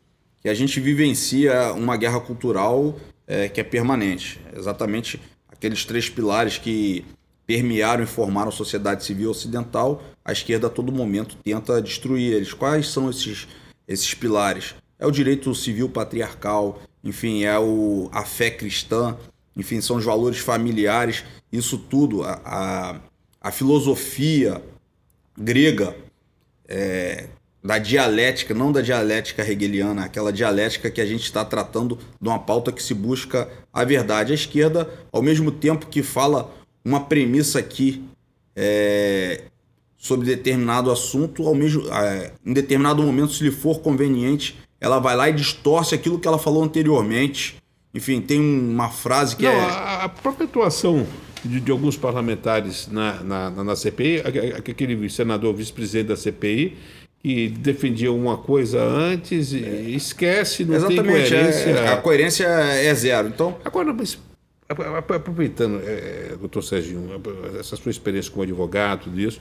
que 0.42 0.48
a 0.48 0.55
gente 0.55 0.80
vivencia 0.80 1.74
uma 1.74 1.98
guerra 1.98 2.18
cultural 2.18 2.96
é, 3.26 3.48
que 3.48 3.61
é 3.61 3.64
permanente. 3.64 4.40
Exatamente 4.57 5.20
aqueles 5.61 5.84
três 5.84 6.08
pilares 6.08 6.56
que 6.56 7.04
permearam 7.46 8.02
e 8.02 8.06
formaram 8.06 8.48
a 8.48 8.52
sociedade 8.52 9.04
civil 9.04 9.30
ocidental, 9.30 10.02
a 10.24 10.32
esquerda 10.32 10.68
a 10.68 10.70
todo 10.70 10.90
momento 10.90 11.36
tenta 11.44 11.82
destruir 11.82 12.32
eles. 12.32 12.54
Quais 12.54 12.88
são 12.88 13.11
esses, 13.11 13.46
esses 13.86 14.14
pilares? 14.14 14.74
É 14.98 15.06
o 15.06 15.11
direito 15.11 15.54
civil 15.54 15.90
patriarcal, 15.90 16.80
enfim, 17.04 17.44
é 17.44 17.58
o, 17.58 18.08
a 18.11 18.24
fé 18.24 18.50
cristã, 18.50 19.18
enfim, 19.54 19.82
são 19.82 19.96
os 19.96 20.04
valores 20.04 20.38
familiares, 20.38 21.24
isso 21.52 21.76
tudo, 21.76 22.22
a, 22.22 22.40
a, 22.42 23.00
a 23.38 23.52
filosofia 23.52 24.62
grega 25.36 25.94
é, 26.66 27.28
da 27.62 27.78
dialética, 27.78 28.54
não 28.54 28.72
da 28.72 28.80
dialética 28.80 29.48
hegeliana, 29.48 30.04
aquela 30.04 30.32
dialética 30.32 30.90
que 30.90 31.00
a 31.00 31.06
gente 31.06 31.24
está 31.24 31.44
tratando 31.44 31.98
de 32.20 32.28
uma 32.28 32.38
pauta 32.38 32.72
que 32.72 32.82
se 32.82 32.94
busca 32.94 33.48
a 33.72 33.84
verdade. 33.84 34.32
A 34.32 34.34
esquerda, 34.34 34.88
ao 35.12 35.22
mesmo 35.22 35.50
tempo 35.50 35.86
que 35.86 36.02
fala 36.02 36.50
uma 36.84 37.00
premissa 37.00 37.58
aqui 37.58 38.02
é, 38.56 39.42
sobre 39.96 40.26
determinado 40.26 40.90
assunto, 40.90 41.46
ao 41.46 41.54
mesmo, 41.54 41.82
é, 41.92 42.32
em 42.44 42.54
determinado 42.54 43.02
momento, 43.02 43.34
se 43.34 43.44
lhe 43.44 43.50
for 43.50 43.80
conveniente, 43.80 44.56
ela 44.80 44.98
vai 44.98 45.14
lá 45.14 45.28
e 45.28 45.32
distorce 45.32 45.94
aquilo 45.94 46.18
que 46.18 46.26
ela 46.26 46.38
falou 46.38 46.64
anteriormente. 46.64 47.56
Enfim, 47.92 48.20
tem 48.20 48.40
uma 48.40 48.88
frase 48.88 49.36
que 49.36 49.42
não, 49.42 49.52
é. 49.52 49.61
A, 49.61 50.04
a 50.04 50.08
própria 50.08 50.46
atuação 50.46 51.06
de, 51.44 51.61
de, 51.61 51.70
alguns 51.70 51.96
parlamentares 51.96 52.88
na, 52.88 53.22
na, 53.22 53.50
na 53.50 53.76
CPI, 53.76 54.20
aquele 54.56 55.11
senador 55.11 55.54
vice-presidente 55.54 56.08
da 56.08 56.16
CPI, 56.16 56.78
que 57.22 57.48
defendia 57.48 58.10
uma 58.10 58.38
coisa 58.38 58.82
antes 58.82 59.52
e 59.52 59.62
é. 59.62 59.80
esquece, 59.90 60.64
não 60.64 60.74
Exatamente, 60.74 61.02
tem 61.02 61.12
coerência. 61.12 61.70
É, 61.70 61.88
a 61.88 61.96
coerência 61.98 62.44
é 62.44 62.94
zero. 62.94 63.28
Então... 63.28 63.58
Agora, 63.64 63.92
mas 63.92 64.18
aproveitando, 64.68 65.80
é, 65.84 66.36
doutor 66.38 66.62
Serginho, 66.62 67.20
essa 67.58 67.76
sua 67.76 67.90
experiência 67.90 68.30
como 68.30 68.42
advogado, 68.42 69.04
tudo 69.04 69.20
isso, 69.20 69.40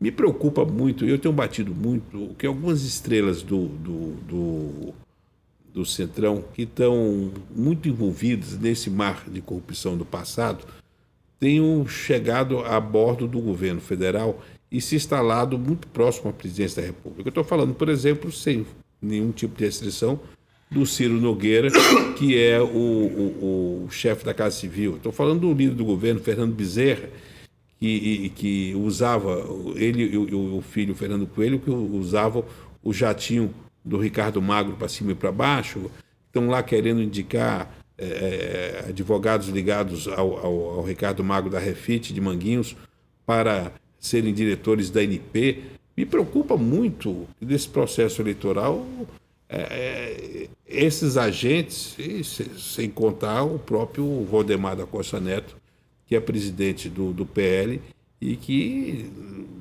me 0.00 0.10
preocupa 0.10 0.64
muito, 0.64 1.06
eu 1.06 1.18
tenho 1.18 1.32
batido 1.32 1.72
muito, 1.74 2.34
que 2.38 2.46
algumas 2.46 2.82
estrelas 2.82 3.42
do, 3.42 3.68
do, 3.68 4.10
do, 4.28 4.94
do 5.72 5.86
Centrão, 5.86 6.44
que 6.52 6.62
estão 6.62 7.30
muito 7.54 7.88
envolvidas 7.88 8.58
nesse 8.58 8.90
mar 8.90 9.24
de 9.28 9.40
corrupção 9.40 9.96
do 9.96 10.04
passado, 10.04 10.66
tenham 11.38 11.86
chegado 11.86 12.58
a 12.58 12.78
bordo 12.80 13.28
do 13.28 13.40
governo 13.40 13.80
federal 13.80 14.42
e 14.70 14.80
se 14.80 14.96
instalado 14.96 15.58
muito 15.58 15.86
próximo 15.88 16.30
à 16.30 16.32
presidência 16.32 16.82
da 16.82 16.88
República. 16.88 17.28
Eu 17.28 17.30
estou 17.30 17.44
falando, 17.44 17.74
por 17.74 17.88
exemplo, 17.88 18.32
sem 18.32 18.66
nenhum 19.00 19.30
tipo 19.30 19.56
de 19.56 19.64
restrição, 19.64 20.18
do 20.70 20.84
Ciro 20.84 21.14
Nogueira, 21.14 21.68
que 22.18 22.38
é 22.38 22.60
o, 22.60 22.66
o, 22.66 23.84
o 23.86 23.90
chefe 23.90 24.24
da 24.24 24.34
Casa 24.34 24.56
Civil. 24.56 24.96
Estou 24.96 25.12
falando 25.12 25.40
do 25.40 25.52
líder 25.52 25.74
do 25.74 25.84
governo, 25.84 26.20
Fernando 26.20 26.54
Bezerra, 26.54 27.08
que, 27.78 28.30
que 28.30 28.74
usava, 28.74 29.44
ele 29.76 30.02
e 30.02 30.16
o, 30.16 30.62
filho 30.62 30.94
Fernando 30.94 31.26
Coelho, 31.26 31.60
que 31.60 31.70
usavam 31.70 32.44
o 32.82 32.92
jatinho 32.92 33.54
do 33.84 33.98
Ricardo 33.98 34.40
Magro 34.40 34.76
para 34.76 34.88
cima 34.88 35.12
e 35.12 35.14
para 35.14 35.30
baixo, 35.30 35.90
estão 36.26 36.48
lá 36.48 36.62
querendo 36.62 37.02
indicar 37.02 37.72
é, 37.98 38.86
advogados 38.88 39.48
ligados 39.48 40.08
ao, 40.08 40.38
ao, 40.38 40.70
ao, 40.78 40.82
Ricardo 40.82 41.22
Magro 41.22 41.50
da 41.50 41.58
Refit 41.58 42.12
de 42.12 42.20
Manguinhos 42.20 42.74
para 43.26 43.72
serem 44.04 44.34
diretores 44.34 44.90
da 44.90 45.02
NP. 45.02 45.62
Me 45.96 46.04
preocupa 46.04 46.56
muito 46.56 47.26
desse 47.40 47.68
processo 47.68 48.20
eleitoral 48.20 48.86
é, 49.48 49.60
é, 49.60 50.48
esses 50.66 51.16
agentes, 51.16 51.96
sem 52.58 52.90
contar 52.90 53.44
o 53.44 53.58
próprio 53.58 54.24
Valdemar 54.24 54.76
da 54.76 54.86
Costa 54.86 55.20
Neto, 55.20 55.56
que 56.06 56.14
é 56.14 56.20
presidente 56.20 56.88
do, 56.88 57.12
do 57.12 57.24
PL, 57.24 57.80
e 58.20 58.36
que, 58.36 59.10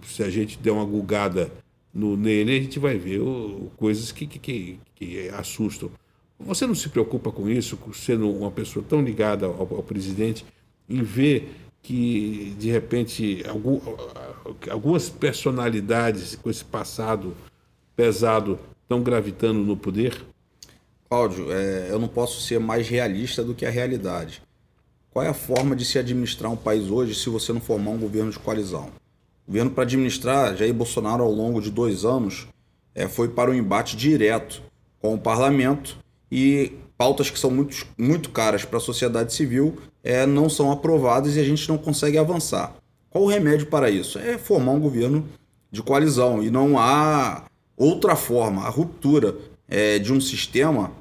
se 0.05 0.23
a 0.23 0.29
gente 0.29 0.57
der 0.57 0.71
uma 0.71 0.85
gulgada 0.85 1.51
no, 1.93 2.17
nele, 2.17 2.57
a 2.57 2.61
gente 2.61 2.79
vai 2.79 2.97
ver 2.97 3.19
o, 3.19 3.71
coisas 3.77 4.11
que, 4.11 4.25
que, 4.25 4.39
que, 4.39 4.79
que, 4.95 5.29
assustam. 5.29 5.91
Você 6.39 6.65
não 6.65 6.75
se 6.75 6.89
preocupa 6.89 7.31
com 7.31 7.49
isso, 7.49 7.77
sendo 7.93 8.29
uma 8.29 8.51
pessoa 8.51 8.83
tão 8.87 9.01
ligada 9.01 9.45
ao, 9.45 9.61
ao 9.61 9.83
presidente, 9.83 10.45
em 10.89 11.01
ver 11.03 11.49
que, 11.83 12.55
de 12.57 12.71
repente, 12.71 13.43
algum, 13.47 13.79
algumas 14.71 15.09
personalidades 15.09 16.33
com 16.35 16.49
esse 16.49 16.63
passado 16.63 17.35
pesado 17.93 18.57
estão 18.81 19.03
gravitando 19.03 19.59
no 19.59 19.75
poder? 19.75 20.25
Cláudio, 21.09 21.51
é, 21.51 21.91
eu 21.91 21.99
não 21.99 22.07
posso 22.07 22.41
ser 22.41 22.59
mais 22.59 22.87
realista 22.87 23.43
do 23.43 23.53
que 23.53 23.65
a 23.65 23.69
realidade. 23.69 24.41
Qual 25.11 25.23
é 25.23 25.27
a 25.27 25.33
forma 25.33 25.75
de 25.75 25.85
se 25.85 25.99
administrar 25.99 26.51
um 26.51 26.55
país 26.55 26.89
hoje 26.89 27.13
se 27.13 27.29
você 27.29 27.51
não 27.51 27.61
formar 27.61 27.91
um 27.91 27.99
governo 27.99 28.31
de 28.31 28.39
coalizão? 28.39 28.89
O 29.45 29.51
governo 29.51 29.69
para 29.69 29.83
administrar 29.83 30.55
Jair 30.55 30.73
Bolsonaro 30.73 31.21
ao 31.21 31.31
longo 31.31 31.61
de 31.61 31.69
dois 31.69 32.05
anos 32.05 32.47
é, 32.95 33.09
foi 33.09 33.27
para 33.27 33.51
um 33.51 33.53
embate 33.53 33.97
direto 33.97 34.63
com 35.01 35.13
o 35.13 35.19
parlamento 35.19 35.97
e 36.31 36.71
pautas 36.97 37.29
que 37.29 37.37
são 37.37 37.51
muito, 37.51 37.85
muito 37.97 38.29
caras 38.29 38.63
para 38.63 38.77
a 38.77 38.81
sociedade 38.81 39.33
civil 39.33 39.77
é, 40.03 40.25
não 40.25 40.49
são 40.49 40.71
aprovadas 40.71 41.35
e 41.35 41.39
a 41.39 41.43
gente 41.43 41.67
não 41.69 41.77
consegue 41.77 42.17
avançar. 42.17 42.75
Qual 43.09 43.23
o 43.23 43.27
remédio 43.27 43.67
para 43.67 43.89
isso? 43.89 44.19
É 44.19 44.37
formar 44.37 44.71
um 44.71 44.79
governo 44.79 45.25
de 45.71 45.81
coalizão 45.81 46.43
e 46.43 46.49
não 46.49 46.77
há 46.77 47.43
outra 47.77 48.15
forma. 48.15 48.63
A 48.63 48.69
ruptura 48.69 49.35
é, 49.67 49.97
de 49.97 50.11
um 50.11 50.19
sistema 50.19 50.91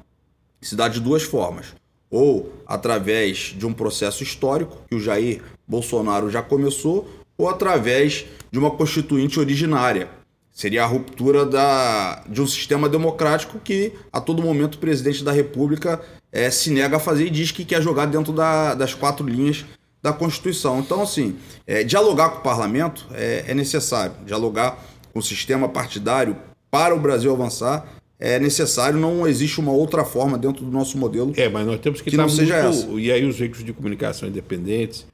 se 0.61 0.75
dá 0.75 0.87
de 0.87 0.99
duas 0.99 1.23
formas. 1.23 1.73
Ou 2.09 2.53
através 2.65 3.55
de 3.57 3.65
um 3.65 3.73
processo 3.73 4.23
histórico, 4.23 4.77
que 4.87 4.95
o 4.95 4.99
Jair 4.99 5.43
Bolsonaro 5.67 6.29
já 6.29 6.41
começou, 6.41 7.09
ou 7.37 7.49
através 7.49 8.25
de 8.51 8.59
uma 8.59 8.71
constituinte 8.71 9.39
originária. 9.39 10.09
Seria 10.51 10.83
a 10.83 10.87
ruptura 10.87 11.45
da, 11.45 12.23
de 12.29 12.39
um 12.39 12.45
sistema 12.45 12.87
democrático 12.87 13.59
que, 13.59 13.93
a 14.11 14.21
todo 14.21 14.43
momento, 14.43 14.75
o 14.75 14.77
presidente 14.77 15.23
da 15.23 15.31
República 15.31 15.99
é, 16.33 16.49
se 16.49 16.71
nega 16.71 16.97
a 16.97 16.99
fazer 16.99 17.27
e 17.27 17.29
diz 17.29 17.51
que 17.51 17.63
quer 17.63 17.81
jogar 17.81 18.07
dentro 18.07 18.33
da, 18.33 18.73
das 18.73 18.95
quatro 18.95 19.25
linhas 19.25 19.63
da 20.01 20.11
Constituição. 20.11 20.79
Então, 20.79 21.01
assim, 21.01 21.37
é, 21.67 21.83
dialogar 21.83 22.29
com 22.29 22.39
o 22.39 22.41
parlamento 22.41 23.07
é, 23.13 23.45
é 23.47 23.53
necessário. 23.53 24.15
Dialogar 24.25 24.83
com 25.13 25.19
o 25.19 25.23
sistema 25.23 25.69
partidário 25.69 26.35
para 26.71 26.95
o 26.95 26.99
Brasil 26.99 27.31
avançar 27.31 27.87
é 28.19 28.39
necessário, 28.39 28.97
não 28.97 29.27
existe 29.27 29.59
uma 29.59 29.71
outra 29.71 30.03
forma 30.05 30.37
dentro 30.37 30.65
do 30.65 30.71
nosso 30.71 30.97
modelo. 30.97 31.33
É, 31.35 31.49
mas 31.49 31.67
nós 31.67 31.79
temos 31.79 32.01
que, 32.01 32.09
que 32.09 32.17
não 32.17 32.29
seja 32.29 32.55
essa. 32.55 32.87
E 32.87 33.11
aí 33.11 33.25
os 33.25 33.37
veículos 33.37 33.63
de 33.63 33.73
comunicação 33.73 34.27
independentes 34.27 35.05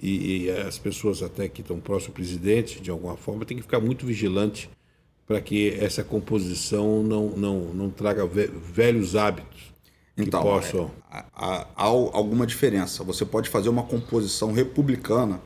e, 0.00 0.46
e, 0.46 0.50
as 0.50 0.78
pessoas 0.78 1.22
até 1.22 1.46
que 1.46 1.60
estão 1.60 1.78
próximo 1.78 2.12
ao 2.12 2.14
presidente, 2.14 2.80
de 2.80 2.90
alguma 2.90 3.16
forma, 3.16 3.44
tem 3.44 3.56
que 3.56 3.62
ficar 3.62 3.80
muito 3.80 4.06
vigilante 4.06 4.70
para 5.26 5.40
que 5.40 5.76
essa 5.78 6.02
composição 6.02 7.02
não, 7.02 7.28
não, 7.30 7.60
não 7.74 7.90
traga 7.90 8.26
velhos 8.26 9.14
hábitos. 9.14 9.73
Então, 10.16 10.42
possam... 10.42 10.90
É, 11.12 11.24
há, 11.34 11.66
há 11.76 11.84
alguma 11.84 12.46
diferença. 12.46 13.02
Você 13.04 13.24
pode 13.24 13.48
fazer 13.48 13.68
uma 13.68 13.82
composição 13.82 14.52
republicana 14.52 15.40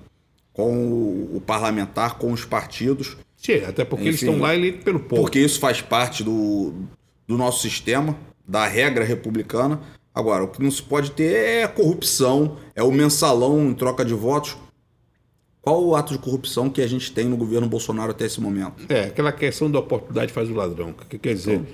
com 0.52 0.76
o, 0.76 1.36
o 1.36 1.40
parlamentar, 1.40 2.18
com 2.18 2.32
os 2.32 2.44
partidos, 2.44 3.16
Sim, 3.38 3.64
até 3.64 3.84
porque 3.84 4.02
Enfim, 4.02 4.08
eles 4.08 4.22
estão 4.22 4.38
lá 4.38 4.54
eleitos 4.54 4.82
pelo 4.82 4.98
povo. 4.98 5.22
Porque 5.22 5.38
isso 5.38 5.60
faz 5.60 5.80
parte 5.80 6.24
do, 6.24 6.74
do 7.26 7.38
nosso 7.38 7.62
sistema, 7.62 8.16
da 8.46 8.66
regra 8.66 9.04
republicana. 9.04 9.80
Agora, 10.12 10.42
o 10.42 10.48
que 10.48 10.60
não 10.60 10.70
se 10.70 10.82
pode 10.82 11.12
ter 11.12 11.62
é 11.62 11.68
corrupção, 11.68 12.56
é 12.74 12.82
o 12.82 12.90
mensalão 12.90 13.68
em 13.68 13.74
troca 13.74 14.04
de 14.04 14.12
votos. 14.12 14.56
Qual 15.62 15.84
o 15.84 15.94
ato 15.94 16.12
de 16.12 16.18
corrupção 16.18 16.68
que 16.68 16.82
a 16.82 16.86
gente 16.86 17.12
tem 17.12 17.26
no 17.26 17.36
governo 17.36 17.68
Bolsonaro 17.68 18.10
até 18.10 18.26
esse 18.26 18.40
momento? 18.40 18.84
É, 18.88 19.04
aquela 19.04 19.30
questão 19.30 19.70
da 19.70 19.78
oportunidade 19.78 20.32
faz 20.32 20.50
o 20.50 20.54
ladrão. 20.54 20.92
Que 21.08 21.18
quer 21.18 21.34
dizer, 21.34 21.54
então, 21.54 21.66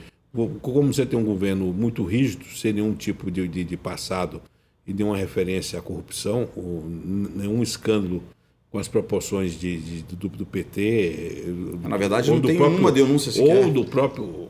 como 0.60 0.92
você 0.92 1.06
tem 1.06 1.18
um 1.18 1.24
governo 1.24 1.72
muito 1.72 2.02
rígido, 2.04 2.44
sem 2.46 2.72
nenhum 2.72 2.92
tipo 2.94 3.30
de, 3.30 3.46
de, 3.46 3.62
de 3.62 3.76
passado 3.76 4.42
e 4.86 4.92
nenhuma 4.92 5.16
referência 5.16 5.78
à 5.78 5.82
corrupção, 5.82 6.48
ou 6.56 6.84
nenhum 6.86 7.62
escândalo 7.62 8.22
com 8.70 8.78
as 8.78 8.88
proporções 8.88 9.58
de, 9.58 9.78
de 9.78 10.02
do, 10.02 10.28
do, 10.28 10.44
PT. 10.44 11.44
Na 11.82 11.96
verdade, 11.96 12.28
não 12.30 12.40
tem 12.40 12.56
próprio, 12.56 12.80
uma 12.80 12.90
denúncia 12.90 13.30
sequer. 13.30 13.64
Ou 13.64 13.70
do 13.70 13.84
próprio 13.84 14.48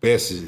PS, 0.00 0.42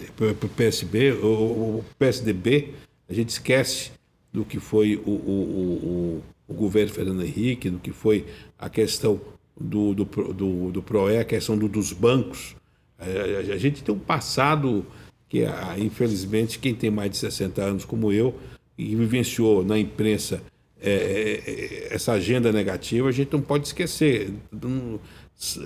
PSB, 0.57 1.13
ou 1.23 1.85
PSDB, 1.99 2.71
a 3.09 3.13
gente 3.13 3.29
esquece 3.29 3.91
do 4.33 4.47
que 4.47 4.59
foi 4.59 4.97
o, 4.97 5.11
o, 5.11 6.23
o, 6.49 6.53
o 6.53 6.55
governo 6.55 6.91
Fernando 6.91 7.23
Henrique, 7.23 7.69
do 7.69 7.79
que 7.79 7.91
foi 7.93 8.25
a 8.59 8.71
questão 8.71 9.21
do, 9.61 9.95
do, 9.95 10.05
do, 10.05 10.73
do 10.73 10.83
PROE, 10.83 11.19
a 11.19 11.25
questão 11.25 11.59
do, 11.59 11.69
dos 11.69 11.93
bancos. 11.93 12.57
A, 13.03 13.53
a, 13.55 13.59
gente 13.59 13.83
tem 13.83 13.95
um 13.95 13.99
passado 13.99 14.87
que, 15.29 15.45
infelizmente, 15.79 16.59
quem 16.59 16.75
tem 16.75 16.91
mais 16.91 17.11
de 17.11 17.17
60 17.17 17.63
anos 17.63 17.85
como 17.85 18.13
eu, 18.13 18.35
e 18.77 18.95
vivenciou 18.97 19.65
na 19.65 19.79
imprensa 19.79 20.43
é, 20.81 21.41
é, 21.47 21.95
essa 21.95 22.13
agenda 22.13 22.51
negativa, 22.51 23.09
a 23.09 23.13
gente 23.13 23.33
não 23.33 23.41
pode 23.41 23.67
esquecer. 23.67 24.33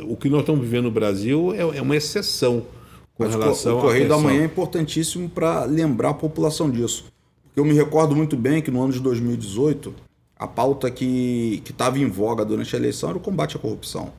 O 0.06 0.16
que 0.16 0.28
nós 0.28 0.40
estamos 0.40 0.60
vivendo 0.60 0.84
no 0.84 0.90
Brasil 0.90 1.54
é, 1.54 1.78
é 1.78 1.82
uma 1.82 1.96
exceção 1.96 2.66
com 3.14 3.24
Mas 3.24 3.34
relação 3.34 3.78
O 3.78 3.80
Correio 3.80 4.08
da 4.08 4.18
Manhã 4.18 4.42
é 4.42 4.44
importantíssimo 4.44 5.28
para 5.28 5.64
lembrar 5.64 6.10
a 6.10 6.14
população 6.14 6.70
disso. 6.70 7.06
Porque 7.44 7.60
eu 7.60 7.64
me 7.64 7.72
recordo 7.72 8.14
muito 8.14 8.36
bem 8.36 8.60
que 8.60 8.70
no 8.70 8.82
ano 8.82 8.92
de 8.92 9.00
2018, 9.00 9.94
a 10.38 10.46
pauta 10.46 10.90
que 10.90 11.62
estava 11.68 11.98
em 11.98 12.06
voga 12.06 12.44
durante 12.44 12.76
a 12.76 12.78
eleição 12.78 13.08
era 13.08 13.18
o 13.18 13.20
combate 13.20 13.56
à 13.56 13.58
corrupção. 13.58 14.12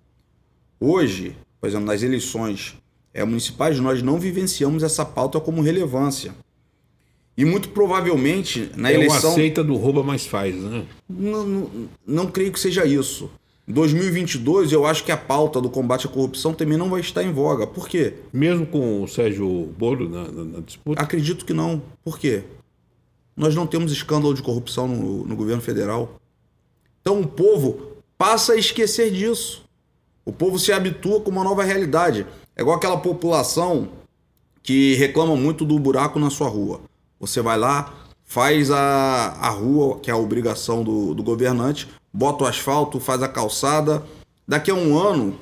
Hoje, 0.80 1.36
por 1.62 1.68
exemplo, 1.68 1.86
nas 1.86 2.02
eleições 2.02 2.76
é, 3.18 3.26
municipais, 3.26 3.80
nós 3.80 4.04
não 4.04 4.20
vivenciamos 4.20 4.84
essa 4.84 5.04
pauta 5.04 5.40
como 5.40 5.64
relevância. 5.64 6.36
E 7.36 7.44
muito 7.44 7.70
provavelmente 7.70 8.70
na 8.76 8.92
é 8.92 8.94
eleição. 8.94 9.32
É 9.32 9.34
aceita 9.34 9.64
do 9.64 9.76
rouba 9.76 10.04
mais 10.04 10.28
faz, 10.28 10.56
né? 10.56 10.86
Não, 11.10 11.46
não, 11.46 11.90
não 12.06 12.28
creio 12.28 12.52
que 12.52 12.60
seja 12.60 12.86
isso. 12.86 13.30
Em 13.68 13.74
2022, 13.74 14.72
eu 14.72 14.86
acho 14.86 15.04
que 15.04 15.12
a 15.12 15.18
pauta 15.18 15.60
do 15.60 15.68
combate 15.68 16.06
à 16.06 16.10
corrupção 16.10 16.54
também 16.54 16.78
não 16.78 16.90
vai 16.92 17.02
estar 17.02 17.24
em 17.24 17.34
voga. 17.34 17.66
Por 17.66 17.90
quê? 17.90 18.14
Mesmo 18.32 18.68
com 18.68 19.02
o 19.02 19.08
Sérgio 19.08 19.74
Bolo 19.78 20.08
na, 20.08 20.32
na, 20.32 20.44
na 20.44 20.60
disputa? 20.60 21.02
Acredito 21.02 21.44
que 21.44 21.54
não. 21.54 21.82
Por 22.04 22.20
quê? 22.20 22.44
Nós 23.36 23.56
não 23.56 23.66
temos 23.66 23.92
escândalo 23.92 24.34
de 24.36 24.44
corrupção 24.44 24.88
no, 24.88 25.26
no 25.26 25.36
governo 25.36 25.62
federal. 25.62 26.20
Então 27.02 27.20
o 27.20 27.28
povo 27.28 27.98
passa 28.16 28.54
a 28.54 28.58
esquecer 28.58 29.12
disso. 29.12 29.66
O 30.24 30.32
povo 30.32 30.60
se 30.60 30.72
habitua 30.72 31.20
com 31.20 31.32
uma 31.32 31.44
nova 31.44 31.64
realidade. 31.64 32.28
É 32.58 32.62
igual 32.62 32.76
aquela 32.76 32.98
população 32.98 33.90
que 34.64 34.96
reclama 34.96 35.36
muito 35.36 35.64
do 35.64 35.78
buraco 35.78 36.18
na 36.18 36.32
sua 36.32 36.50
rua. 36.50 36.82
Você 37.20 37.40
vai 37.40 37.56
lá, 37.56 37.94
faz 38.26 38.72
a, 38.72 39.38
a 39.40 39.50
rua, 39.50 40.00
que 40.00 40.10
é 40.10 40.14
a 40.14 40.18
obrigação 40.18 40.84
do, 40.84 41.14
do 41.14 41.22
governante, 41.22 41.88
bota 42.12 42.44
o 42.44 42.48
asfalto, 42.48 43.00
faz 43.00 43.22
a 43.22 43.28
calçada. 43.28 44.04
Daqui 44.48 44.72
a 44.72 44.74
um 44.74 44.98
ano, 44.98 45.38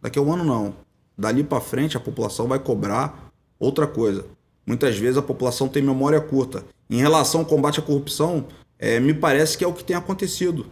daqui 0.00 0.18
a 0.18 0.22
um 0.22 0.32
ano 0.32 0.42
não, 0.42 0.74
dali 1.18 1.44
para 1.44 1.60
frente 1.60 1.98
a 1.98 2.00
população 2.00 2.48
vai 2.48 2.58
cobrar 2.58 3.30
outra 3.60 3.86
coisa. 3.86 4.24
Muitas 4.66 4.96
vezes 4.96 5.18
a 5.18 5.22
população 5.22 5.68
tem 5.68 5.82
memória 5.82 6.18
curta. 6.18 6.64
Em 6.88 6.96
relação 6.96 7.40
ao 7.40 7.46
combate 7.46 7.78
à 7.78 7.82
corrupção, 7.82 8.46
é, 8.78 8.98
me 8.98 9.12
parece 9.12 9.58
que 9.58 9.64
é 9.64 9.68
o 9.68 9.72
que 9.74 9.84
tem 9.84 9.94
acontecido. 9.94 10.64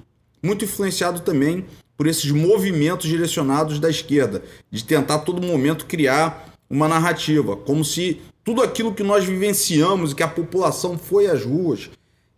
Muito 0.42 0.64
influenciado 0.64 1.20
também 1.20 1.66
por 1.96 2.06
esses 2.06 2.30
movimentos 2.30 3.08
direcionados 3.08 3.78
da 3.78 3.88
esquerda, 3.88 4.42
de 4.70 4.84
tentar 4.84 5.16
a 5.16 5.18
todo 5.18 5.46
momento 5.46 5.86
criar 5.86 6.52
uma 6.68 6.88
narrativa, 6.88 7.56
como 7.56 7.84
se 7.84 8.20
tudo 8.42 8.62
aquilo 8.62 8.94
que 8.94 9.02
nós 9.02 9.24
vivenciamos 9.24 10.12
e 10.12 10.14
que 10.14 10.22
a 10.22 10.28
população 10.28 10.98
foi 10.98 11.26
às 11.26 11.44
ruas 11.44 11.90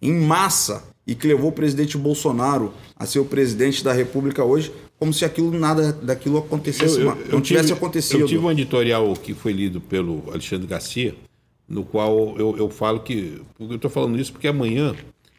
em 0.02 0.12
massa 0.12 0.84
e 1.06 1.14
que 1.14 1.26
levou 1.26 1.50
o 1.50 1.52
presidente 1.52 1.96
Bolsonaro 1.96 2.72
a 2.96 3.06
ser 3.06 3.18
o 3.18 3.24
presidente 3.24 3.84
da 3.84 3.92
República 3.92 4.44
hoje, 4.44 4.72
como 4.98 5.12
se 5.12 5.24
aquilo 5.24 5.50
nada 5.50 5.92
daquilo 5.92 6.38
acontecesse, 6.38 7.00
eu, 7.00 7.10
eu, 7.10 7.32
não 7.32 7.40
tivesse 7.40 7.68
tive, 7.68 7.78
acontecido. 7.78 8.20
Eu 8.20 8.26
tive 8.26 8.44
um 8.44 8.50
editorial 8.50 9.12
que 9.14 9.34
foi 9.34 9.52
lido 9.52 9.80
pelo 9.80 10.22
Alexandre 10.30 10.66
Garcia, 10.66 11.14
no 11.68 11.84
qual 11.84 12.34
eu, 12.38 12.56
eu 12.56 12.70
falo 12.70 13.00
que. 13.00 13.42
Eu 13.58 13.76
estou 13.76 13.90
falando 13.90 14.18
isso 14.18 14.32
porque 14.32 14.48
amanhã, 14.48 14.94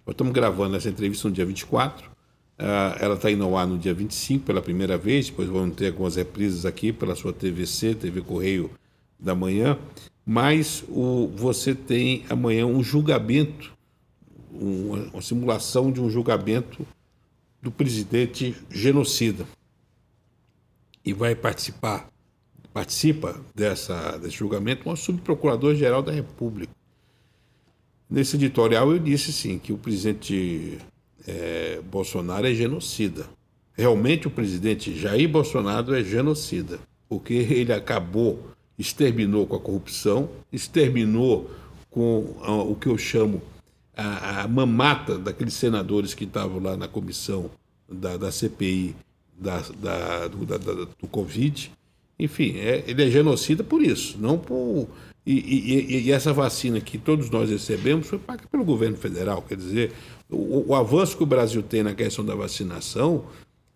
nós 0.06 0.14
estamos 0.14 0.34
gravando 0.34 0.76
essa 0.76 0.90
entrevista 0.90 1.28
no 1.28 1.34
dia 1.34 1.46
24, 1.46 2.06
uh, 2.06 2.10
ah, 2.10 2.15
ela 2.58 3.16
está 3.16 3.30
indo 3.30 3.44
ao 3.44 3.58
ar 3.58 3.68
no 3.68 3.78
dia 3.78 3.94
25 3.94 4.46
pela 4.46 4.62
primeira 4.62 4.98
vez, 4.98 5.30
depois 5.30 5.50
vamos 5.50 5.76
ter 5.76 5.88
algumas 5.88 6.16
reprises 6.16 6.66
aqui 6.66 6.94
pela 6.94 7.16
sua 7.16 7.34
TVC, 7.34 7.96
TV 7.96 8.22
Correio 8.22 8.72
da 9.20 9.36
Manhã, 9.36 9.78
mas 10.26 10.84
o, 10.88 11.28
você 11.36 11.76
tem 11.76 12.24
amanhã 12.30 12.66
um 12.66 12.82
julgamento 12.82 13.76
uma, 14.60 14.98
uma 15.14 15.22
simulação 15.22 15.92
de 15.92 16.02
um 16.02 16.10
julgamento 16.10 16.86
do 17.62 17.72
presidente 17.72 18.56
genocida. 18.70 19.46
E 21.04 21.14
vai 21.14 21.36
participar, 21.36 22.10
participa 22.74 23.40
dessa, 23.54 24.18
desse 24.18 24.38
julgamento 24.38 24.90
uma 24.90 24.96
subprocurador-geral 24.96 26.02
da 26.02 26.12
República. 26.12 26.74
Nesse 28.10 28.36
editorial 28.36 28.92
eu 28.92 29.00
disse 29.00 29.32
sim 29.32 29.60
que 29.60 29.74
o 29.74 29.78
presidente 29.78 30.78
é, 31.28 31.82
Bolsonaro 31.92 32.48
é 32.48 32.54
genocida. 32.54 33.26
Realmente 33.74 34.28
o 34.28 34.32
presidente 34.32 34.98
Jair 34.98 35.28
Bolsonaro 35.28 35.94
é 35.94 36.04
genocida, 36.04 36.80
porque 37.10 37.34
ele 37.34 37.74
acabou, 37.74 38.52
exterminou 38.78 39.46
com 39.46 39.56
a 39.56 39.60
corrupção, 39.60 40.30
exterminou 40.52 41.50
com 41.90 42.36
ah, 42.42 42.54
o 42.54 42.76
que 42.76 42.88
eu 42.88 42.98
chamo 42.98 43.42
a, 43.96 44.44
a 44.44 44.48
mamata 44.48 45.18
daqueles 45.18 45.54
senadores 45.54 46.14
que 46.14 46.26
estavam 46.26 46.62
lá 46.62 46.76
na 46.76 46.88
comissão 46.88 47.50
da, 47.90 48.18
da 48.18 48.32
CPI 48.32 48.96
da, 49.38 49.62
da, 49.78 50.28
do, 50.28 50.46
da, 50.46 50.58
do 50.58 51.08
Covid. 51.10 51.72
Enfim, 52.18 52.58
é, 52.58 52.84
ele 52.88 53.04
é 53.04 53.10
genocida 53.10 53.64
por 53.64 53.82
isso, 53.82 54.18
não 54.20 54.38
por. 54.38 54.88
E, 55.26 55.34
e, 55.34 56.08
e, 56.08 56.12
essa 56.12 56.32
vacina 56.32 56.80
que 56.80 57.00
todos 57.00 57.32
nós 57.32 57.50
recebemos 57.50 58.08
foi 58.08 58.20
paga 58.20 58.44
pelo 58.50 58.64
governo 58.64 58.96
federal. 58.96 59.42
Quer 59.42 59.58
dizer, 59.58 59.92
o, 60.30 60.72
o, 60.72 60.76
avanço 60.76 61.18
que 61.18 61.24
o 61.24 61.26
Brasil 61.26 61.62
tem 61.62 61.84
na 61.84 61.94
questão 61.94 62.26
da 62.26 62.36
vacinação, 62.36 63.26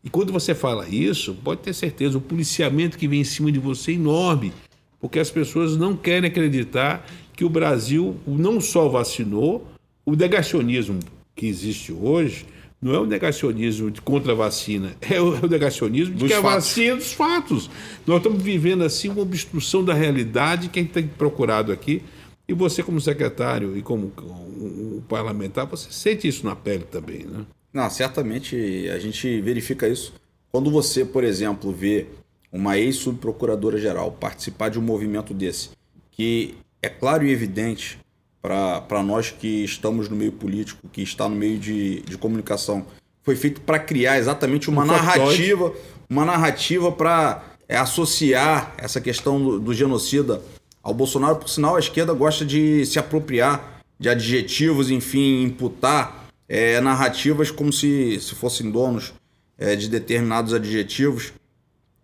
e 0.03 0.09
quando 0.09 0.31
você 0.31 0.55
fala 0.55 0.87
isso, 0.87 1.35
pode 1.43 1.61
ter 1.61 1.73
certeza, 1.73 2.17
o 2.17 2.21
policiamento 2.21 2.97
que 2.97 3.07
vem 3.07 3.21
em 3.21 3.25
cima 3.25 3.51
de 3.51 3.59
você 3.59 3.91
é 3.91 3.95
enorme, 3.95 4.53
porque 4.99 5.19
as 5.19 5.29
pessoas 5.29 5.77
não 5.77 5.95
querem 5.95 6.29
acreditar 6.29 7.05
que 7.33 7.45
o 7.45 7.49
Brasil 7.49 8.17
não 8.25 8.59
só 8.59 8.87
vacinou, 8.87 9.67
o 10.05 10.15
negacionismo 10.15 10.99
que 11.35 11.45
existe 11.45 11.93
hoje 11.93 12.45
não 12.81 12.93
é 12.93 12.99
o 12.99 13.05
negacionismo 13.05 13.91
de 13.91 14.01
contra 14.01 14.31
a 14.31 14.35
vacina, 14.35 14.95
é 15.01 15.19
o, 15.21 15.35
é 15.35 15.47
negacionismo 15.47 16.13
de 16.13 16.19
dos 16.21 16.29
que 16.29 16.35
fatos. 16.35 16.49
a 16.49 16.55
vacina 16.55 16.95
dos 16.95 17.13
fatos. 17.13 17.69
Nós 18.07 18.17
estamos 18.17 18.41
vivendo 18.41 18.83
assim 18.83 19.09
uma 19.09 19.21
obstrução 19.21 19.83
da 19.83 19.93
realidade 19.93 20.69
que 20.69 20.79
a 20.79 20.81
gente 20.81 20.91
tem 20.91 21.07
procurado 21.07 21.71
aqui. 21.71 22.01
E 22.49 22.53
você, 22.53 22.81
como 22.81 22.99
secretário 22.99 23.77
e 23.77 23.83
como 23.83 24.11
um 24.59 25.03
parlamentar, 25.07 25.67
você 25.67 25.91
sente 25.91 26.27
isso 26.27 26.43
na 26.43 26.55
pele 26.55 26.83
também, 26.83 27.19
né? 27.19 27.45
Não, 27.71 27.87
certamente 27.91 28.89
a 28.89 28.97
gente 28.97 29.39
verifica 29.39 29.87
isso. 29.87 30.15
Quando 30.51 30.71
você, 30.71 31.05
por 31.05 31.23
exemplo, 31.23 31.71
vê 31.71 32.07
uma 32.51 32.75
ex-subprocuradora-geral 32.75 34.11
participar 34.13 34.69
de 34.69 34.79
um 34.79 34.81
movimento 34.81 35.31
desse, 35.31 35.69
que 36.09 36.55
é 36.81 36.89
claro 36.89 37.23
e 37.23 37.31
evidente 37.31 37.99
para 38.41 39.03
nós 39.03 39.29
que 39.29 39.63
estamos 39.63 40.09
no 40.09 40.15
meio 40.15 40.31
político, 40.31 40.87
que 40.91 41.03
está 41.03 41.29
no 41.29 41.35
meio 41.35 41.59
de, 41.59 42.01
de 42.01 42.17
comunicação, 42.17 42.83
foi 43.21 43.35
feito 43.35 43.61
para 43.61 43.77
criar 43.77 44.17
exatamente 44.17 44.71
uma 44.71 44.83
um 44.83 44.87
narrativa, 44.87 45.65
factoide. 45.65 45.87
uma 46.09 46.25
narrativa 46.25 46.91
para 46.91 47.43
é, 47.67 47.77
associar 47.77 48.73
essa 48.79 48.99
questão 48.99 49.39
do, 49.39 49.59
do, 49.59 49.71
genocida 49.71 50.41
ao 50.81 50.93
Bolsonaro. 50.93 51.37
Por 51.37 51.49
sinal, 51.49 51.75
a 51.75 51.79
esquerda 51.79 52.13
gosta 52.13 52.45
de 52.45 52.85
se 52.85 52.99
apropriar 52.99 53.81
de 53.99 54.09
adjetivos, 54.09 54.89
enfim, 54.89 55.43
imputar 55.43 56.27
é, 56.47 56.79
narrativas 56.79 57.51
como 57.51 57.71
se, 57.71 58.19
se 58.19 58.33
fossem 58.33 58.71
donos 58.71 59.13
é, 59.57 59.75
de 59.75 59.89
determinados 59.89 60.53
adjetivos. 60.53 61.33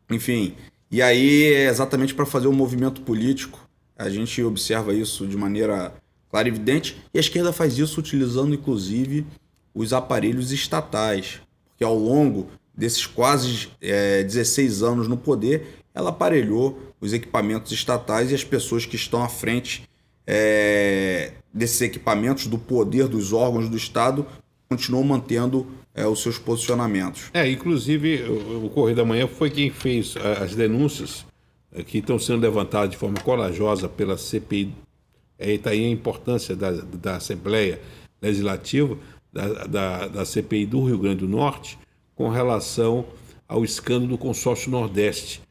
Enfim, 0.09 0.55
e 0.91 1.01
aí 1.01 1.53
é 1.53 1.67
exatamente 1.67 2.13
para 2.13 2.26
fazer 2.26 2.47
um 2.47 2.53
movimento 2.53 3.01
político. 3.01 3.67
A 3.97 4.09
gente 4.09 4.43
observa 4.43 4.93
isso 4.93 5.26
de 5.26 5.38
maneira 5.38 5.93
claro 6.30 6.49
e 6.49 6.51
evidente, 6.51 6.97
e 7.13 7.17
a 7.17 7.21
esquerda 7.21 7.53
faz 7.53 7.78
isso 7.78 7.97
utilizando 7.97 8.53
inclusive 8.53 9.26
os 9.73 9.93
aparelhos 9.93 10.51
estatais, 10.51 11.39
porque 11.69 11.84
ao 11.84 11.97
longo 11.97 12.47
desses 12.76 13.05
quase 13.05 13.69
é, 13.82 14.21
16 14.21 14.84
anos 14.84 15.07
no 15.07 15.15
poder, 15.15 15.65
ela 15.93 16.09
aparelhou 16.09 16.93
os 17.06 17.14
equipamentos 17.14 17.72
estatais 17.72 18.32
e 18.32 18.36
as 18.36 18.43
pessoas 18.43 18.86
que 18.86 18.95
estão 18.95 19.24
à 19.24 19.30
frente 19.30 19.88
é, 20.28 21.34
desses 21.53 21.82
equipamentos, 21.82 22.47
do 22.47 22.58
poder 22.58 23.08
dos 23.08 23.32
órgãos 23.32 23.70
do 23.70 23.78
Estado, 23.78 24.26
continuam 24.68 25.03
mantendo 25.03 25.68
é, 25.93 26.06
os 26.06 26.22
seus 26.22 26.38
posicionamentos. 26.38 27.30
É, 27.34 27.49
inclusive 27.49 28.24
o, 28.24 28.70
Correio 28.70 28.95
da 28.95 29.06
Manhã 29.06 29.28
foi 29.28 29.49
quem 29.49 29.70
fez 29.70 30.16
as 30.41 30.56
denúncias 30.56 31.26
é, 31.72 31.84
que 31.84 31.99
estão 31.99 32.18
sendo 32.18 32.41
levantadas 32.41 32.89
de 32.89 32.97
forma 32.97 33.20
corajosa 33.22 33.88
pela 33.88 34.18
CPI 34.18 34.74
é, 35.38 35.53
está 35.53 35.72
aí 35.72 35.86
a 35.86 35.89
importância 35.89 36.56
da, 36.56 36.72
da 36.72 37.18
Assembleia 37.18 37.80
Legislativa, 38.22 38.97
da, 39.32 39.66
da, 39.66 40.08
da 40.08 40.26
CPI 40.26 40.66
do 40.66 40.84
Rio 40.86 40.97
Grande 40.97 41.20
do 41.20 41.28
Norte, 41.28 41.78
com 42.16 42.30
relação 42.30 43.06
ao 43.47 43.64
escândalo 43.64 44.08
do 44.08 44.18
consórcio 44.18 44.72
Nordeste, 44.72 45.41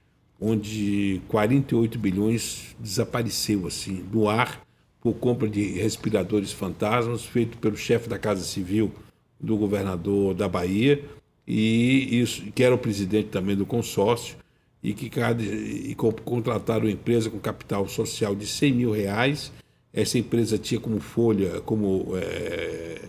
onde 0.40 1.20
48 1.28 1.98
bilhões 1.98 2.74
desapareceu 2.78 3.66
assim 3.66 4.04
do 4.10 4.28
ar 4.28 4.64
por 5.00 5.14
compra 5.14 5.48
de 5.48 5.62
respiradores 5.72 6.52
fantasmas 6.52 7.24
feito 7.24 7.58
pelo 7.58 7.76
chefe 7.76 8.08
da 8.08 8.18
Casa 8.18 8.42
Civil 8.42 8.92
do 9.40 9.56
governador 9.56 10.34
da 10.34 10.48
Bahia 10.48 11.04
e 11.46 12.20
isso 12.20 12.42
que 12.52 12.62
era 12.62 12.74
o 12.74 12.78
presidente 12.78 13.28
também 13.28 13.56
do 13.56 13.66
consórcio 13.66 14.36
e 14.84 14.92
que 14.92 15.08
cada, 15.08 15.42
e 15.42 15.94
contrataram 15.94 16.82
uma 16.84 16.90
empresa 16.90 17.30
com 17.30 17.38
capital 17.38 17.88
social 17.88 18.34
de 18.34 18.46
100 18.46 18.72
mil 18.74 18.90
reais. 18.92 19.50
Essa 19.90 20.18
empresa 20.18 20.58
tinha 20.58 20.78
como 20.78 21.00
folha, 21.00 21.62
como 21.62 22.08
é, 22.16 23.00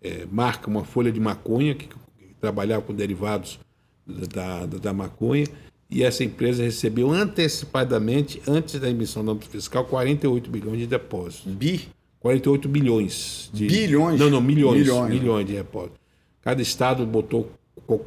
é, 0.00 0.26
marca, 0.30 0.70
uma 0.70 0.84
folha 0.84 1.10
de 1.10 1.18
maconha, 1.18 1.74
que, 1.74 1.88
que 1.88 1.96
trabalhava 2.40 2.82
com 2.82 2.94
derivados 2.94 3.58
da, 4.06 4.66
da, 4.66 4.78
da, 4.78 4.92
maconha, 4.92 5.48
e 5.90 6.02
essa 6.02 6.24
empresa 6.24 6.62
recebeu 6.62 7.10
antecipadamente, 7.10 8.40
antes 8.46 8.78
da 8.80 8.90
emissão 8.90 9.24
da 9.24 9.32
nota 9.34 9.46
fiscal, 9.46 9.84
48 9.84 10.50
bilhões 10.50 10.78
de 10.78 10.86
depósitos. 10.86 11.52
Bi? 11.52 11.88
48 12.20 12.68
bilhões. 12.68 13.50
De, 13.52 13.66
Bilhões? 13.66 14.18
Não, 14.18 14.28
não, 14.28 14.40
milhões. 14.40 14.80
Milhões, 14.80 15.10
milhões 15.10 15.46
de 15.46 15.52
depósitos. 15.54 15.98
Cada 16.42 16.60
estado 16.60 17.06
botou 17.06 17.50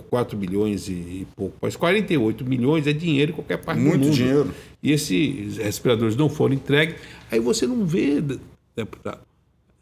4 0.09 0.37
milhões 0.37 0.89
e 0.89 1.25
pouco. 1.35 1.55
Mas 1.61 1.75
48 1.75 2.43
milhões 2.43 2.85
é 2.85 2.91
dinheiro 2.93 3.31
em 3.31 3.35
qualquer 3.35 3.57
parte 3.57 3.79
Muito 3.79 3.99
do 4.01 4.05
mundo. 4.07 4.15
dinheiro. 4.15 4.53
E 4.83 4.91
esses 4.91 5.57
respiradores 5.57 6.15
não 6.15 6.29
foram 6.29 6.55
entregues. 6.55 6.95
Aí 7.31 7.39
você 7.39 7.65
não 7.65 7.85
vê, 7.85 8.21
deputado, 8.75 9.21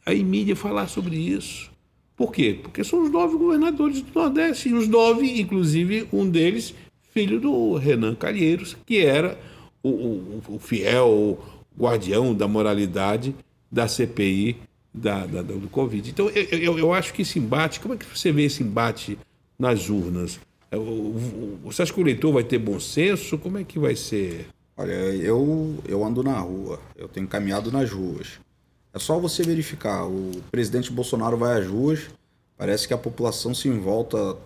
aí 0.06 0.24
mídia 0.24 0.56
falar 0.56 0.88
sobre 0.88 1.16
isso. 1.16 1.72
Por 2.16 2.32
quê? 2.32 2.60
Porque 2.62 2.84
são 2.84 3.04
os 3.04 3.12
nove 3.12 3.38
governadores 3.38 4.02
do 4.02 4.20
Nordeste. 4.20 4.70
E 4.70 4.74
os 4.74 4.88
nove, 4.88 5.40
inclusive, 5.40 6.08
um 6.12 6.28
deles, 6.28 6.74
filho 7.18 7.40
do 7.40 7.76
Renan 7.78 8.14
Calheiros, 8.14 8.78
que 8.86 9.04
era 9.04 9.40
o, 9.82 9.90
o, 9.90 10.44
o 10.50 10.60
fiel 10.60 11.40
guardião 11.76 12.32
da 12.32 12.48
moralidade 12.48 13.34
da 13.72 13.88
CPI 13.88 14.58
da, 14.94 15.26
da, 15.26 15.42
do 15.42 15.68
Covid. 15.68 16.08
Então, 16.08 16.30
eu, 16.30 16.60
eu, 16.60 16.78
eu, 16.78 16.94
acho 16.94 17.12
que 17.16 17.24
esse 17.24 17.40
embate, 17.40 17.80
como 17.80 17.96
é 17.96 17.98
que 17.98 18.06
você 18.06 18.32
vê 18.32 18.44
esse 18.44 18.62
embate 18.62 19.18
nas 19.58 19.90
urnas? 19.90 20.40
Você 21.64 21.82
acha 21.82 21.92
que 21.92 22.00
o 22.00 22.04
eleitor 22.04 22.32
vai 22.32 22.44
ter 22.44 22.60
bom 22.60 22.80
senso? 22.80 23.36
Como 23.40 23.58
é 23.58 23.64
que 23.64 23.80
vai 23.80 23.96
ser? 23.96 24.46
Olha, 24.76 24.92
eu, 24.92 25.76
eu 25.88 26.06
ando 26.06 26.22
na 26.22 26.38
rua, 26.38 26.80
eu 26.96 27.08
tenho 27.08 27.28
caminhado 27.28 27.72
nas 27.72 27.90
ruas. 27.90 28.40
É 28.94 29.00
só 29.00 29.18
você 29.18 29.42
verificar. 29.42 30.06
O 30.06 30.34
presidente 30.52 30.92
Bolsonaro 30.92 31.36
vai 31.36 31.60
às 31.60 31.66
ruas, 31.66 32.12
parece 32.56 32.88
que 32.88 32.94
a 32.94 32.98
população 32.98 33.56
se 33.56 33.68
envolta, 33.68 34.38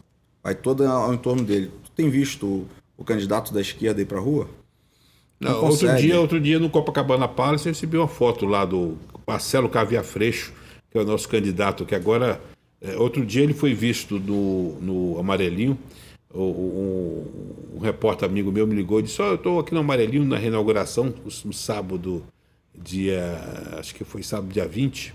vai 0.42 0.56
toda 0.56 0.90
ao 0.90 1.14
entorno 1.14 1.44
dele. 1.44 1.70
Tu 1.92 1.96
tem 1.96 2.10
visto 2.10 2.46
o, 2.46 2.68
o 2.98 3.04
candidato 3.04 3.54
da 3.54 3.62
esquerda 3.62 4.02
ir 4.02 4.06
para 4.06 4.18
a 4.18 4.22
rua? 4.22 4.48
Não, 5.40 5.52
Não 5.52 5.70
outro, 5.70 5.96
dia, 5.96 6.20
outro 6.20 6.40
dia 6.40 6.60
no 6.60 6.70
Copacabana 6.70 7.28
Palace 7.28 7.68
eu 7.68 7.74
recebi 7.74 7.98
uma 7.98 8.08
foto 8.08 8.46
lá 8.46 8.64
do 8.64 8.96
Marcelo 9.26 9.68
Cavia 9.68 10.04
Freixo, 10.04 10.54
que 10.92 10.98
é 10.98 11.02
o 11.02 11.06
nosso 11.06 11.28
candidato, 11.28 11.86
que 11.86 11.96
agora. 11.96 12.40
É, 12.80 12.98
outro 12.98 13.24
dia 13.24 13.44
ele 13.44 13.54
foi 13.54 13.74
visto 13.74 14.20
no, 14.20 14.80
no 14.80 15.20
Amarelinho. 15.20 15.78
Um, 16.34 17.26
um, 17.76 17.80
repórter 17.80 18.28
amigo 18.28 18.52
meu 18.52 18.66
me 18.66 18.76
ligou 18.76 19.00
e 19.00 19.04
disse: 19.04 19.22
oh, 19.22 19.26
Eu 19.26 19.36
estou 19.36 19.60
aqui 19.60 19.74
no 19.74 19.82
Amarelinho 19.82 20.26
na 20.26 20.38
reinauguração, 20.38 21.14
no 21.44 21.54
sábado, 21.54 22.24
dia. 22.76 23.20
Acho 23.78 23.94
que 23.96 24.04
foi 24.04 24.24
sábado, 24.24 24.52
dia 24.52 24.68
20. 24.68 25.14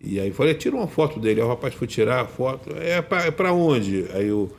E 0.00 0.20
aí 0.20 0.30
falei: 0.32 0.54
Tira 0.54 0.76
uma 0.76 0.88
foto 0.88 1.18
dele. 1.18 1.40
Aí 1.40 1.46
o 1.46 1.50
rapaz 1.50 1.74
foi 1.74 1.86
tirar 1.86 2.20
a 2.20 2.26
foto. 2.26 2.70
É 2.76 3.02
para 3.02 3.48
é 3.48 3.52
onde? 3.52 4.06
Aí 4.12 4.30
o, 4.30 4.50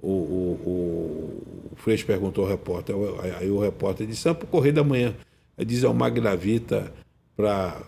o, 0.00 0.08
o, 0.08 1.42
o 1.72 1.76
Freixo 1.76 2.06
perguntou 2.06 2.44
ao 2.44 2.50
repórter. 2.50 2.94
Aí 3.38 3.50
o 3.50 3.60
repórter 3.60 4.06
disse: 4.06 4.28
É 4.28 4.34
para 4.34 4.44
o 4.44 4.48
Correio 4.48 4.74
da 4.74 4.84
Manhã. 4.84 5.14
Diz 5.58 5.82
ao 5.82 5.92
Magnavita 5.92 6.92
para 7.36 7.82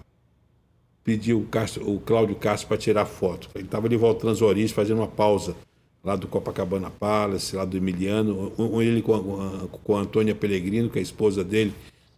pedir 1.05 1.35
o, 1.35 1.43
Castro, 1.43 1.89
o 1.89 2.01
Cláudio 2.01 2.37
Castro 2.37 2.69
para 2.69 2.77
tirar 2.77 3.07
foto. 3.07 3.49
Ele 3.55 3.65
estava 3.65 3.87
ali 3.87 3.97
voltando 3.97 4.33
às 4.33 4.43
origens, 4.43 4.73
fazendo 4.73 4.99
uma 4.99 5.07
pausa 5.07 5.57
lá 6.03 6.17
do 6.17 6.27
Copacabana 6.27 6.91
Palace, 6.91 7.55
lá 7.55 7.65
do 7.65 7.77
Emiliano, 7.77 8.53
ele 8.81 9.03
com 9.03 9.15
a, 9.15 9.69
com 9.69 9.97
a 9.97 10.01
Antônia 10.01 10.35
Pellegrino, 10.35 10.89
que 10.89 10.99
é 10.99 11.01
a 11.01 11.03
esposa 11.03 11.45
dele, 11.45 11.75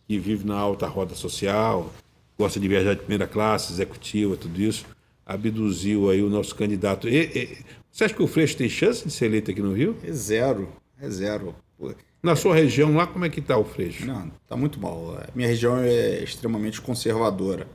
que 0.06 0.18
vive 0.18 0.46
na 0.46 0.56
alta 0.56 0.86
roda 0.86 1.14
social, 1.14 1.92
gosta 2.38 2.60
de 2.60 2.68
viajar 2.68 2.94
de 2.94 3.00
primeira 3.00 3.26
classe, 3.26 3.72
executiva, 3.72 4.36
tudo 4.36 4.60
isso, 4.60 4.86
abduziu 5.26 6.10
aí 6.10 6.22
o 6.22 6.30
nosso 6.30 6.54
candidato. 6.54 7.08
E, 7.08 7.24
e, 7.24 7.58
você 7.92 8.04
acha 8.04 8.14
que 8.14 8.22
o 8.22 8.26
Freixo 8.26 8.56
tem 8.56 8.70
chance 8.70 9.06
de 9.06 9.12
ser 9.12 9.26
eleito 9.26 9.50
aqui 9.50 9.60
no 9.60 9.74
Rio? 9.74 9.94
É 10.02 10.10
zero, 10.10 10.68
é 10.98 11.10
zero. 11.10 11.54
Na 12.22 12.34
sua 12.34 12.54
região 12.54 12.96
lá, 12.96 13.06
como 13.06 13.26
é 13.26 13.28
que 13.28 13.40
está 13.40 13.58
o 13.58 13.64
Freixo? 13.64 14.06
Não, 14.06 14.32
está 14.42 14.56
muito 14.56 14.80
mal. 14.80 15.18
A 15.18 15.28
minha 15.34 15.46
região 15.46 15.78
é 15.78 16.22
extremamente 16.22 16.80
conservadora. 16.80 17.68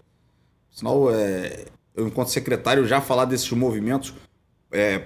Sinal, 0.72 1.13
é, 1.13 1.65
eu, 1.95 2.07
enquanto 2.07 2.30
secretário, 2.30 2.88
já 2.88 2.99
falar 2.99 3.26
desses 3.26 3.49
movimentos 3.51 4.13
é, 4.72 5.03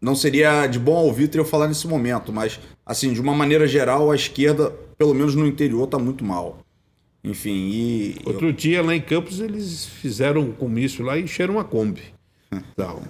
não 0.00 0.14
seria 0.14 0.66
de 0.66 0.78
bom 0.78 1.04
ouvir 1.04 1.34
eu 1.34 1.44
falar 1.44 1.66
nesse 1.66 1.88
momento, 1.88 2.32
mas, 2.32 2.60
assim, 2.86 3.12
de 3.12 3.20
uma 3.20 3.34
maneira 3.34 3.66
geral, 3.66 4.10
a 4.10 4.14
esquerda, 4.14 4.70
pelo 4.96 5.14
menos 5.14 5.34
no 5.34 5.46
interior, 5.46 5.84
está 5.84 5.98
muito 5.98 6.24
mal. 6.24 6.58
Enfim, 7.24 7.70
e. 7.72 8.16
Outro 8.24 8.48
eu... 8.48 8.52
dia, 8.52 8.82
lá 8.82 8.94
em 8.94 9.00
Campos, 9.00 9.40
eles 9.40 9.86
fizeram 9.86 10.42
um 10.42 10.52
comício 10.52 11.04
lá 11.04 11.16
e 11.16 11.22
encheram 11.22 11.54
uma 11.54 11.64
Kombi. 11.64 12.02
Então, 12.72 13.02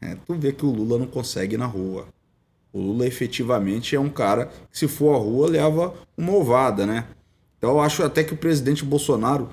é, 0.00 0.16
tu 0.26 0.34
vê 0.34 0.52
que 0.52 0.64
o 0.64 0.70
Lula 0.70 0.98
não 0.98 1.06
consegue 1.06 1.56
na 1.56 1.66
rua. 1.66 2.06
O 2.72 2.80
Lula 2.80 3.06
efetivamente 3.06 3.94
é 3.94 4.00
um 4.00 4.08
cara 4.08 4.46
que, 4.70 4.78
se 4.78 4.88
for 4.88 5.14
à 5.14 5.18
rua, 5.18 5.48
leva 5.48 5.94
uma 6.16 6.32
ovada, 6.32 6.86
né? 6.86 7.06
Então, 7.58 7.70
eu 7.70 7.80
acho 7.80 8.02
até 8.02 8.24
que 8.24 8.34
o 8.34 8.36
presidente 8.36 8.84
Bolsonaro 8.84 9.48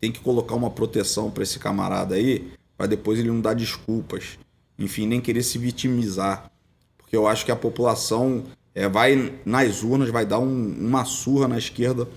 tem 0.00 0.12
que 0.12 0.20
colocar 0.20 0.54
uma 0.54 0.70
proteção 0.70 1.30
para 1.30 1.42
esse 1.42 1.58
camarada 1.58 2.14
aí, 2.14 2.50
para 2.76 2.86
depois 2.86 3.18
ele 3.18 3.28
não 3.28 3.40
dar 3.40 3.54
desculpas. 3.54 4.38
Enfim, 4.78 5.06
nem 5.06 5.20
querer 5.20 5.42
se 5.42 5.58
vitimizar. 5.58 6.50
Porque 6.96 7.16
eu 7.16 7.26
acho 7.26 7.44
que 7.44 7.52
a 7.52 7.56
população 7.56 8.44
é, 8.74 8.88
vai 8.88 9.34
nas 9.44 9.82
urnas, 9.82 10.10
vai 10.10 10.24
dar 10.24 10.38
um, 10.38 10.76
uma 10.78 11.04
surra 11.04 11.48
na 11.48 11.58
esquerda. 11.58 12.08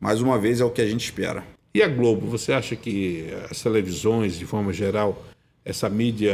Mais 0.00 0.20
uma 0.20 0.38
vez 0.38 0.60
é 0.60 0.64
o 0.64 0.70
que 0.70 0.80
a 0.80 0.86
gente 0.86 1.04
espera. 1.04 1.44
E 1.74 1.82
a 1.82 1.88
Globo, 1.88 2.26
você 2.26 2.52
acha 2.52 2.74
que 2.74 3.28
as 3.50 3.62
televisões, 3.62 4.38
de 4.38 4.46
forma 4.46 4.72
geral, 4.72 5.22
essa 5.66 5.90
mídia 5.90 6.32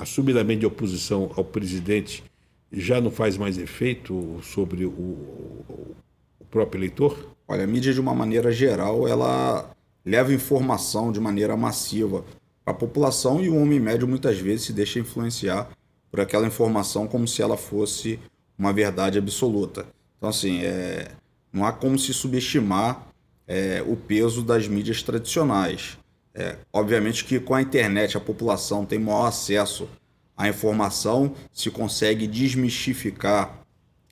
assumidamente 0.00 0.60
de 0.60 0.66
oposição 0.66 1.30
ao 1.36 1.44
presidente 1.44 2.24
já 2.72 3.00
não 3.00 3.12
faz 3.12 3.38
mais 3.38 3.56
efeito 3.58 4.40
sobre 4.42 4.84
o, 4.84 4.90
o 4.90 6.44
próprio 6.50 6.80
eleitor? 6.80 7.30
Olha, 7.46 7.62
a 7.62 7.66
mídia, 7.66 7.94
de 7.94 8.00
uma 8.00 8.12
maneira 8.12 8.50
geral, 8.50 9.06
ela 9.06 9.70
leva 10.04 10.34
informação 10.34 11.12
de 11.12 11.20
maneira 11.20 11.56
massiva 11.56 12.24
para 12.64 12.74
a 12.74 12.76
população 12.76 13.40
e 13.40 13.48
o 13.48 13.56
homem 13.56 13.78
médio 13.78 14.08
muitas 14.08 14.36
vezes 14.40 14.66
se 14.66 14.72
deixa 14.72 14.98
influenciar 14.98 15.70
por 16.10 16.18
aquela 16.18 16.44
informação 16.44 17.06
como 17.06 17.28
se 17.28 17.40
ela 17.40 17.56
fosse 17.56 18.18
uma 18.58 18.72
verdade 18.72 19.16
absoluta. 19.16 19.86
Então, 20.18 20.28
assim, 20.28 20.62
é, 20.62 21.12
não 21.52 21.64
há 21.64 21.72
como 21.72 21.96
se 21.96 22.12
subestimar 22.12 23.06
é, 23.46 23.80
o 23.86 23.94
peso 23.94 24.42
das 24.42 24.66
mídias 24.66 25.04
tradicionais. 25.04 25.96
É, 26.36 26.56
obviamente 26.70 27.24
que 27.24 27.40
com 27.40 27.54
a 27.54 27.62
internet 27.62 28.16
a 28.16 28.20
população 28.20 28.84
tem 28.84 28.98
maior 28.98 29.26
acesso 29.26 29.88
à 30.36 30.48
informação, 30.48 31.34
se 31.50 31.70
consegue 31.70 32.26
desmistificar 32.26 33.62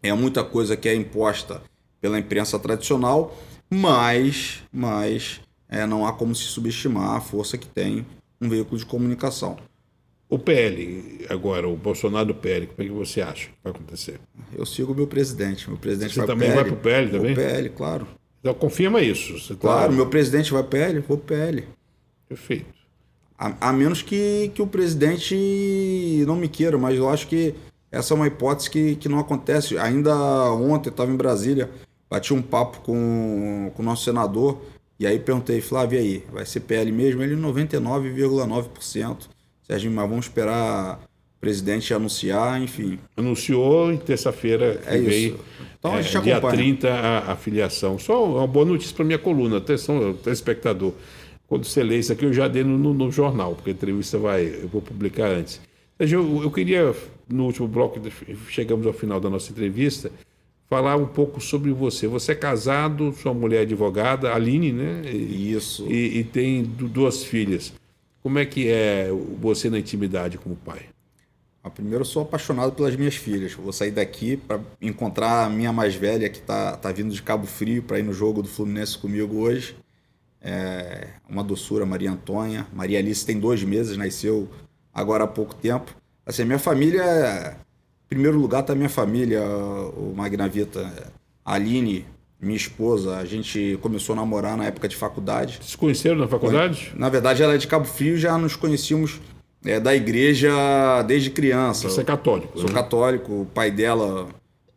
é 0.03 0.13
muita 0.13 0.45
coisa 0.45 0.77
que 0.77 0.89
é 0.89 0.95
imposta 0.95 1.63
pela 2.01 2.19
imprensa 2.19 2.59
tradicional, 2.59 3.35
mas, 3.71 4.63
mas 4.71 5.41
é, 5.69 5.87
não 5.87 6.07
há 6.07 6.13
como 6.13 6.35
se 6.35 6.45
subestimar 6.45 7.17
a 7.17 7.21
força 7.21 7.57
que 7.57 7.67
tem 7.67 8.07
um 8.41 8.49
veículo 8.49 8.79
de 8.79 8.85
comunicação. 8.85 9.57
O 10.29 10.39
PL, 10.39 11.27
agora, 11.31 11.69
o 11.69 11.77
Bolsonaro 11.77 12.27
do 12.27 12.35
PL, 12.35 12.67
como 12.67 12.83
é 12.83 12.85
que 12.85 12.95
você 12.95 13.23
acha 13.23 13.47
que 13.47 13.55
vai 13.63 13.73
acontecer? 13.73 14.21
Eu 14.55 14.67
sigo 14.67 14.93
o 14.93 14.95
meu 14.95 15.07
presidente. 15.07 15.69
Meu 15.69 15.79
presidente 15.79 16.15
você 16.15 16.21
vai 16.21 16.27
também 16.27 16.49
PL. 16.51 16.61
vai 16.61 16.65
para 16.65 16.75
o 16.75 16.83
PL 16.83 17.11
também? 17.11 17.33
O 17.33 17.37
PL, 17.37 17.69
claro. 17.71 18.07
Então 18.41 18.55
confirma 18.55 19.01
isso. 19.01 19.49
Tá 19.49 19.59
claro, 19.59 19.91
tá... 19.91 19.97
meu 19.97 20.07
presidente 20.07 20.53
vai 20.53 20.63
PL, 20.63 20.99
vou 21.01 21.17
PL. 21.17 21.65
Perfeito. 22.35 22.67
A, 23.39 23.69
a, 23.69 23.73
menos 23.73 24.03
que, 24.03 24.51
que 24.55 24.61
o 24.61 24.67
presidente 24.67 26.25
não 26.27 26.37
me 26.37 26.49
queira, 26.49 26.77
mas 26.77 26.97
eu 26.97 27.09
acho 27.09 27.29
que 27.29 27.55
essa 27.91 28.13
é 28.13 28.17
uma 28.17 28.27
hipótese 28.27 28.69
que, 28.69 28.97
que 28.97 29.09
não 29.09 29.21
acontece. 29.21 29.79
Ainda 29.79 30.15
ontem 30.53 30.89
estava 30.89 31.13
em 31.13 31.17
Brasília, 31.17 31.71
bati 32.11 32.35
um 32.35 32.43
papo 32.43 32.81
com, 32.81 33.71
com 33.75 33.83
o 33.83 33.85
nosso 33.85 34.05
senador 34.05 34.61
e 34.99 35.07
aí 35.07 35.19
perguntei, 35.19 35.61
Flávio, 35.61 35.99
e 35.99 36.03
aí, 36.03 36.25
vai 36.33 36.45
ser 36.45 36.61
PL 36.61 36.91
mesmo? 36.91 37.23
Ele 37.23 37.37
99,9%. 37.37 39.29
Serginho, 39.63 39.93
mas 39.93 40.09
vamos 40.09 40.27
esperar 40.27 41.01
o 41.37 41.41
presidente 41.41 41.95
anunciar, 41.95 42.61
enfim. 42.61 42.99
Anunciou 43.17 43.93
em 43.93 43.97
terça-feira 43.97 44.77
que 44.77 44.89
é 44.89 44.99
veio, 44.99 45.41
então, 45.79 45.95
a 45.95 46.03
gente 46.03 46.17
é, 46.17 46.21
dia 46.21 46.41
30 46.41 46.89
a, 46.91 47.33
a 47.33 47.37
filiação. 47.37 47.99
Só 47.99 48.25
uma 48.25 48.47
boa 48.47 48.65
notícia 48.65 48.95
para 48.95 49.05
minha 49.05 49.19
coluna, 49.19 49.59
atenção, 49.59 50.15
telespectador. 50.15 50.93
Quando 51.49 51.65
você 51.65 51.83
lê 51.83 51.99
isso 51.99 52.13
aqui, 52.13 52.25
eu 52.25 52.33
já 52.33 52.49
dei 52.49 52.65
no, 52.65 52.79
no, 52.79 52.95
no 52.95 53.11
jornal, 53.11 53.55
porque 53.55 53.71
a 53.71 53.73
entrevista 53.73 54.19
vai, 54.19 54.47
eu 54.47 54.69
vou 54.69 54.81
publicar 54.81 55.29
antes. 55.29 55.61
Eu, 55.99 56.43
eu 56.43 56.51
queria, 56.51 56.95
no 57.29 57.45
último 57.45 57.69
bloco, 57.69 58.01
chegamos 58.49 58.87
ao 58.87 58.93
final 58.93 59.21
da 59.21 59.31
nossa 59.31 59.53
entrevista, 59.53 60.11
falar 60.69 60.97
um 60.97 61.07
pouco 61.07 61.41
sobre 61.41 61.71
você. 61.71 62.07
Você 62.09 62.33
é 62.33 62.35
casado, 62.35 63.13
sua 63.13 63.33
mulher 63.33 63.59
é 63.59 63.63
advogada, 63.63 64.33
Aline, 64.35 64.73
né? 64.73 65.03
Isso. 65.11 65.87
E, 65.91 66.19
e 66.19 66.25
tem 66.25 66.63
duas 66.63 67.23
filhas. 67.25 67.73
Como 68.23 68.39
é 68.39 68.47
que 68.47 68.69
é 68.69 69.11
você 69.41 69.69
na 69.69 69.79
intimidade 69.79 70.39
como 70.39 70.57
pai? 70.57 70.87
Ah, 71.63 71.71
primeiro, 71.71 72.01
eu 72.01 72.05
sou 72.07 72.23
apaixonado 72.23 72.73
pelas 72.73 72.97
minhas 72.97 73.15
filhas. 73.15 73.55
Vou 73.55 73.73
sair 73.73 73.91
daqui 73.91 74.37
para 74.37 74.61
encontrar 74.83 75.45
a 75.45 75.49
minha 75.49 75.73
mais 75.73 75.95
velha, 75.95 76.29
que 76.29 76.39
está 76.39 76.77
tá 76.77 76.91
vindo 76.91 77.15
de 77.15 77.23
Cabo 77.23 77.47
Frio 77.47 77.83
para 77.83 77.99
ir 77.99 78.03
no 78.03 78.13
jogo 78.13 78.43
do 78.43 78.49
Fluminense 78.49 78.99
comigo 78.99 79.39
hoje. 79.39 79.77
É 80.45 81.09
uma 81.29 81.43
doçura, 81.43 81.87
Maria 81.87 82.13
Antônia. 82.13 82.67
Maria 82.73 82.99
Alice 82.99 83.25
tem 83.25 83.41
dois 83.41 83.65
meses, 83.65 83.97
nasceu 83.97 84.49
agora 84.93 85.25
há 85.25 85.27
pouco 85.27 85.55
tempo. 85.55 85.95
Assim, 86.27 86.45
minha 86.45 86.59
família 86.59 87.57
primeiro 88.15 88.39
lugar 88.39 88.61
está 88.61 88.75
minha 88.75 88.89
família, 88.89 89.43
o 89.43 90.15
Magnavita, 90.17 91.13
a 91.45 91.55
Aline, 91.55 92.07
minha 92.41 92.57
esposa. 92.57 93.17
A 93.17 93.25
gente 93.25 93.79
começou 93.83 94.13
a 94.13 94.17
namorar 94.17 94.57
na 94.57 94.65
época 94.65 94.89
de 94.89 94.95
faculdade. 94.95 95.59
Se 95.63 95.77
conheceram 95.77 96.17
na 96.17 96.29
faculdade? 96.29 96.93
Na 96.95 97.09
verdade, 97.09 97.43
ela 97.43 97.55
é 97.55 97.59
de 97.59 97.67
Cabo 97.67 97.85
Frio, 97.85 98.17
já 98.17 98.39
nos 98.39 98.57
conhecíamos 98.57 99.21
É 99.65 99.81
da 99.81 99.95
igreja 99.95 100.51
desde 101.07 101.31
criança. 101.31 101.89
Você 101.89 102.03
é 102.03 102.05
católico. 102.05 102.59
Sou 102.59 102.69
né? 102.69 102.75
católico, 102.75 103.33
o 103.33 103.47
pai 103.47 103.71
dela, 103.71 104.29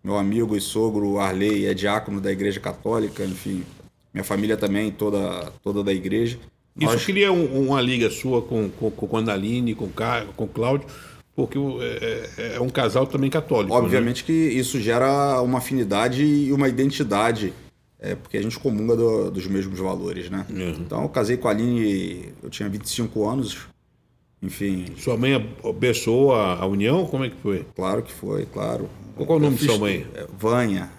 meu 0.03 0.17
amigo 0.17 0.55
e 0.55 0.61
sogro 0.61 1.19
Arley, 1.19 1.65
é 1.65 1.73
diácono 1.73 2.21
da 2.21 2.31
igreja 2.31 2.59
católica, 2.59 3.23
enfim. 3.23 3.63
Minha 4.13 4.23
família 4.23 4.57
também, 4.57 4.91
toda, 4.91 5.51
toda 5.63 5.83
da 5.83 5.93
igreja. 5.93 6.37
Isso 6.79 6.91
Nós- 6.91 7.05
cria 7.05 7.31
um- 7.31 7.67
uma 7.67 7.81
liga 7.81 8.09
sua 8.09 8.41
com, 8.41 8.69
com, 8.69 8.89
com 8.91 9.17
a 9.17 9.19
Andaline, 9.19 9.73
com 9.75 9.89
com 10.35 10.47
Cláudio, 10.47 10.87
porque 11.35 11.57
é, 11.57 12.29
é- 12.37 12.55
é 12.55 12.61
um 12.61 12.69
casal 12.69 13.05
também 13.07 13.29
católico. 13.29 13.73
né? 13.73 13.79
Obviamente 13.79 14.23
que 14.23 14.31
isso 14.31 14.79
gera 14.79 15.41
uma 15.41 15.57
afinidade 15.59 16.23
e 16.23 16.51
uma 16.53 16.67
identidade, 16.69 17.53
é, 17.99 18.15
porque 18.15 18.37
a 18.37 18.41
gente 18.41 18.59
comunga 18.59 18.95
do- 18.95 19.31
dos 19.31 19.47
mesmos 19.47 19.79
valores, 19.79 20.29
né? 20.29 20.45
Uhum. 20.49 20.69
Então 20.81 21.01
eu 21.03 21.09
casei 21.09 21.35
com 21.37 21.47
a 21.47 21.51
Aline, 21.51 22.31
eu 22.43 22.49
tinha 22.49 22.69
25 22.69 23.27
anos, 23.27 23.57
enfim, 24.41 24.85
Sua 24.97 25.17
mãe 25.17 25.33
abençoou 25.63 26.33
a, 26.35 26.55
a 26.61 26.65
união? 26.67 27.05
Como 27.07 27.23
é 27.25 27.29
que 27.29 27.37
foi? 27.41 27.65
claro 27.75 28.03
que 28.03 28.11
foi, 28.13 28.45
claro. 28.45 28.87
Qual 29.15 29.39
o 29.39 29.41
nome 29.41 29.55
de 29.57 29.65
sua 29.65 29.79
mãe? 29.79 30.05
é, 30.13 30.27
Vânia, 30.37 30.91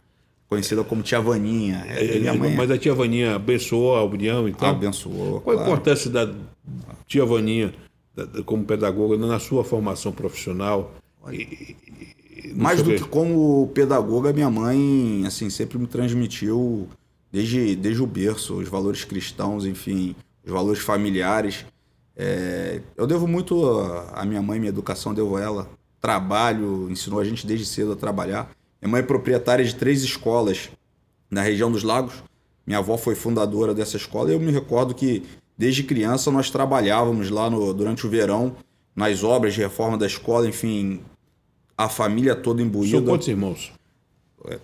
conhecida 0.48 0.82
como 0.82 1.02
Tia 1.02 1.20
Vaninha. 1.20 1.84
É, 1.88 2.18
minha 2.18 2.34
mãe 2.34 2.54
Mas 2.56 2.70
a 2.70 2.78
tia 2.78 2.94
Vaninha 2.94 3.36
abençoou 3.36 3.94
a 3.96 4.02
união 4.04 4.48
e 4.48 4.52
tal? 4.54 4.70
abençoou. 4.70 5.40
Qual 5.40 5.54
a 5.56 5.58
claro. 5.60 5.72
importância 5.72 6.10
da 6.10 6.32
tia 7.06 7.24
Vaninha 7.24 7.74
como 8.46 8.64
pedagoga 8.64 9.16
na 9.16 9.38
sua 9.38 9.62
formação 9.62 10.10
profissional? 10.10 10.94
E- 11.30 11.76
e- 12.44 12.54
Mais 12.54 12.82
do 12.82 12.94
que 12.94 13.04
como 13.04 13.70
pedagoga, 13.74 14.32
minha 14.32 14.50
mãe 14.50 15.22
assim 15.26 15.50
sempre 15.50 15.78
me 15.78 15.86
transmitiu 15.86 16.88
desde, 17.30 17.76
desde 17.76 18.02
o 18.02 18.06
berço 18.06 18.54
os 18.54 18.68
valores 18.68 19.04
cristãos, 19.04 19.66
enfim, 19.66 20.16
os 20.44 20.50
valores 20.50 20.80
familiares. 20.80 21.66
É, 22.16 22.80
eu 22.96 23.06
devo 23.06 23.28
muito 23.28 23.62
à 24.14 24.24
minha 24.24 24.40
mãe, 24.42 24.58
minha 24.58 24.70
educação, 24.70 25.12
devo 25.12 25.36
a 25.36 25.42
ela. 25.42 25.70
Trabalho, 26.00 26.88
ensinou 26.90 27.20
a 27.20 27.24
gente 27.24 27.46
desde 27.46 27.66
cedo 27.66 27.92
a 27.92 27.96
trabalhar. 27.96 28.50
Minha 28.80 28.92
mãe 28.92 29.00
é 29.00 29.04
proprietária 29.04 29.64
de 29.64 29.74
três 29.74 30.02
escolas 30.02 30.70
na 31.30 31.42
região 31.42 31.70
dos 31.70 31.82
lagos. 31.82 32.14
Minha 32.66 32.78
avó 32.78 32.96
foi 32.96 33.14
fundadora 33.14 33.74
dessa 33.74 33.96
escola 33.96 34.30
e 34.30 34.34
eu 34.34 34.40
me 34.40 34.52
recordo 34.52 34.94
que 34.94 35.22
desde 35.56 35.82
criança 35.82 36.30
nós 36.30 36.50
trabalhávamos 36.50 37.30
lá 37.30 37.48
no, 37.50 37.72
durante 37.72 38.06
o 38.06 38.10
verão 38.10 38.56
nas 38.94 39.22
obras 39.24 39.54
de 39.54 39.60
reforma 39.60 39.96
da 39.96 40.06
escola, 40.06 40.48
enfim, 40.48 41.00
a 41.76 41.88
família 41.88 42.34
toda 42.34 42.58
São 42.60 42.66
imbuída. 42.66 43.02
quantos 43.02 43.28
irmãos? 43.28 43.72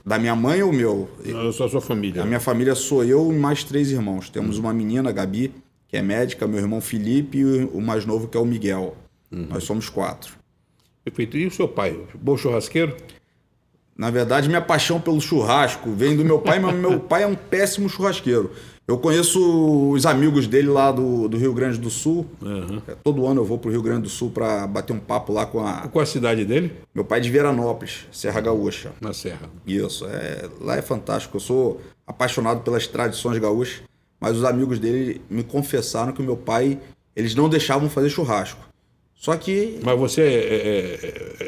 Da 0.04 0.18
minha 0.18 0.36
mãe 0.36 0.62
ou 0.62 0.72
meu? 0.72 1.08
A 1.48 1.52
sua, 1.52 1.68
sua 1.68 1.80
família. 1.80 2.22
A 2.22 2.26
minha 2.26 2.40
família 2.40 2.74
sou 2.74 3.04
eu 3.04 3.32
e 3.32 3.34
mais 3.36 3.64
três 3.64 3.90
irmãos. 3.90 4.28
Temos 4.30 4.58
uma 4.58 4.72
menina, 4.72 5.10
a 5.10 5.12
Gabi, 5.12 5.52
que 5.88 5.96
é 5.96 6.02
médica, 6.02 6.46
meu 6.46 6.60
irmão 6.60 6.80
Felipe 6.80 7.38
e 7.38 7.64
o 7.64 7.80
mais 7.80 8.04
novo 8.06 8.28
que 8.28 8.36
é 8.36 8.40
o 8.40 8.44
Miguel. 8.44 8.96
Nós 9.30 9.64
somos 9.64 9.88
quatro. 9.88 10.36
Perfeito. 11.04 11.36
E 11.36 11.46
o 11.46 11.50
seu 11.50 11.68
pai? 11.68 12.00
Bom 12.14 12.36
churrasqueiro? 12.36 12.96
Na 13.96 14.10
verdade, 14.10 14.48
minha 14.48 14.60
paixão 14.60 15.00
pelo 15.00 15.20
churrasco 15.20 15.90
vem 15.92 16.16
do 16.16 16.24
meu 16.24 16.38
pai, 16.40 16.58
mas 16.58 16.74
meu 16.74 16.98
pai 16.98 17.22
é 17.22 17.26
um 17.26 17.34
péssimo 17.36 17.88
churrasqueiro. 17.88 18.50
Eu 18.86 18.98
conheço 18.98 19.90
os 19.92 20.04
amigos 20.04 20.46
dele 20.46 20.68
lá 20.68 20.92
do, 20.92 21.26
do 21.28 21.38
Rio 21.38 21.54
Grande 21.54 21.78
do 21.78 21.88
Sul. 21.88 22.26
É, 22.86 22.94
Todo 23.02 23.24
ano 23.26 23.40
eu 23.40 23.44
vou 23.44 23.56
pro 23.56 23.70
Rio 23.70 23.80
Grande 23.80 24.02
do 24.02 24.08
Sul 24.10 24.30
para 24.30 24.66
bater 24.66 24.92
um 24.92 24.98
papo 24.98 25.32
lá 25.32 25.46
com 25.46 25.64
a. 25.66 25.88
Qual 25.88 26.02
a 26.02 26.06
cidade 26.06 26.44
dele? 26.44 26.72
Meu 26.94 27.04
pai 27.04 27.18
é 27.18 27.22
de 27.22 27.30
Veranópolis, 27.30 28.06
Serra 28.12 28.40
Gaúcha. 28.42 28.92
Na 29.00 29.14
Serra. 29.14 29.48
Isso, 29.66 30.04
é, 30.06 30.48
lá 30.60 30.76
é 30.76 30.82
fantástico. 30.82 31.36
Eu 31.36 31.40
sou 31.40 31.80
apaixonado 32.06 32.60
pelas 32.62 32.86
tradições 32.86 33.38
gaúchas, 33.38 33.80
mas 34.20 34.36
os 34.36 34.44
amigos 34.44 34.78
dele 34.78 35.22
me 35.30 35.42
confessaram 35.44 36.12
que 36.12 36.20
o 36.20 36.24
meu 36.24 36.36
pai, 36.36 36.78
eles 37.16 37.34
não 37.34 37.48
deixavam 37.48 37.88
fazer 37.88 38.10
churrasco. 38.10 38.60
Só 39.14 39.34
que 39.36 39.78
Mas 39.82 39.98
você 39.98 40.20
é- 40.20 40.26
é- 40.26 40.66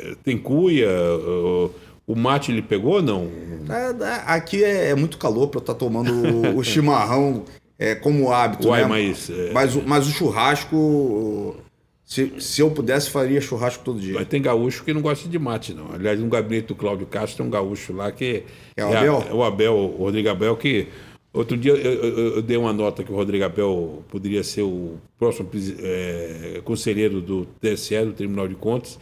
é- 0.08 0.10
é- 0.12 0.14
tem 0.24 0.38
cuia? 0.38 0.88
o- 0.88 1.70
O 2.06 2.14
mate 2.14 2.52
ele 2.52 2.62
pegou 2.62 2.94
ou 2.94 3.02
não? 3.02 3.28
é, 3.68 4.04
é, 4.04 4.22
aqui 4.26 4.62
é, 4.62 4.90
é 4.90 4.94
muito 4.94 5.18
calor 5.18 5.48
para 5.48 5.58
eu 5.58 5.60
estar 5.62 5.74
tomando 5.74 6.56
o, 6.56 6.62
chimarrão 6.62 7.42
é, 7.78 7.94
como 7.96 8.30
hábito. 8.32 8.68
Uai, 8.68 8.82
né? 8.82 8.88
mas, 8.88 9.28
é- 9.28 9.50
mas, 9.52 9.74
o- 9.74 9.82
mas 9.84 10.06
o 10.06 10.10
churrasco, 10.12 11.56
se, 12.04 12.32
se 12.40 12.60
eu 12.60 12.70
pudesse, 12.70 13.10
faria 13.10 13.40
churrasco 13.40 13.82
todo 13.84 13.98
dia. 14.00 14.14
Mas 14.14 14.28
tem 14.28 14.40
gaúcho 14.40 14.84
que 14.84 14.92
não 14.94 15.02
gosta 15.02 15.28
de 15.28 15.38
mate, 15.38 15.74
não. 15.74 15.92
Aliás, 15.92 16.18
no 16.20 16.28
gabinete 16.28 16.68
do 16.68 16.74
Cláudio 16.74 17.06
Castro 17.06 17.38
tem 17.38 17.46
um 17.46 17.50
gaúcho 17.50 17.92
lá 17.92 18.10
que. 18.12 18.44
É 18.76 18.84
o 18.84 18.96
Abel? 18.96 19.18
a- 19.18 19.24
é 19.30 19.32
o 19.34 19.42
Abel, 19.42 19.74
o 19.74 19.96
Rodrigo 20.04 20.28
Abel, 20.28 20.56
que. 20.56 20.86
Outro 21.34 21.54
dia 21.54 21.72
eu, 21.72 21.76
eu- 22.02 22.34
eu 22.36 22.42
dei 22.42 22.56
uma 22.56 22.72
nota 22.72 23.04
que 23.04 23.12
o 23.12 23.14
Rodrigo 23.14 23.44
Abel 23.44 24.02
poderia 24.08 24.42
ser 24.42 24.62
o 24.62 24.94
próximo 25.18 25.46
é, 25.82 26.62
conselheiro 26.64 27.20
do 27.20 27.44
TSE, 27.60 28.00
do 28.06 28.12
Tribunal 28.14 28.48
de 28.48 28.54
Contas, 28.54 28.98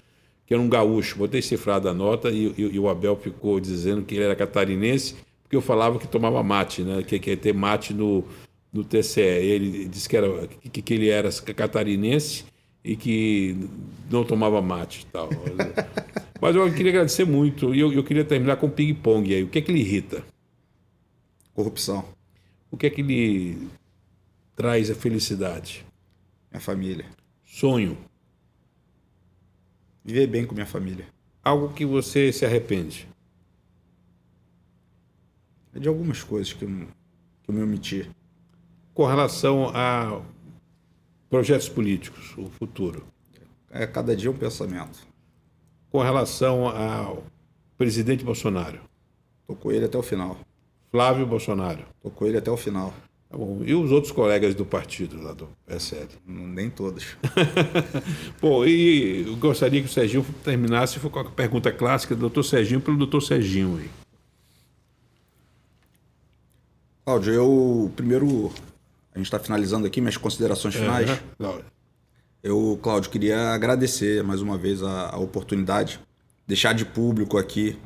que 0.46 0.52
era 0.54 0.62
um 0.62 0.68
gaúcho. 0.68 1.16
Botei 1.18 1.40
cifrada 1.42 1.90
a 1.90 1.94
nota 1.94 2.30
e, 2.30 2.46
e- 2.58 2.74
e 2.74 2.78
o 2.78 2.88
Abel 2.88 3.16
ficou 3.16 3.58
dizendo 3.60 4.02
que 4.02 4.14
ele 4.14 4.24
era 4.24 4.36
catarinense, 4.36 5.14
porque 5.42 5.56
eu 5.56 5.62
falava 5.62 5.98
que 5.98 6.06
tomava 6.08 6.42
mate, 6.42 6.82
né? 6.82 7.02
Que, 7.02 7.18
que 7.18 7.30
ia 7.30 7.36
ter 7.36 7.54
mate 7.54 7.92
no, 7.94 8.24
no 8.72 8.84
TCE. 8.84 9.20
Ele 9.20 9.86
disse 9.88 10.08
que, 10.08 10.16
era, 10.16 10.46
que, 10.48 10.82
que 10.82 10.94
ele 10.94 11.08
era 11.08 11.30
catarinense 11.32 12.44
e 12.84 12.96
que 12.96 13.56
não 14.10 14.24
tomava 14.24 14.60
mate 14.60 15.06
tal. 15.12 15.30
Mas 16.40 16.54
eu 16.56 16.70
queria 16.74 16.90
agradecer 16.92 17.24
muito 17.24 17.74
e 17.74 17.80
eu, 17.80 17.90
eu 17.92 18.04
queria 18.04 18.24
terminar 18.24 18.56
com 18.56 18.68
ping-pong 18.68 19.34
aí. 19.34 19.42
O 19.44 19.48
que 19.48 19.58
é 19.58 19.62
que 19.62 19.72
lhe 19.72 19.80
irrita? 19.80 20.22
Corrupção, 21.54 22.04
O 22.70 22.76
que 22.76 22.86
é 22.86 22.90
que 22.90 23.00
lhe 23.00 23.56
traz 24.56 24.90
a 24.90 24.94
felicidade? 24.94 25.86
minha 26.50 26.60
família. 26.60 27.06
Sonho. 27.44 27.96
Viver 30.04 30.26
bem 30.26 30.46
com 30.46 30.54
minha 30.54 30.66
família. 30.66 31.06
Algo 31.42 31.72
que 31.72 31.84
você 31.84 32.32
se 32.32 32.44
arrepende. 32.44 33.08
É 35.74 35.78
de 35.78 35.88
algumas 35.88 36.22
coisas 36.22 36.52
que 36.52 36.64
eu, 36.64 36.68
que 36.68 37.50
eu 37.50 37.54
me 37.54 37.62
omiti. 37.62 38.10
Com 38.92 39.06
relação 39.06 39.70
a 39.74 40.22
projetos 41.30 41.68
políticos, 41.68 42.36
o 42.36 42.48
futuro. 42.50 43.04
É 43.70 43.86
cada 43.86 44.14
dia 44.14 44.30
um 44.30 44.36
pensamento. 44.36 45.06
Com 45.90 46.00
relação 46.00 46.68
ao 46.68 47.24
presidente 47.76 48.24
Bolsonaro, 48.24 48.80
Tô 49.46 49.54
com 49.54 49.70
ele 49.70 49.84
até 49.84 49.98
o 49.98 50.02
final. 50.02 50.38
Flávio 50.90 51.26
Bolsonaro. 51.26 51.84
Tô 52.02 52.10
com 52.10 52.26
ele 52.26 52.38
até 52.38 52.50
o 52.50 52.56
final. 52.56 52.94
Tá 53.34 53.38
bom. 53.38 53.62
E 53.64 53.74
os 53.74 53.90
outros 53.90 54.12
colegas 54.12 54.54
do 54.54 54.64
partido 54.64 55.20
lá 55.20 55.32
do 55.32 55.48
PSL? 55.66 56.06
Nem 56.24 56.70
todos. 56.70 57.16
Pô, 58.40 58.64
e 58.64 59.26
eu 59.26 59.36
gostaria 59.36 59.80
que 59.82 59.88
o 59.88 59.92
Serginho 59.92 60.24
terminasse 60.44 61.00
com 61.00 61.18
a 61.18 61.24
pergunta 61.24 61.72
clássica 61.72 62.14
do 62.14 62.20
doutor 62.20 62.44
Serginho 62.44 62.80
pelo 62.80 62.96
doutor 62.96 63.20
Serginho 63.20 63.76
aí. 63.76 63.90
Cláudio, 67.04 67.34
eu 67.34 67.92
primeiro. 67.96 68.52
A 69.12 69.18
gente 69.18 69.26
está 69.26 69.40
finalizando 69.40 69.84
aqui 69.84 70.00
minhas 70.00 70.16
considerações 70.16 70.76
finais. 70.76 71.10
Aham. 71.10 71.20
Não, 71.36 71.60
Eu, 72.40 72.78
Cláudio, 72.80 73.10
queria 73.10 73.48
agradecer 73.48 74.22
mais 74.22 74.40
uma 74.40 74.56
vez 74.56 74.80
a, 74.80 75.10
a 75.10 75.18
oportunidade, 75.18 75.98
deixar 76.46 76.72
de 76.72 76.84
público 76.84 77.36
aqui 77.36 77.76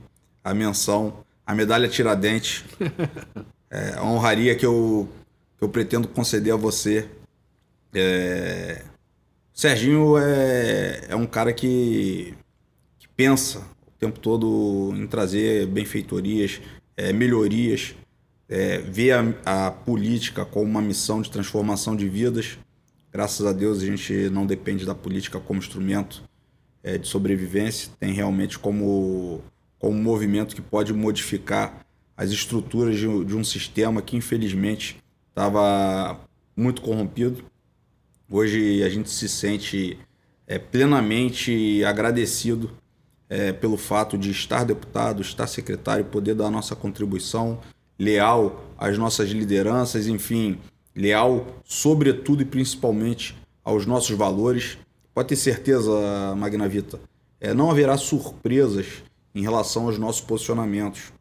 a 0.44 0.52
menção, 0.52 1.24
a 1.46 1.54
medalha 1.54 1.88
Tiradentes, 1.88 2.66
é, 3.70 3.94
a 3.96 4.04
honraria 4.04 4.54
que 4.54 4.66
eu, 4.66 5.08
eu 5.60 5.68
pretendo 5.68 6.08
conceder 6.08 6.52
a 6.52 6.56
você. 6.56 7.08
É, 7.94 8.82
Serginho 9.52 10.16
é, 10.18 11.06
é 11.08 11.16
um 11.16 11.26
cara 11.26 11.52
que, 11.52 12.34
que 12.98 13.08
pensa 13.08 13.60
o 13.86 13.90
tempo 13.98 14.20
todo 14.20 14.92
em 14.94 15.06
trazer 15.06 15.66
benfeitorias, 15.66 16.60
é, 16.96 17.12
melhorias, 17.12 17.94
é, 18.48 18.78
vê 18.78 19.10
a, 19.12 19.34
a 19.44 19.70
política 19.70 20.44
como 20.44 20.64
uma 20.64 20.80
missão 20.80 21.20
de 21.20 21.30
transformação 21.30 21.96
de 21.96 22.08
vidas. 22.08 22.58
Graças 23.12 23.44
a 23.44 23.52
Deus 23.52 23.82
a 23.82 23.86
gente 23.86 24.30
não 24.30 24.46
depende 24.46 24.86
da 24.86 24.94
política 24.94 25.40
como 25.40 25.58
instrumento 25.58 26.22
é, 26.82 26.96
de 26.96 27.08
sobrevivência, 27.08 27.90
tem 27.98 28.12
realmente 28.12 28.58
como, 28.58 29.42
como 29.78 29.98
um 29.98 30.02
movimento 30.02 30.54
que 30.54 30.62
pode 30.62 30.92
modificar 30.92 31.84
as 32.16 32.30
estruturas 32.30 32.96
de, 32.96 33.24
de 33.24 33.36
um 33.36 33.44
sistema 33.44 34.00
que 34.00 34.16
infelizmente 34.16 35.02
estava 35.38 36.18
muito 36.56 36.82
corrompido. 36.82 37.44
Hoje 38.28 38.82
a 38.82 38.88
gente 38.88 39.08
se 39.08 39.28
sente 39.28 39.96
é, 40.48 40.58
plenamente 40.58 41.84
agradecido 41.84 42.72
é, 43.30 43.52
pelo 43.52 43.76
fato 43.76 44.18
de 44.18 44.32
estar 44.32 44.64
deputado, 44.64 45.22
estar 45.22 45.46
secretário, 45.46 46.04
poder 46.06 46.34
dar 46.34 46.50
nossa 46.50 46.74
contribuição, 46.74 47.60
leal 47.96 48.64
às 48.76 48.98
nossas 48.98 49.30
lideranças, 49.30 50.08
enfim, 50.08 50.58
leal 50.94 51.46
sobretudo 51.64 52.42
e 52.42 52.44
principalmente 52.44 53.38
aos 53.62 53.86
nossos 53.86 54.16
valores. 54.16 54.76
Pode 55.14 55.28
ter 55.28 55.36
certeza, 55.36 56.34
Magna 56.36 56.68
Vita, 56.68 56.98
é, 57.40 57.54
não 57.54 57.70
haverá 57.70 57.96
surpresas 57.96 59.04
em 59.32 59.42
relação 59.42 59.86
aos 59.86 59.98
nossos 59.98 60.20
posicionamentos. 60.20 61.12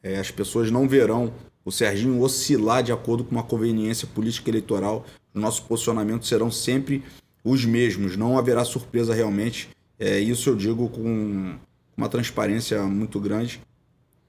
É, 0.00 0.18
as 0.18 0.30
pessoas 0.30 0.70
não 0.70 0.88
verão 0.88 1.32
o 1.64 1.72
Serginho 1.72 2.20
oscilar 2.20 2.82
de 2.82 2.92
acordo 2.92 3.24
com 3.24 3.32
uma 3.32 3.42
conveniência 3.42 4.06
política 4.06 4.50
eleitoral. 4.50 5.04
Os 5.34 5.40
nossos 5.40 5.60
posicionamentos 5.60 6.28
serão 6.28 6.50
sempre 6.50 7.02
os 7.42 7.64
mesmos. 7.64 8.16
Não 8.16 8.38
haverá 8.38 8.64
surpresa 8.64 9.14
realmente. 9.14 9.68
É, 9.98 10.18
isso 10.18 10.50
eu 10.50 10.56
digo 10.56 10.88
com 10.88 11.56
uma 11.96 12.08
transparência 12.08 12.82
muito 12.82 13.18
grande. 13.18 13.60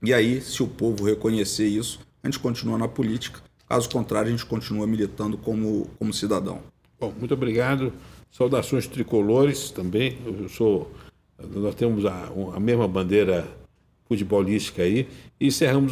E 0.01 0.13
aí, 0.13 0.39
se 0.41 0.61
o 0.63 0.67
povo 0.67 1.03
reconhecer 1.03 1.67
isso, 1.67 1.99
a 2.23 2.27
gente 2.27 2.39
continua 2.39 2.77
na 2.77 2.87
política. 2.87 3.41
Caso 3.67 3.89
contrário, 3.89 4.27
a 4.27 4.31
gente 4.31 4.45
continua 4.45 4.85
militando 4.85 5.37
como, 5.37 5.89
como 5.97 6.13
cidadão. 6.13 6.61
Bom, 6.99 7.13
muito 7.17 7.33
obrigado. 7.33 7.91
Saudações 8.31 8.87
tricolores 8.87 9.71
também. 9.71 10.17
Eu 10.25 10.47
sou, 10.47 10.91
nós 11.39 11.73
temos 11.75 12.05
a, 12.05 12.31
a 12.53 12.59
mesma 12.59 12.87
bandeira 12.87 13.47
futebolística 14.07 14.83
aí. 14.83 15.07
E 15.39 15.47
encerramos 15.47 15.91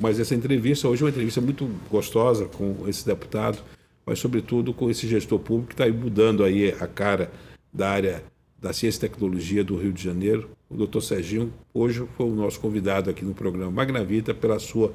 mais 0.00 0.20
essa 0.20 0.34
entrevista. 0.34 0.88
Hoje 0.88 1.02
é 1.02 1.04
uma 1.04 1.10
entrevista 1.10 1.40
muito 1.40 1.68
gostosa 1.90 2.46
com 2.46 2.88
esse 2.88 3.06
deputado, 3.06 3.58
mas 4.04 4.18
sobretudo 4.18 4.74
com 4.74 4.90
esse 4.90 5.08
gestor 5.08 5.38
público 5.38 5.74
que 5.74 5.82
está 5.82 5.88
mudando 5.92 6.44
aí 6.44 6.70
a 6.80 6.86
cara 6.86 7.30
da 7.72 7.90
área 7.90 8.22
da 8.60 8.72
ciência 8.72 8.98
e 8.98 9.08
tecnologia 9.08 9.64
do 9.64 9.76
Rio 9.76 9.92
de 9.92 10.02
Janeiro. 10.02 10.50
O 10.70 10.76
doutor 10.76 11.00
Serginho 11.00 11.52
hoje 11.74 12.06
foi 12.16 12.26
o 12.26 12.34
nosso 12.34 12.60
convidado 12.60 13.10
aqui 13.10 13.24
no 13.24 13.34
programa 13.34 13.70
Magnavita 13.70 14.32
pela 14.32 14.58
sua 14.58 14.92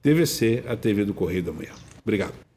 TVC, 0.00 0.64
a 0.66 0.74
TV 0.76 1.04
do 1.04 1.12
Correio 1.12 1.42
da 1.42 1.52
Manhã. 1.52 1.72
Obrigado. 2.02 2.51